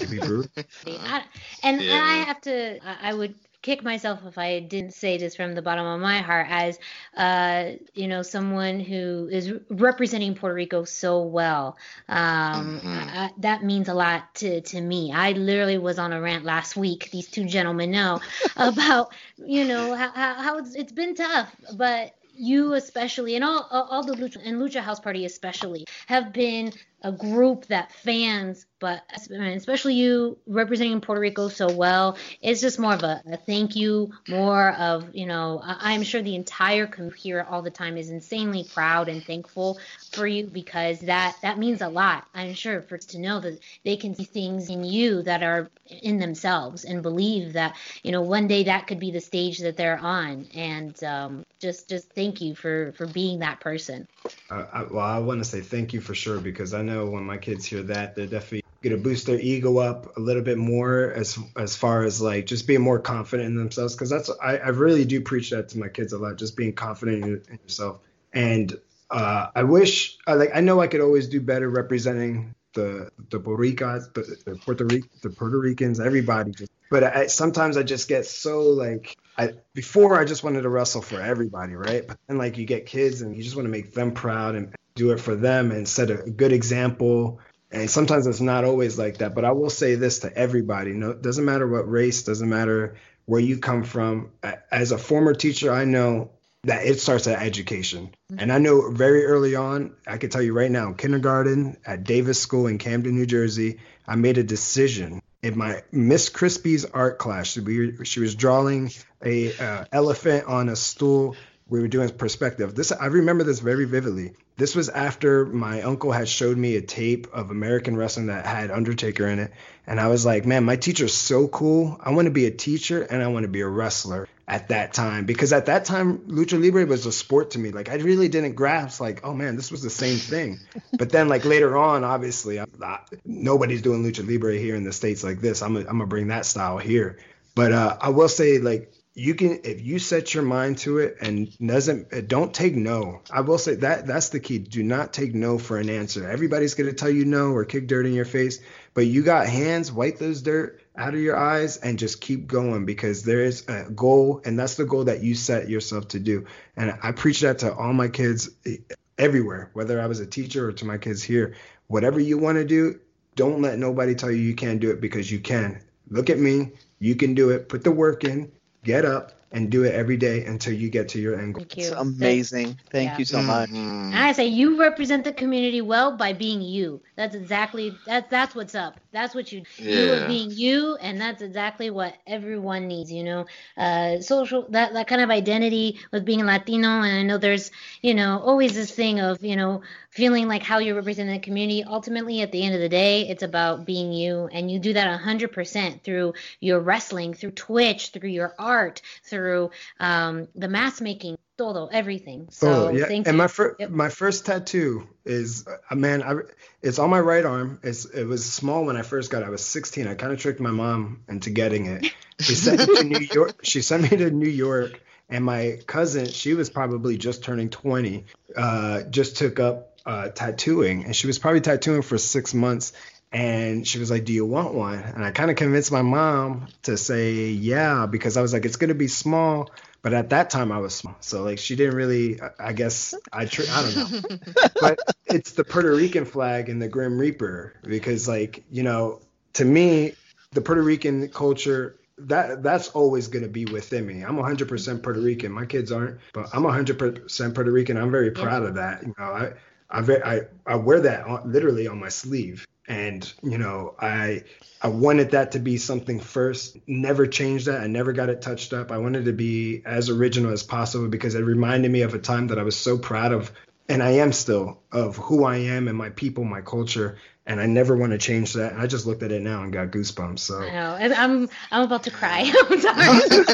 [0.00, 0.50] Could be brutal.
[0.86, 1.22] I,
[1.62, 1.92] and, Yeah.
[1.94, 5.54] and I have to, I I would kick myself if I didn't say this from
[5.54, 6.78] the bottom of my heart as,
[7.16, 11.78] uh, you know, someone who is representing Puerto Rico so well.
[12.08, 13.08] Um, Mhm.
[13.08, 15.12] I, that means a lot to, to me.
[15.12, 18.20] I literally was on a rant last week, these two gentlemen know,
[18.56, 23.66] about, you know, how, how, how it's, it's been tough, but you especially and all
[23.70, 26.72] all all the lucha and lucha house party especially have been
[27.04, 32.94] a group that fans but especially you representing puerto rico so well it's just more
[32.94, 37.46] of a, a thank you more of you know i'm sure the entire community here
[37.48, 39.78] all the time is insanely proud and thankful
[40.10, 43.96] for you because that that means a lot i'm sure for to know that they
[43.96, 45.68] can see things in you that are
[46.02, 49.76] in themselves and believe that you know one day that could be the stage that
[49.76, 50.46] they're on.
[50.54, 54.08] And um, just just thank you for for being that person.
[54.50, 57.24] Uh, I, well, I want to say thank you for sure because I know when
[57.24, 61.10] my kids hear that, they're definitely gonna boost their ego up a little bit more
[61.12, 63.94] as as far as like just being more confident in themselves.
[63.94, 66.74] Because that's I, I really do preach that to my kids a lot, just being
[66.74, 68.00] confident in, in yourself.
[68.32, 68.78] And
[69.10, 73.38] uh, I wish, I like, I know I could always do better representing the the
[73.38, 76.52] Puerto Ricans, the, the Puerto Ric, the Puerto Ricans, everybody.
[76.52, 80.68] Just, but I, sometimes I just get so like I before I just wanted to
[80.68, 82.06] wrestle for everybody, right?
[82.06, 84.74] But then like you get kids and you just want to make them proud and
[84.94, 87.40] do it for them and set a good example.
[87.70, 89.34] And sometimes it's not always like that.
[89.34, 92.96] But I will say this to everybody: no, it doesn't matter what race, doesn't matter
[93.26, 94.30] where you come from.
[94.70, 96.30] As a former teacher, I know
[96.64, 98.14] that it starts at education.
[98.30, 98.40] Mm-hmm.
[98.40, 102.40] And I know very early on, I can tell you right now, kindergarten at Davis
[102.40, 107.48] School in Camden, New Jersey, I made a decision in my Miss Crispy's art class.
[107.48, 108.90] She, we, she was drawing
[109.22, 111.36] a uh, elephant on a stool.
[111.68, 112.74] We were doing perspective.
[112.74, 114.32] This I remember this very vividly.
[114.56, 118.70] This was after my uncle had showed me a tape of American wrestling that had
[118.70, 119.52] Undertaker in it,
[119.86, 121.98] and I was like, man, my teacher's so cool.
[122.00, 124.92] I want to be a teacher and I want to be a wrestler at that
[124.92, 127.70] time because at that time lucha libre was a sport to me.
[127.70, 130.60] Like I really didn't grasp like, oh man, this was the same thing.
[130.98, 134.92] but then like later on, obviously, I'm not, nobody's doing lucha libre here in the
[134.92, 135.62] states like this.
[135.62, 137.18] I'm gonna bring that style here.
[137.54, 141.16] But uh, I will say like you can if you set your mind to it
[141.20, 145.12] and doesn't uh, don't take no i will say that that's the key do not
[145.12, 148.12] take no for an answer everybody's going to tell you no or kick dirt in
[148.12, 148.58] your face
[148.92, 152.84] but you got hands wipe those dirt out of your eyes and just keep going
[152.84, 156.46] because there is a goal and that's the goal that you set yourself to do.
[156.76, 158.76] And i preach that to all my kids eh,
[159.16, 161.54] everywhere whether i was a teacher or to my kids here.
[161.88, 163.00] Whatever you want to do
[163.36, 165.80] don't let nobody tell you you can't do it because you can.
[166.08, 167.68] Look at me you can do it.
[167.68, 168.50] Put the work in
[168.84, 171.66] get up and do it every day until you get to your end goal.
[171.68, 172.80] thank you It's amazing.
[172.90, 173.22] Thank Yeah.
[173.22, 173.70] you so much.
[173.72, 174.12] Mhm.
[174.12, 177.02] And I say you represent the community well by being you.
[177.16, 179.00] That's exactly that's that's what's up.
[179.12, 183.12] That's what you you are being you, and that's exactly what everyone needs.
[183.12, 186.88] You know, uh, social that that kind of identity with being Latino.
[186.88, 187.70] And I know there's
[188.02, 189.82] you know always this thing of you know
[190.14, 191.82] feeling like how you represent the community.
[191.84, 195.20] Ultimately, at the end of the day, it's about being you, and you do that
[195.20, 199.70] hundred percent through your wrestling, through Twitch, through your art, through
[200.00, 201.36] um, the mask making.
[201.56, 202.48] Todo, everything.
[202.50, 203.38] So oh yeah, thank and you.
[203.38, 203.90] my first Yep.
[203.90, 206.34] my first tattoo is uh, man, I
[206.82, 207.78] it's on my right arm.
[207.84, 209.46] It's it was small when I first got it.
[209.46, 210.08] I was 16.
[210.08, 212.12] I kind of tricked my mom into getting it.
[212.40, 213.60] She sent me to New York.
[213.62, 218.24] She sent me to New York, and my cousin, she was probably just turning 20,
[218.56, 222.92] uh, just took up uh, tattooing, and she was probably tattooing for six months.
[223.32, 226.68] And she was like, "Do you want one?" And I kind of convinced my mom
[226.82, 229.70] to say yeah because I was like, "It's gonna be small."
[230.02, 232.40] But at that time, I was small, so like she didn't really.
[232.40, 234.36] I- I guess I tr- I don't know,
[234.80, 239.20] but it's the Puerto Rican flag and the Grim Reaper because like you know
[239.54, 240.14] to me
[240.52, 244.22] the Puerto Rican culture that that's always going to be within me.
[244.22, 245.50] I'm 100% Puerto Rican.
[245.50, 247.96] My kids aren't, but I'm 100% Puerto Rican.
[247.96, 249.02] I'm very proud of that.
[249.02, 249.52] You know, I
[249.94, 254.42] I ve- I, I wear that on, literally on my sleeve, and you know I
[254.82, 256.76] I wanted that to be something first.
[256.86, 257.80] Never changed that.
[257.80, 258.90] I never got it touched up.
[258.90, 262.48] I wanted to be as original as possible because it reminded me of a time
[262.48, 263.52] that I was so proud of,
[263.88, 267.16] and I am still of who I am and my people, my culture.
[267.46, 268.72] and I never want to change that.
[268.72, 270.38] I just looked at it now and got goosebumps.
[270.40, 270.96] So I know.
[270.98, 272.50] And I'm I'm about to cry.
[272.70, 273.20] I'm sorry.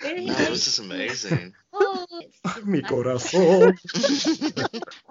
[0.00, 1.54] this is amazing.
[1.72, 2.06] Oh,
[2.64, 3.76] Mi corazón.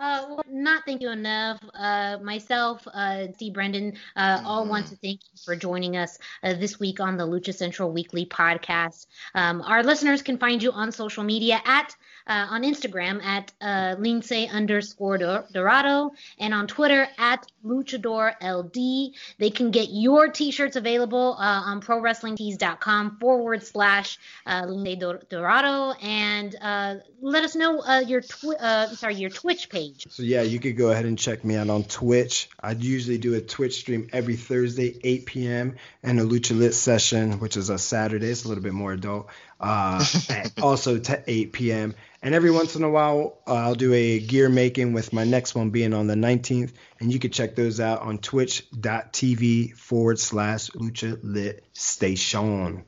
[0.06, 1.60] Uh, well, not thank you enough.
[1.74, 6.80] Uh, myself, uh, Brendan, uh, all want to thank you for joining us uh, this
[6.80, 9.08] week on the Lucha Central Weekly podcast.
[9.34, 11.96] Um, our listeners can find you on social media at
[12.28, 19.16] uh, on Instagram at uh, Lince underscore Dorado and on Twitter at Luchador LD.
[19.38, 26.56] They can get your t-shirts available uh, on ProWrestlingTees.com forward slash uh, Lince Dorado and
[26.62, 30.06] uh, let us know uh, your sorry your Twitch page.
[30.10, 32.50] So yeah, you could go ahead and check me out on Twitch.
[32.60, 35.76] I usually do a Twitch stream every Thursday, 8 p.m.
[36.04, 38.30] and a Lucha Lit session, which is a Saturday.
[38.30, 39.28] It's a little bit more adult.
[39.60, 40.04] Uh,
[40.62, 41.96] also to 8 p.m.
[42.22, 45.56] And every once in a while, uh, I'll do a gear making with my next
[45.56, 46.74] one being on the 19th.
[47.00, 52.84] And you can check those out on twitch.tv forward slash lucha lit station.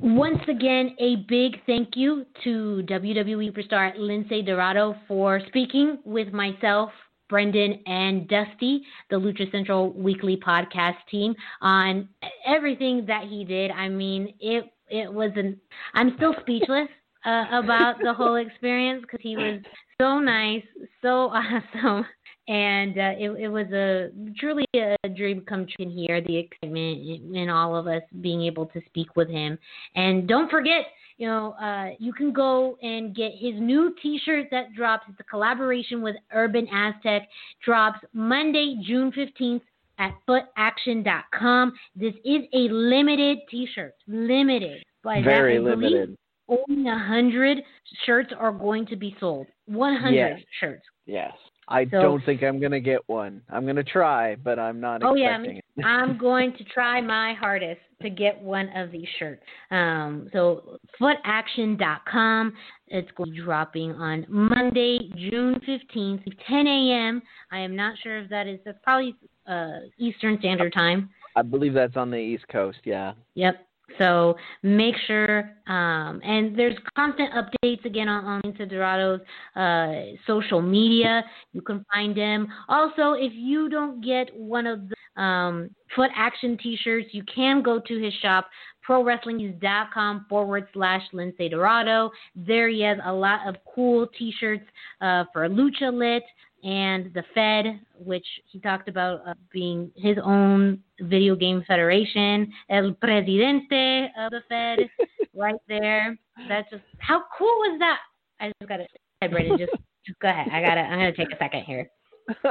[0.00, 6.90] Once again, a big thank you to WWE superstar Lince Dorado for speaking with myself,
[7.28, 12.08] Brendan, and Dusty, the Lucha Central Weekly Podcast team, on
[12.46, 13.72] everything that he did.
[13.72, 15.58] I mean, it it was an.
[15.94, 16.88] I'm still speechless
[17.24, 19.60] uh, about the whole experience because he was
[20.00, 20.64] so nice,
[21.02, 22.06] so awesome.
[22.48, 25.84] And uh, it, it was a truly a dream come true.
[25.84, 29.58] And hear the excitement in all of us being able to speak with him.
[29.94, 30.86] And don't forget,
[31.18, 35.04] you know, uh, you can go and get his new T-shirt that drops.
[35.10, 37.28] It's a collaboration with Urban Aztec.
[37.62, 39.62] Drops Monday, June fifteenth
[39.98, 41.72] at footaction.com.
[41.96, 44.82] This is a limited T-shirt, limited.
[45.04, 46.16] By Very that, I believe limited.
[46.48, 47.58] Only a hundred
[48.06, 49.46] shirts are going to be sold.
[49.66, 50.40] One hundred Yes.
[50.60, 50.82] shirts.
[51.06, 51.32] Yes.
[51.70, 53.42] I So- don't think I'm gonna get one.
[53.50, 55.62] I'm gonna try, but I'm not Oh yeah, it.
[55.84, 59.42] I'm going to try my hardest to get one of these shirts.
[59.70, 62.54] Um, so footaction.com.
[62.86, 67.20] It's going to be dropping on Monday, June 15th, 10 a.m.
[67.52, 69.14] I am not sure if that is that's probably
[69.48, 71.10] uh, Eastern Standard Time.
[71.36, 72.78] I believe that's on the East Coast.
[72.84, 73.12] Yeah.
[73.34, 73.64] Yep.
[73.96, 79.20] So make sure, um, and there's constant updates again on, on Lince Dorado's
[79.56, 81.24] uh, social media.
[81.52, 82.48] You can find him.
[82.68, 87.80] Also, if you don't get one of the um, Foot Action T-shirts, you can go
[87.80, 88.48] to his shop,
[88.86, 92.10] ProWrestlingNews.com forward slash Lince Dorado.
[92.36, 94.64] There he has a lot of cool T-shirts
[95.00, 96.24] uh, for Lucha Lit
[96.68, 102.92] and the Fed, which he talked about uh, being his own video game federation, El
[102.92, 104.80] Presidente of the Fed,
[105.34, 106.18] right there.
[106.46, 108.00] That's just how cool was that?
[108.38, 108.80] I just got
[109.22, 109.72] hey, Brandon, just
[110.06, 110.48] just go ahead.
[110.52, 111.90] I gotta, I'm gonna take a second here.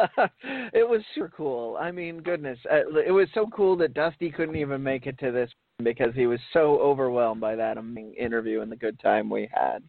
[0.73, 1.77] it was super cool.
[1.80, 5.31] I mean, goodness, uh, it was so cool that Dusty couldn't even make it to
[5.31, 5.52] this
[5.84, 7.77] because he was so overwhelmed by that
[8.19, 9.84] interview and the good time we had.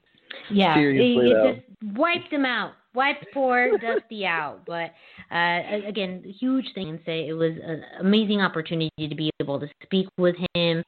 [0.51, 4.63] Yeah, Seriously, it, it just wiped him out, wiped poor Dusty out.
[4.67, 4.91] But
[5.33, 9.69] uh, again, huge thing and say it was an amazing opportunity to be able to
[9.85, 10.83] speak with him.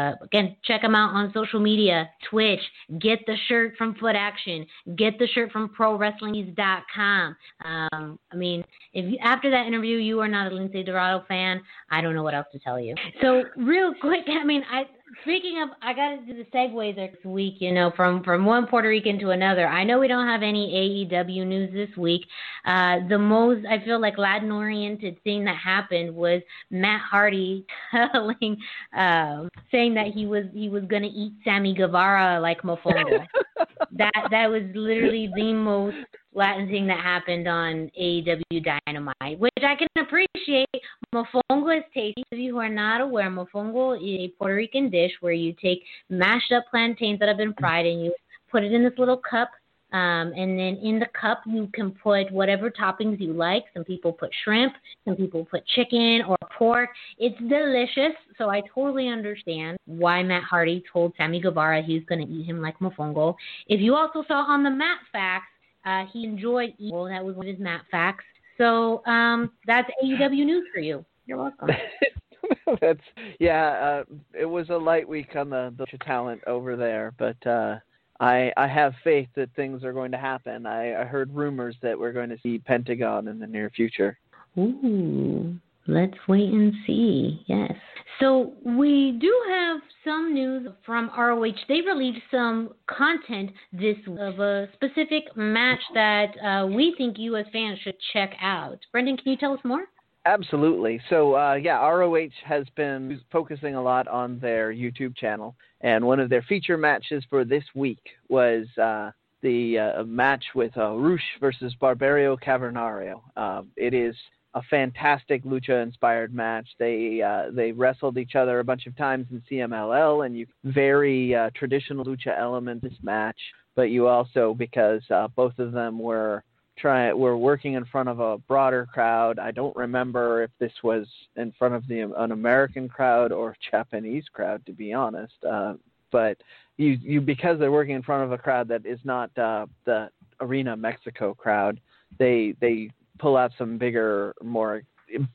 [0.00, 2.60] Uh, again, check him out on social media, Twitch.
[2.98, 4.66] Get the shirt from Foot Action.
[4.96, 7.36] Get the shirt from ProWrestlingNews.com.
[7.64, 8.64] Um, I mean,
[8.94, 11.60] if you, after that interview you are not a Lince Dorado fan,
[11.90, 12.94] I don't know what else to tell you.
[13.20, 14.84] So real quick, I mean, I
[15.22, 17.54] speaking of, I got to do the segues this week.
[17.58, 19.66] You know, from from one Puerto Rican to another.
[19.66, 22.22] I know we don't have any AEW news this week.
[22.64, 28.56] Uh, the most I feel like Latin oriented thing that happened was Matt Hardy telling,
[28.96, 33.26] um, saying that he was he was gonna eat Sammy Guevara like mofongo.
[33.92, 35.96] that that was literally the most
[36.32, 40.68] Latin thing that happened on AEW Dynamite, which I can appreciate.
[41.12, 42.22] Mofongo is tasty.
[42.30, 45.82] If you who are not aware, mofongo is a Puerto Rican dish where you take
[46.08, 48.14] mashed up plantains that have been fried and you
[48.50, 49.50] put it in this little cup.
[49.92, 53.64] Um, and then in the cup, you can put whatever toppings you like.
[53.74, 54.72] Some people put shrimp,
[55.04, 56.90] some people put chicken or pork.
[57.18, 58.14] It's delicious.
[58.38, 62.46] So I totally understand why Matt Hardy told Sammy Guevara he was going to eat
[62.46, 63.34] him like mofongo.
[63.66, 65.48] If you also saw on the Matt Facts,
[65.84, 66.94] uh, he enjoyed eating.
[66.94, 68.24] Well, that was one of his Matt Facts.
[68.58, 71.04] So um, that's AEW news for you.
[71.26, 71.70] You're welcome.
[72.80, 73.00] That's
[73.38, 74.02] yeah.
[74.10, 77.76] Uh, it was a light week on the the talent over there, but uh,
[78.18, 80.66] I I have faith that things are going to happen.
[80.66, 84.18] I, I heard rumors that we're going to see Pentagon in the near future.
[84.58, 85.56] Ooh,
[85.90, 87.42] let's wait and see.
[87.46, 87.72] Yes.
[88.20, 91.52] So we do have some news from ROH.
[91.68, 97.46] They released some content this of a specific match that uh, we think you as
[97.52, 98.78] fans should check out.
[98.92, 99.86] Brendan, can you tell us more?
[100.26, 101.00] Absolutely.
[101.08, 106.20] So, uh, yeah, ROH has been focusing a lot on their YouTube channel, and one
[106.20, 109.12] of their feature matches for this week was uh,
[109.42, 113.22] the uh, match with uh, Rush versus Barbaro Cavernario.
[113.34, 114.14] Uh, it is
[114.54, 116.68] a fantastic lucha-inspired match.
[116.78, 121.34] They uh, they wrestled each other a bunch of times in CMLL, and you very
[121.34, 123.38] uh, traditional lucha element this match.
[123.76, 126.42] But you also because uh, both of them were
[126.80, 129.38] try we're working in front of a broader crowd.
[129.38, 131.06] I don't remember if this was
[131.36, 135.34] in front of the an American crowd or Japanese crowd, to be honest.
[135.48, 135.74] Uh,
[136.10, 136.38] but
[136.76, 140.10] you you because they're working in front of a crowd that is not uh, the
[140.40, 141.80] Arena Mexico crowd.
[142.18, 142.90] They they
[143.20, 144.82] pull out some bigger, more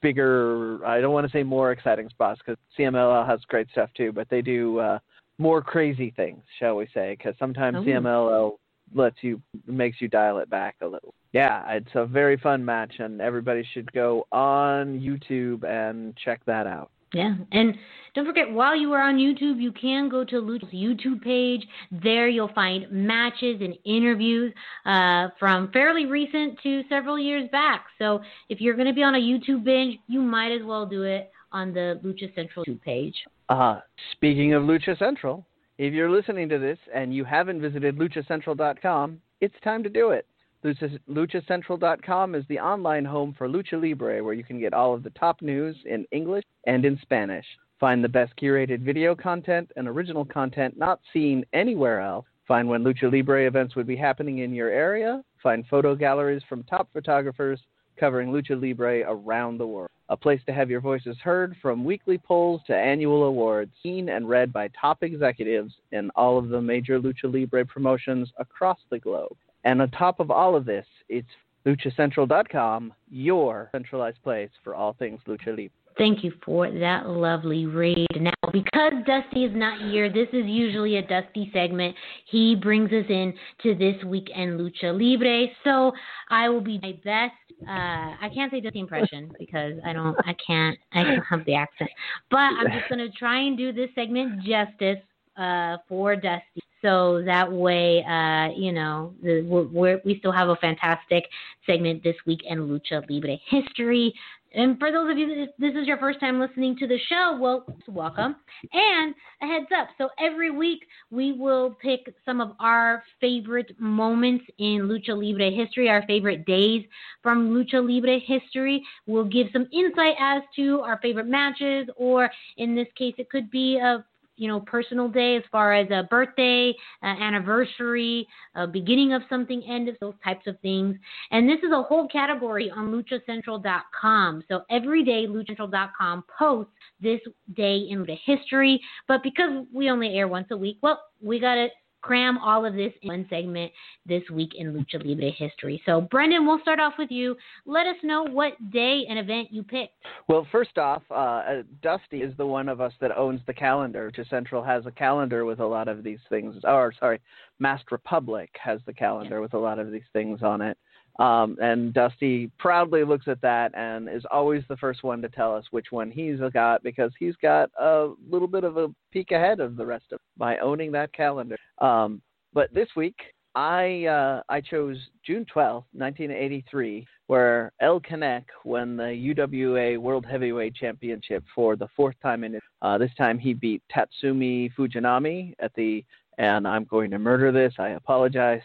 [0.02, 0.86] bigger.
[0.86, 4.28] I don't want to say more exciting spots because CMLL has great stuff too, but
[4.30, 4.99] they do uh,
[5.38, 7.16] more crazy things, shall we say?
[7.18, 7.84] Because sometimes Oh.
[7.84, 8.57] CMLL
[8.94, 11.14] lets you makes you dial it back a little.
[11.34, 16.66] Yeah, it's a very fun match, and everybody should go on YouTube and check that
[16.68, 16.91] out.
[17.16, 17.76] Yeah, and
[18.16, 21.68] don't forget, while you are on YouTube, you can go to Lucha's YouTube page.
[21.92, 24.54] There you'll find matches and interviews
[24.86, 27.86] uh, from fairly recent to several years back.
[28.00, 31.04] So if you're going to be on a YouTube binge, you might as well do
[31.04, 33.16] it on the Lucha Central YouTube page.
[33.50, 33.80] Uh,
[34.14, 35.46] speaking of Lucha Central,
[35.78, 40.26] if you're listening to this and you haven't visited luchacentral.com, it's time to do it.
[40.66, 45.04] Lucha, luchacentral.com is the online home for Lucha Libre, where you can get all of
[45.04, 47.46] the top news in English and in Spanish.
[47.80, 52.26] Find the best curated video content and original content not seen anywhere else.
[52.48, 55.24] Find when Lucha Libre events would be happening in your area.
[55.44, 57.62] Find photo galleries from top photographers
[57.96, 59.92] covering Lucha Libre around the world.
[60.10, 64.28] A place to have your voices heard from weekly polls to annual awards, seen and
[64.28, 69.38] read by top executives in all of the major Lucha Libre promotions across the globe.
[69.66, 71.28] And on top of all of this, it's
[71.66, 75.70] luchacentral.com, your centralized place for all things Lucha Libre.
[75.98, 78.08] Thank you for that lovely read.
[78.20, 81.96] Now, because Dusty is not here, this is usually a Dusty segment.
[82.30, 83.34] He brings us in
[83.64, 85.48] to this weekend Lucha Libre.
[85.64, 85.94] So
[86.30, 87.34] I will be my best.
[87.66, 90.18] Uh, I can't say Dusty impression because I don't.
[90.26, 90.78] I can't.
[90.92, 91.90] I don't have the accent.
[92.30, 95.00] But I'm just gonna try and do this segment justice
[95.38, 96.65] uh, for Dusty.
[96.82, 101.24] So that way, uh, you know, the, we're, we're, still have a fantastic
[101.66, 104.14] segment this week in Lucha Libre history.
[104.56, 107.38] And for those of you that this is your first time listening to the show,
[107.40, 108.38] well, welcome.
[108.72, 109.90] And a heads up.
[109.98, 115.90] So every week we will pick some of our favorite moments in Lucha Libre history,
[115.90, 116.86] our favorite days
[117.22, 118.82] from Lucha Libre history.
[119.08, 123.52] We'll give some insight as to our favorite matches, or in this case, it could
[123.52, 124.06] be a
[124.38, 128.28] you know, personal day as far as a birthday, anniversary,
[128.72, 130.95] beginning of something, end of those types of things.
[131.32, 134.44] And this is a whole category on luchacentral.com.
[134.48, 136.72] So every day, luchacentral.com posts
[137.02, 137.20] this
[137.56, 138.82] day in the history.
[139.07, 141.68] But because we only air once a week, well, we got to
[142.06, 143.72] cram all of this in one segment
[144.06, 145.82] this week in Lucha Libre history.
[145.88, 147.36] So, Brendan, we'll start off with you.
[147.65, 149.94] Let us know what day and event you picked.
[150.27, 154.11] Well, first off, uh, uh, Dusty is the one of us that owns the calendar.
[154.11, 156.56] Lucha Central has a calendar with a lot of these things.
[156.64, 157.19] Or, sorry,
[157.57, 160.77] Masked Republic has the calendar with a lot of these things on it.
[161.20, 165.56] Um, and Dusty proudly looks at that and is always the first one to tell
[165.56, 169.60] us which one he's got because he's got a little bit of a peek ahead
[169.62, 171.58] of the rest of by owning that calendar.
[171.80, 172.22] Um,
[172.54, 173.16] but this week,
[173.56, 180.76] I uh, I chose June twelfth, 1983, where El Canek won the UWA World Heavyweight
[180.76, 182.60] Championship for the fourth time in.
[182.82, 186.04] Uh, this time he beat Tatsumi Fujinami at the,
[186.38, 188.62] and I'm going to murder this, I apologize,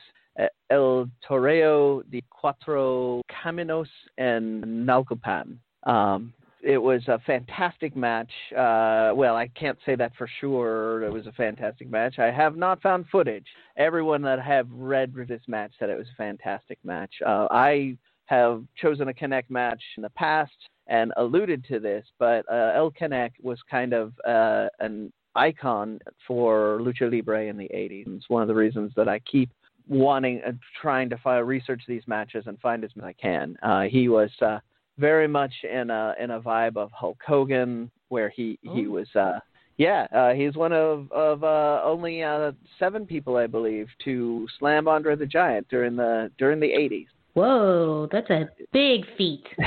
[0.70, 3.88] El Toreo de Cuatro Caminos
[4.18, 5.56] and Naucalpan.
[5.84, 6.32] Um,
[6.62, 8.30] it was a fantastic match.
[8.52, 11.02] Uh, well, I can't say that for sure.
[11.02, 12.18] It was a fantastic match.
[12.18, 13.46] I have not found footage.
[13.76, 17.12] Everyone that have read this match said it was a fantastic match.
[17.24, 17.96] Uh, I
[18.26, 20.52] have chosen a Canek match in the past
[20.86, 26.78] and alluded to this, but uh, El Canek was kind of uh, an icon for
[26.80, 28.16] lucha libre in the 80s.
[28.16, 29.50] It's one of the reasons that I keep
[29.90, 33.56] wanting and trying to find, research these matches and find as many as I can.
[33.62, 34.60] Uh, he was uh,
[34.96, 38.92] very much in a in a vibe of Hulk Hogan, where he he Oh.
[38.92, 39.08] was.
[39.14, 39.40] Uh,
[39.76, 44.86] yeah, uh, he's one of of uh, only uh, seven people, I believe, to slam
[44.88, 47.06] Andre the Giant during the during the 80s.
[47.34, 49.44] Whoa, that's a big feat.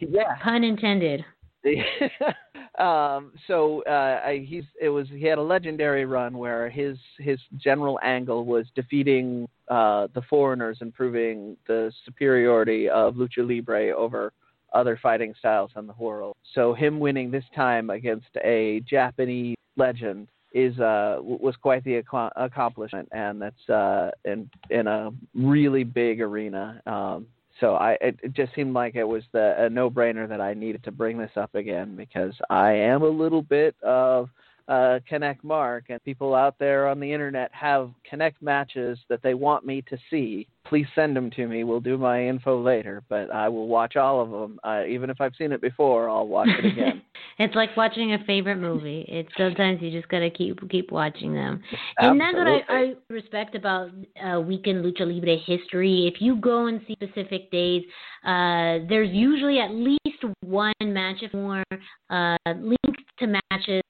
[0.00, 0.36] Yeah.
[0.42, 1.24] pun intended.
[2.78, 7.98] um, so uh, he's it was he had a legendary run where his his general
[8.02, 14.32] angle was defeating uh, the foreigners and proving the superiority of lucha libre over
[14.72, 16.36] other fighting styles in the world.
[16.54, 22.32] So him winning this time against a Japanese legend is uh was quite the ac-
[22.34, 27.24] accomplishment and that's uh in in a really big arena um
[27.60, 30.54] so I it, it just seemed like it was the a no brainer that I
[30.54, 34.28] needed to bring this up again because I am a little bit of
[34.68, 39.34] uh, Canek Mark, and people out there on the internet have Canek matches that they
[39.34, 40.46] want me to see.
[40.64, 41.64] Please send them to me.
[41.64, 44.60] We'll do my info later, but I will watch all of them.
[44.62, 47.02] Uh, even if I've seen it before, I'll watch it again.
[47.38, 49.04] it's like watching a favorite movie.
[49.08, 51.62] It's sometimes you just gotta keep keep watching them.
[51.98, 53.90] And that's what I, I respect about
[54.22, 56.10] uh, Weekend Lucha Libre history.
[56.12, 57.82] If you go and see specific days,
[58.24, 61.64] uh, there's usually at least one match, if more,
[62.10, 63.26] uh, linked to
[63.60, 63.82] matches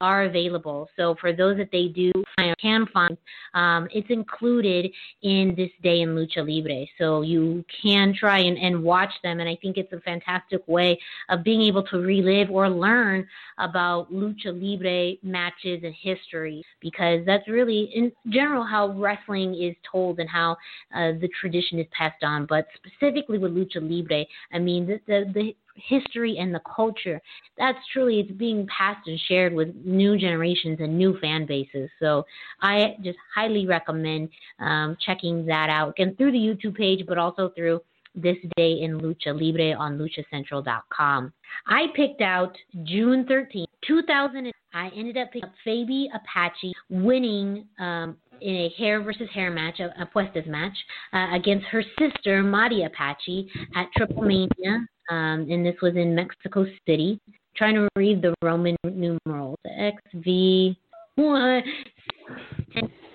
[0.00, 0.88] are available.
[0.96, 2.12] So for those that they do
[2.60, 3.16] can find,
[3.54, 4.90] um, it's included
[5.22, 6.86] in this day in Lucha Libre.
[6.98, 10.98] So you can try and, and watch them, and I think it's a fantastic way
[11.28, 13.26] of being able to relive or learn
[13.58, 20.20] about Lucha Libre matches and history because that's really, in general, how wrestling is told
[20.20, 20.52] and how
[20.94, 22.46] uh, the tradition is passed on.
[22.46, 27.20] But specifically with Lucha Libre, I mean, the, the, the history and the culture
[27.58, 32.24] that's truly it's being passed and shared with new generations and new fan bases so
[32.60, 34.28] i just highly recommend
[34.60, 37.80] um, checking that out again through the youtube page but also through
[38.14, 41.32] this day in lucha libre on luchacentral.com
[41.66, 48.16] i picked out june 13th 2000 i ended up picking up fabi apache winning um,
[48.40, 50.76] in a hair versus hair match, a, a puestas match,
[51.12, 56.66] uh, against her sister, Mari Apache, at Triple Mania um, and this was in Mexico
[56.86, 57.20] City.
[57.56, 59.58] Trying to read the Roman numerals.
[59.66, 60.76] XV
[61.16, 61.62] one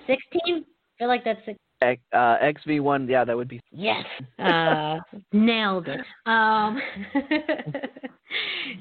[0.07, 0.65] sixteen.
[0.65, 1.41] I feel like that's
[1.81, 3.61] X, uh, XV1, yeah, that would be.
[3.71, 4.05] Yes,
[4.37, 4.97] uh,
[5.31, 6.01] nailed it.
[6.25, 6.81] Um,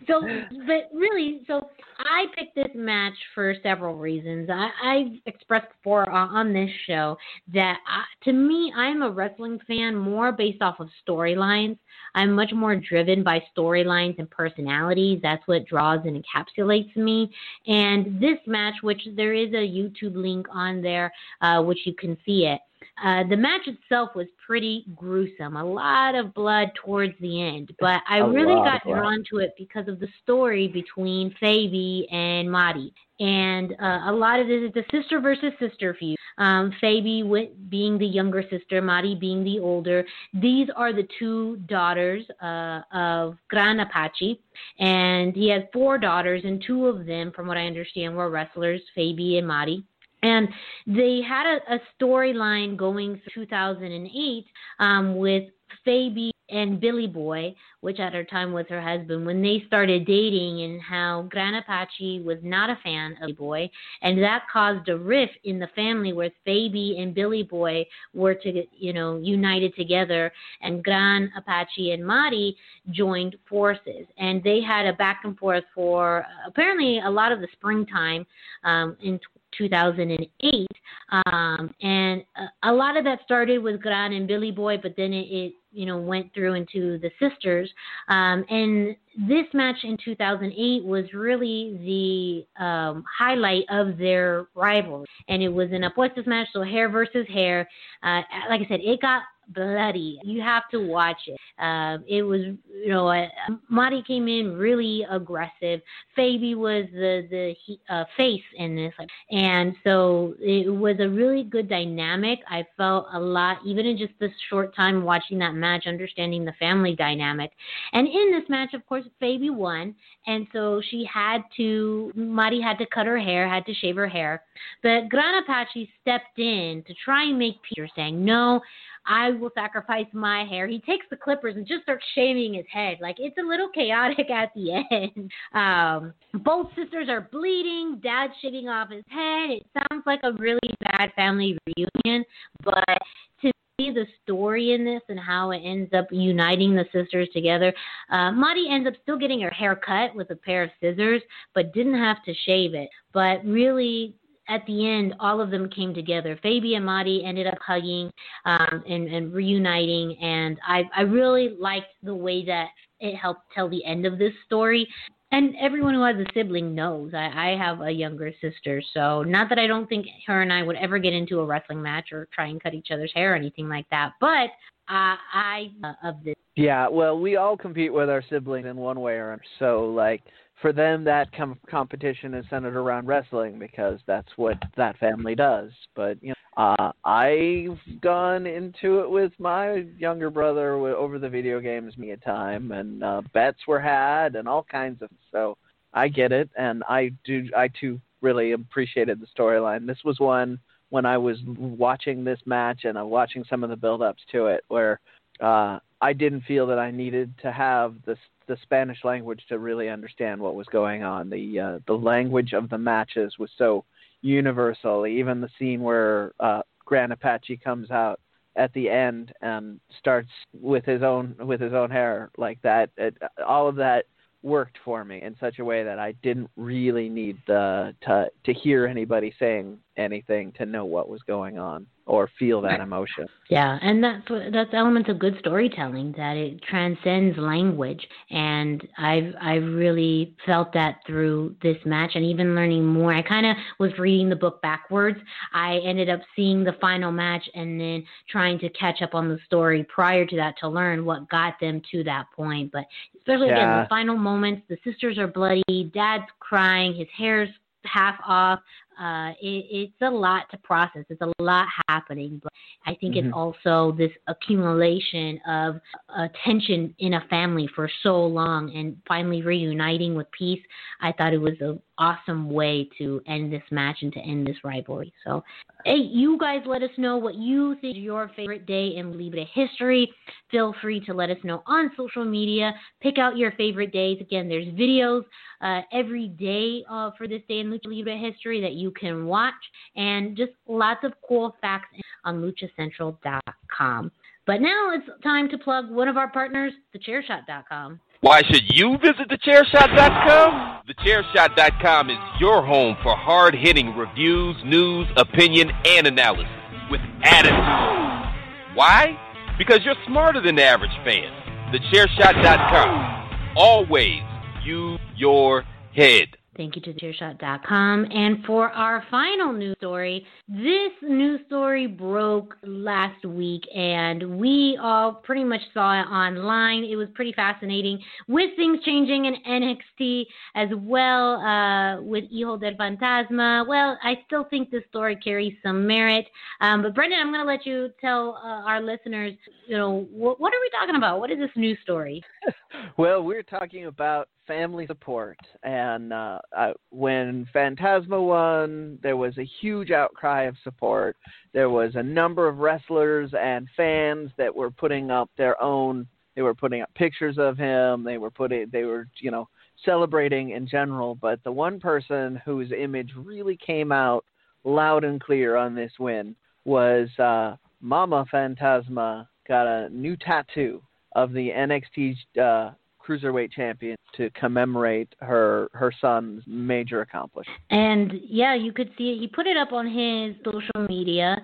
[0.06, 0.20] so,
[0.66, 1.68] but really, so
[1.98, 4.48] I picked this match for several reasons.
[4.50, 7.16] I, I've expressed before on this show
[7.52, 11.78] that I, to me, I'm a wrestling fan more based off of storylines.
[12.14, 15.20] I'm much more driven by storylines and personalities.
[15.22, 17.30] That's what draws and encapsulates me.
[17.66, 22.16] And this match, which there is a YouTube link on there, uh, which you can
[22.24, 22.60] see it.
[23.04, 28.00] Uh, the match itself was pretty gruesome, a lot of blood towards the end, but
[28.08, 32.90] I a really got drawn to it because of the story between Fabi and Mari.
[33.20, 36.16] And uh, a lot of this is a sister versus sister feud.
[36.38, 40.06] Um, Fabi being the younger sister, Mari being the older.
[40.32, 44.40] These are the two daughters uh, of Gran Apache,
[44.78, 48.80] and he has four daughters, and two of them, from what I understand, were wrestlers,
[48.96, 49.84] Fabi and Mari.
[50.22, 50.48] And
[50.86, 54.44] they had a, a storyline going through 2008
[54.78, 55.44] um, with
[55.86, 60.62] Fabi and Billy Boy, which at her time was her husband, when they started dating,
[60.62, 63.70] and how Gran Apache was not a fan of Billy Boy,
[64.02, 68.64] and that caused a rift in the family where Fabi and Billy Boy were to,
[68.76, 70.32] you know, united together,
[70.62, 72.56] and Gran Apache and Mari
[72.90, 77.48] joined forces, and they had a back and forth for apparently a lot of the
[77.52, 78.26] springtime
[78.64, 79.20] um, in
[79.58, 80.66] 2008.
[81.10, 82.22] Um, and
[82.62, 85.86] a, lot of that started with Gran and Billy Boy, but then it, it you
[85.86, 87.70] know went through into the sisters.
[88.08, 88.96] Um, and
[89.28, 95.68] this match in 2008 was really the um, highlight of their rivalry, and it was
[95.72, 97.68] an apuestas match, so hair versus hair.
[98.02, 99.22] Uh, like I said, it got
[99.54, 100.18] bloody.
[100.22, 101.38] You have to watch it.
[101.62, 103.26] Um, it was, you know, uh,
[103.68, 105.80] Mari came in really aggressive.
[106.16, 108.92] Fabi was the the uh, face in this,
[109.30, 112.38] and so it was a really good dynamic.
[112.48, 116.52] I felt a lot, even in just this short time watching that match, understanding the
[116.58, 117.50] family dynamic.
[117.92, 119.94] And in this match, of course, Fabi won,
[120.26, 122.12] and so she had to.
[122.14, 124.42] Mari had to cut her hair, had to shave her hair,
[124.82, 128.60] but Gran Apache stepped in to try and make Peter saying no.
[129.08, 130.68] I will sacrifice my hair.
[130.68, 132.98] He takes the clippers and just starts shaving his head.
[133.00, 135.30] Like it's a little chaotic at the end.
[135.54, 136.12] Um,
[136.44, 138.00] both sisters are bleeding.
[138.02, 139.50] Dad's shaving off his head.
[139.50, 142.24] It sounds like a really bad family reunion,
[142.62, 142.98] but
[143.42, 147.72] to see the story in this and how it ends up uniting the sisters together.
[148.10, 151.22] Uh, Mari ends up still getting her hair cut with a pair of scissors,
[151.54, 152.90] but didn't have to shave it.
[153.14, 154.14] But really,
[154.48, 156.38] at the end, all of them came together.
[156.42, 158.10] Fabi and Mari ended up hugging
[158.44, 162.68] um, and, and reuniting, and I, I really liked the way that
[163.00, 164.88] it helped tell the end of this story.
[165.30, 169.50] And everyone who has a sibling knows I, I have a younger sister, so not
[169.50, 172.28] that I don't think her and I would ever get into a wrestling match or
[172.34, 174.50] try and cut each other's hair or anything like that, but
[174.88, 176.34] uh, I uh, of this.
[176.56, 179.42] Yeah, well, we all compete with our siblings in one way or another.
[179.58, 180.22] So, like,
[180.60, 185.70] for them, that com- competition is centered around wrestling because that's what that family does.
[185.94, 191.60] But you know, uh, I've gone into it with my younger brother over the video
[191.60, 195.10] games me a time, and uh, bets were had and all kinds of.
[195.30, 195.56] So
[195.94, 197.48] I get it, and I do.
[197.56, 199.86] I too really appreciated the storyline.
[199.86, 200.58] This was one
[200.90, 204.64] when I was watching this match and I'm watching some of the build-ups to it
[204.68, 205.00] where
[205.40, 208.16] uh, I didn't feel that I needed to have the
[208.48, 211.30] the Spanish language to really understand what was going on.
[211.30, 213.84] The uh, the language of the matches was so
[214.22, 215.06] universal.
[215.06, 218.20] Even the scene where uh, Gran Apache comes out
[218.56, 222.90] at the end and starts with his own with his own hair like that.
[222.96, 223.16] It,
[223.46, 224.06] all of that
[224.42, 228.52] worked for me in such a way that I didn't really need the to to
[228.52, 233.28] hear anybody saying anything to know what was going on or feel that emotion.
[233.50, 239.62] Yeah, and that's that's elements of good storytelling that it transcends language, and I've I've
[239.62, 243.12] really felt that through this match, and even learning more.
[243.12, 245.18] I kind of was reading the book backwards.
[245.52, 249.38] I ended up seeing the final match and then trying to catch up on the
[249.44, 252.72] story prior to that to learn what got them to that point.
[252.72, 252.84] But
[253.18, 253.56] especially yeah.
[253.56, 257.50] again, the final moments, the sisters are bloody, dad's crying, his hair's
[257.84, 258.60] half off
[258.98, 261.04] uh, it, it's a lot to process.
[261.08, 262.52] It's a lot happening, but
[262.86, 263.28] I think mm-hmm.
[263.28, 269.42] it's also this accumulation of uh, tension in a family for so long, and finally
[269.42, 270.62] reuniting with peace.
[271.00, 274.56] I thought it was an awesome way to end this match and to end this
[274.64, 275.12] rivalry.
[275.24, 275.42] So,
[275.84, 279.44] hey, you guys, let us know what you think is your favorite day in Libre
[279.52, 280.10] history.
[280.50, 282.72] Feel free to let us know on social media.
[283.00, 284.18] Pick out your favorite days.
[284.20, 285.24] Again, there's videos
[285.60, 289.54] uh, every day uh, for this day in Lucha Libre history that you can watch,
[289.96, 291.88] and just lots of cool facts
[292.24, 294.10] on luchacentral.com.
[294.46, 298.00] But now it's time to plug one of our partners, thechairshot.com.
[298.20, 300.82] Why should you visit thechairshot.com?
[300.88, 306.46] Thechairshot.com is your home for hard hitting reviews, news, opinion, and analysis
[306.90, 308.74] with attitude.
[308.74, 309.18] Why?
[309.58, 311.30] Because you're smarter than the average fan.
[311.72, 313.54] Thechairshot.com.
[313.54, 314.22] Always
[314.64, 316.37] use your head.
[316.58, 318.08] Thank you to thechairshot.com.
[318.10, 325.12] And for our final news story, this news story broke last week, and we all
[325.12, 326.82] pretty much saw it online.
[326.82, 330.24] It was pretty fascinating with things changing in NXT
[330.56, 333.64] as well uh, with Hijo del Fantasma.
[333.64, 336.26] Well, I still think this story carries some merit.
[336.60, 339.34] Um, but Brendan, I'm going to let you tell uh, our listeners,
[339.68, 341.20] you know, wh- what are we talking about?
[341.20, 342.20] What is this news story?
[342.98, 345.38] well, we're talking about family support.
[345.62, 351.16] And uh, uh, when Fantasma won, there was a huge outcry of support.
[351.52, 356.08] There was a number of wrestlers and fans that were putting up their own.
[356.34, 358.02] They were putting up pictures of him.
[358.02, 358.66] They were putting.
[358.72, 359.48] They were, you know,
[359.84, 361.14] celebrating in general.
[361.14, 364.24] But the one person whose image really came out
[364.64, 366.34] loud and clear on this win
[366.64, 369.28] was uh, Mama Fantasma.
[369.46, 372.72] Got a new tattoo of the NXT uh,
[373.08, 377.60] cruiserweight champion to commemorate her her son's major accomplishment.
[377.70, 379.20] And yeah, you could see it.
[379.20, 381.36] He put it up on his social media.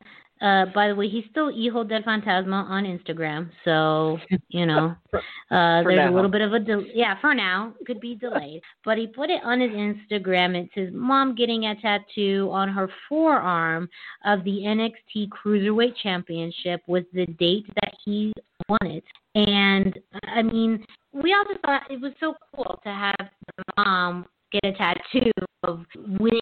[0.43, 4.19] Uh, by the way, he's still Hijo del Fantasma on Instagram, so
[4.49, 5.21] you know uh,
[5.83, 6.13] there's now.
[6.13, 8.61] a little bit of a del- yeah for now could be delayed.
[8.85, 10.57] but he put it on his Instagram.
[10.57, 13.89] It says mom getting a tattoo on her forearm
[14.25, 18.33] of the NXT Cruiserweight Championship with the date that he
[18.69, 19.05] won it.
[19.35, 20.85] And I mean,
[21.15, 25.31] we just thought it was so cool to have the mom get a tattoo
[25.63, 26.41] of winning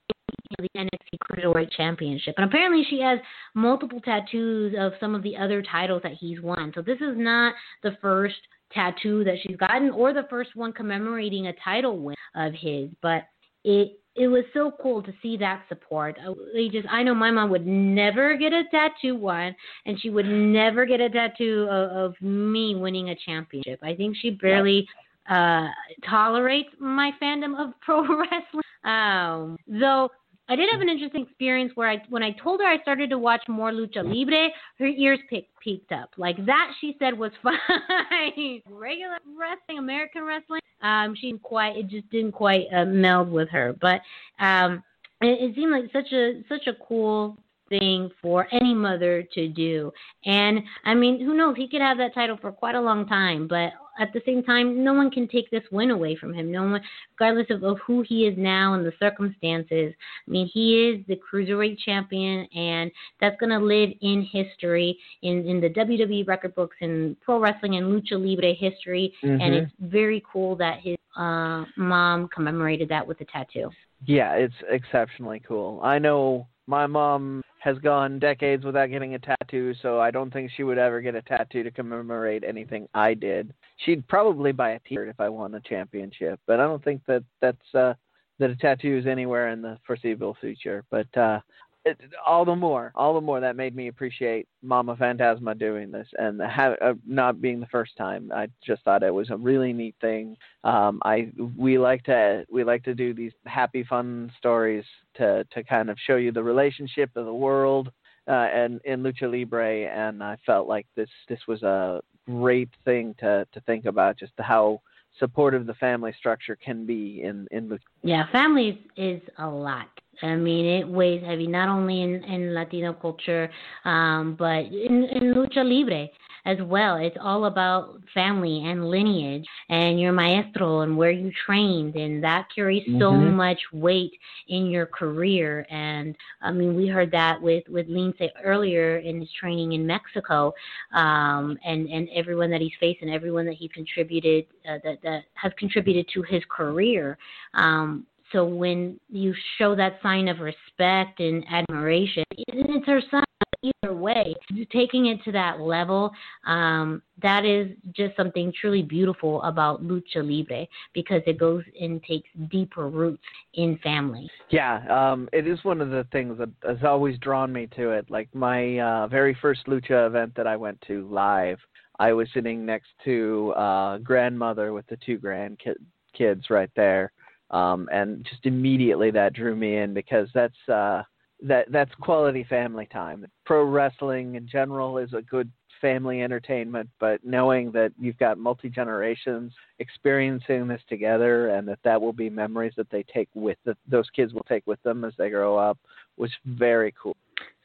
[0.58, 2.34] the NXT Cruiserweight Championship.
[2.36, 3.18] And apparently she has
[3.54, 6.72] multiple tattoos of some of the other titles that he's won.
[6.74, 8.36] So this is not the first
[8.72, 13.24] tattoo that she's gotten or the first one commemorating a title win of his, but
[13.64, 16.18] it it was so cool to see that support.
[16.54, 19.54] They just, I know my mom would never get a tattoo one,
[19.86, 23.80] and she would never get a tattoo of, of me winning a championship.
[23.82, 24.86] I think she barely
[25.30, 25.68] uh,
[26.08, 28.62] tolerates my fandom of pro wrestling.
[28.84, 30.10] Um, though
[30.48, 33.18] I did have an interesting experience where I, when I told her I started to
[33.18, 34.48] watch more lucha libre,
[34.78, 36.10] her ears picked, peaked up.
[36.16, 38.60] Like that, she said was fine.
[38.68, 41.76] Regular wrestling, American wrestling, um, she didn't quite.
[41.76, 43.74] It just didn't quite uh, meld with her.
[43.80, 44.00] But
[44.40, 44.82] um,
[45.20, 47.36] it, it seemed like such a such a cool
[47.68, 49.92] thing for any mother to do.
[50.26, 51.56] And I mean, who knows?
[51.56, 53.46] He could have that title for quite a long time.
[53.46, 56.50] But at the same time, no one can take this win away from him.
[56.50, 56.80] No one,
[57.18, 59.92] regardless of, of who he is now and the circumstances.
[60.26, 62.90] I mean, he is the cruiserweight champion, and
[63.20, 67.76] that's going to live in history in in the WWE record books and pro wrestling
[67.76, 69.12] and lucha libre history.
[69.22, 69.40] Mm-hmm.
[69.40, 73.70] And it's very cool that his uh, mom commemorated that with a tattoo.
[74.04, 75.80] Yeah, it's exceptionally cool.
[75.82, 80.50] I know my mom has gone decades without getting a tattoo, so I don't think
[80.50, 83.52] she would ever get a tattoo to commemorate anything I did.
[83.78, 87.24] She'd probably buy a T-shirt if I won a championship, but I don't think that
[87.40, 87.94] that's uh
[88.38, 90.84] that a tattoo is anywhere in the foreseeable future.
[90.90, 91.40] But uh
[91.84, 96.06] it, all the more, all the more that made me appreciate Mama Fantasma doing this
[96.18, 98.30] and have, uh, not being the first time.
[98.34, 100.36] I just thought it was a really neat thing.
[100.64, 104.84] Um, I we like to we like to do these happy, fun stories
[105.14, 107.90] to to kind of show you the relationship of the world
[108.28, 109.86] uh, and in lucha libre.
[109.86, 114.32] And I felt like this this was a great thing to to think about, just
[114.38, 114.80] how
[115.18, 117.80] supportive the family structure can be in in lucha.
[118.02, 119.88] Yeah, family is, is a lot.
[120.22, 123.50] I mean, it weighs heavy not only in, in Latino culture,
[123.84, 126.08] um, but in, in lucha libre
[126.44, 126.96] as well.
[126.96, 132.46] It's all about family and lineage and your maestro and where you trained, and that
[132.54, 133.32] carries so Mhm.
[133.34, 134.12] much weight
[134.48, 135.66] in your career.
[135.70, 140.52] And I mean, we heard that with with Lince earlier in his training in Mexico,
[140.92, 145.24] um, and and everyone that he's faced and everyone that he contributed uh, that that
[145.34, 147.16] has contributed to his career.
[147.54, 153.24] Um, so when you show that sign of respect and admiration, it's her son.
[153.64, 154.34] Either way,
[154.72, 156.10] taking it to that level,
[156.46, 162.28] um, that is just something truly beautiful about lucha libre because it goes and takes
[162.50, 163.22] deeper roots
[163.54, 164.28] in family.
[164.50, 168.10] Yeah, um, it is one of the things that has always drawn me to it.
[168.10, 171.58] Like my uh, very first lucha event that I went to live,
[172.00, 175.76] I was sitting next to uh, grandmother with the two grandkids
[176.12, 177.12] kids right there,
[177.52, 181.02] um, and just immediately that drew me in because that's uh,
[181.42, 183.26] that that's quality family time.
[183.44, 185.50] Pro wrestling in general is a good
[185.80, 192.00] family entertainment, but knowing that you've got multi generations experiencing this together, and that that
[192.00, 193.58] will be memories that they take with
[193.88, 195.78] those kids will take with them as they grow up,
[196.16, 197.16] was very cool.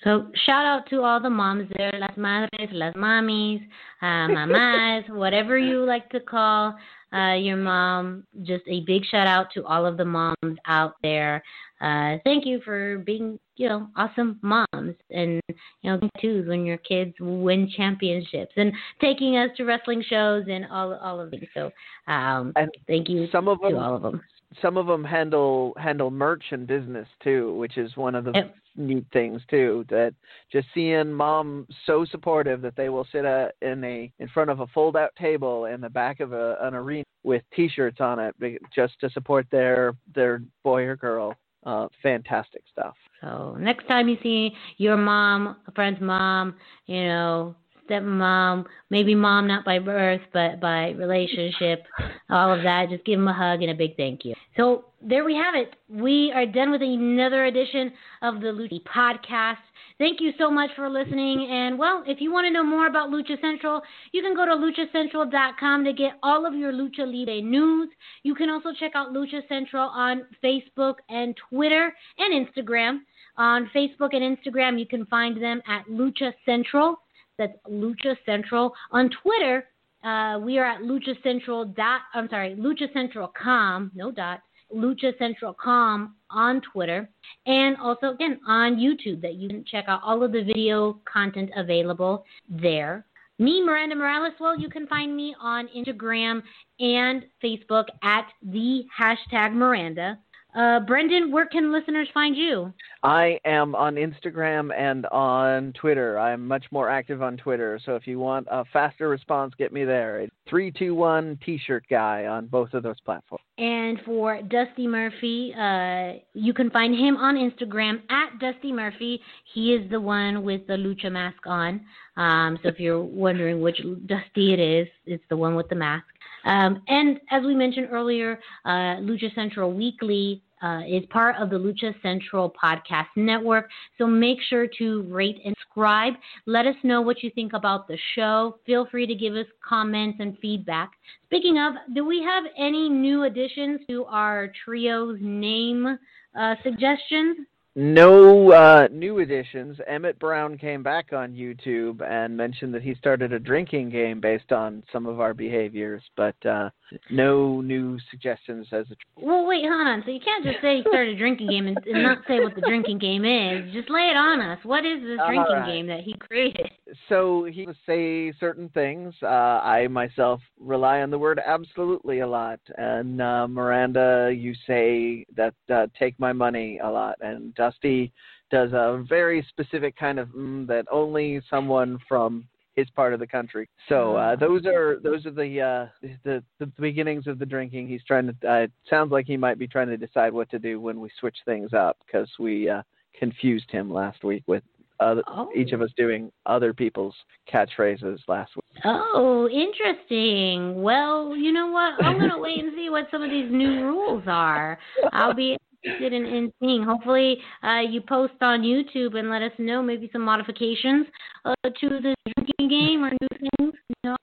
[0.04, 3.62] So shout out to all the moms there, las madres, las mamis,
[4.02, 6.76] uh, mamás, whatever you like to call
[7.14, 8.26] uh, your mom.
[8.44, 11.44] Just a big shout out to all of the moms out there.
[11.80, 16.78] Uh, thank you for being, you know, awesome moms and you know twos when your
[16.78, 21.48] kids win championships and taking us to wrestling shows and all all of these.
[21.54, 21.72] So
[22.08, 24.22] um, And thank you some of to them all of them.
[24.62, 28.56] Some of them handle handle merch and business too, which is one of the Yep.
[28.76, 29.86] neat things too.
[29.90, 30.14] That
[30.52, 34.60] just seeing mom so supportive that they will sit a, in a in front of
[34.60, 38.36] a fold out table in the back of a, an arena with T-shirts on it
[38.74, 41.36] just to support their their boy or girl.
[41.66, 42.96] Uh, fantastic stuff.
[43.20, 46.56] So next time you see your mom, a friend's mom,
[46.86, 47.56] you know,
[47.88, 51.84] stepmom, maybe mom not by birth but by relationship,
[52.30, 54.34] all of that, just give them a hug and a big thank you.
[54.56, 55.76] So there we have it.
[55.90, 57.92] We are done with another edition
[58.22, 59.58] of the Lucha podcast.
[60.00, 61.48] Thank you so much for listening.
[61.50, 63.82] And well, if you want to know more about Lucha Central,
[64.12, 67.90] you can go to luchacentral.com to get all of your Lucha Libre news.
[68.22, 73.00] You can also check out Lucha Central on Facebook and Twitter and Instagram.
[73.38, 77.00] On Facebook and Instagram, you can find them at Lucha Central.
[77.38, 78.74] That's Lucha Central.
[78.92, 79.68] On Twitter,
[80.04, 82.02] uh, we are at Lucha Central dot.
[82.14, 83.92] I'm sorry, Lucha Central com.
[83.94, 84.42] No dot.
[84.76, 87.10] Lucha Central com on Twitter,
[87.46, 89.22] and also again on YouTube.
[89.22, 93.06] That you can check out all of the video content available there.
[93.40, 94.34] Me, Miranda Morales.
[94.40, 96.42] Well, you can find me on Instagram
[96.80, 100.18] and Facebook at the hashtag Miranda.
[100.58, 102.74] Uh, Brendan, where can listeners find you?
[103.04, 106.18] I am on Instagram and on Twitter.
[106.18, 107.80] I'm much more active on Twitter.
[107.86, 110.22] So if you want a faster response, get me there.
[110.22, 113.44] It's 321 T-shirt guy on both of those platforms.
[113.60, 119.22] And for Dusty Murphy, uh, you can find him on Instagram at Dusty Murphy.
[119.54, 121.82] He is the one with the lucha mask on.
[122.16, 126.06] Um, so if you're wondering which Dusty it is, it's the one with the mask.
[126.46, 131.56] Um, and as we mentioned earlier, uh, Lucha Central Weekly uh, is part of the
[131.56, 133.70] Lucha Central Podcast Network.
[133.98, 136.14] So make sure to rate and subscribe.
[136.46, 138.60] Let us know what you think about the show.
[138.66, 140.92] Feel free to give us comments and feedback.
[141.26, 145.98] Speaking of, do we have any new additions to our trio's name
[146.40, 147.38] uh, suggestions?
[147.78, 149.78] No uh, new additions.
[149.86, 154.52] Emmett Brown came back on YouTube and mentioned that he started a drinking game based
[154.52, 156.72] on some of our behaviors, but uh,
[157.12, 158.96] no new suggestions as a.
[159.16, 160.02] Well, wait, hold on.
[160.06, 162.56] So you can't just say he started a drinking game and, and not say what
[162.56, 163.72] the drinking game is.
[163.72, 164.58] Just lay it on us.
[164.64, 165.68] What is this drinking right.
[165.68, 166.72] game that he created?
[167.10, 169.14] So he would say certain things.
[169.22, 175.28] Uh, I myself rely on the word absolutely a lot, and uh, Miranda, you say
[175.36, 178.12] that uh, take my money a lot, and Dusty
[178.50, 183.28] does a very specific kind of mm, that only someone from his part of the
[183.28, 183.68] country.
[183.90, 187.88] So uh, those are those are the, uh, the the beginnings of the drinking.
[187.88, 188.50] He's trying to.
[188.50, 191.10] Uh, it sounds like he might be trying to decide what to do when we
[191.20, 192.84] switch things up because we uh,
[193.18, 194.64] confused him last week with
[195.00, 195.50] other, Oh.
[195.56, 197.16] each of us doing other people's
[197.52, 198.82] catchphrases last week.
[198.84, 200.82] Oh, interesting.
[200.82, 202.04] Well, you know what?
[202.04, 204.78] I'm gonna wait and see what some of these new rules are.
[205.14, 205.58] I'll be
[206.02, 206.84] in, in seeing.
[206.84, 211.08] Hopefully, uh, you post on YouTube and let us know maybe some modifications
[211.46, 213.74] uh, to the drinking game or new things.
[214.04, 214.16] No,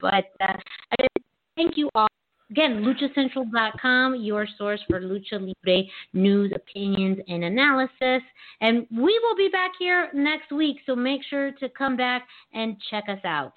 [0.00, 1.06] but uh,
[1.56, 2.08] thank you all.
[2.50, 5.82] Again, luchacentral.com, your source for lucha libre
[6.12, 8.22] news, opinions, and analysis.
[8.60, 12.76] And we will be back here next week, so make sure to come back and
[12.88, 13.52] check us out.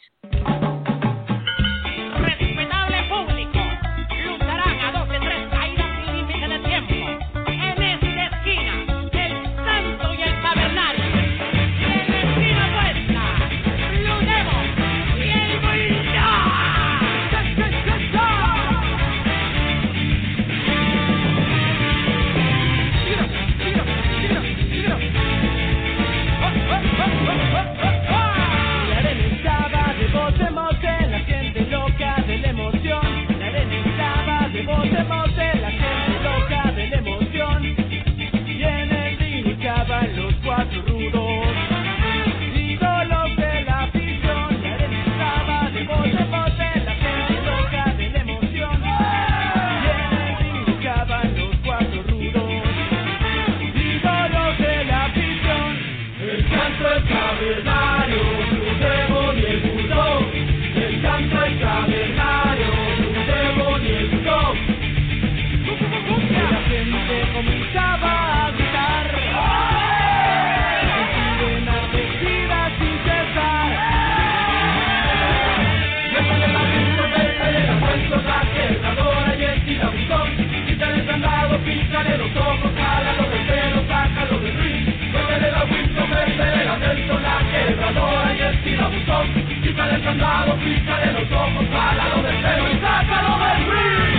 [89.62, 94.19] Quítale el candado, pícale los ojos, jálalo del pelo y sácalo del ring.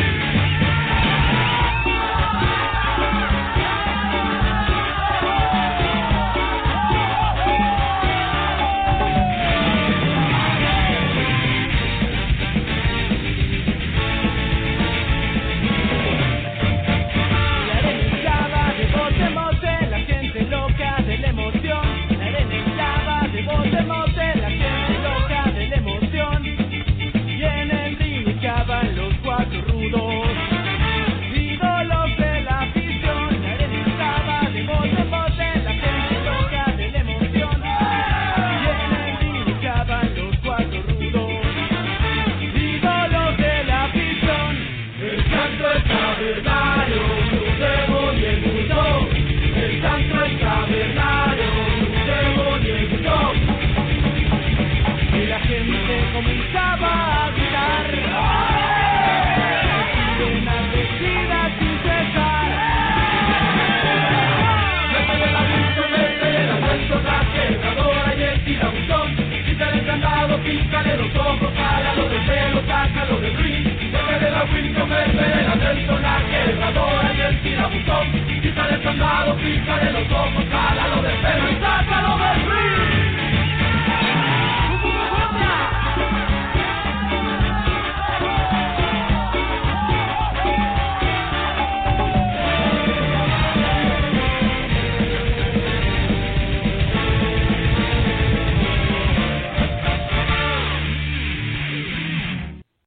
[74.70, 78.12] Francisco Pepe, el atrevido, la quebradora y el tirabuzón.
[78.40, 82.99] Quítale el candado, pícale los ojos, cálalo de pelo y sácalo de frío.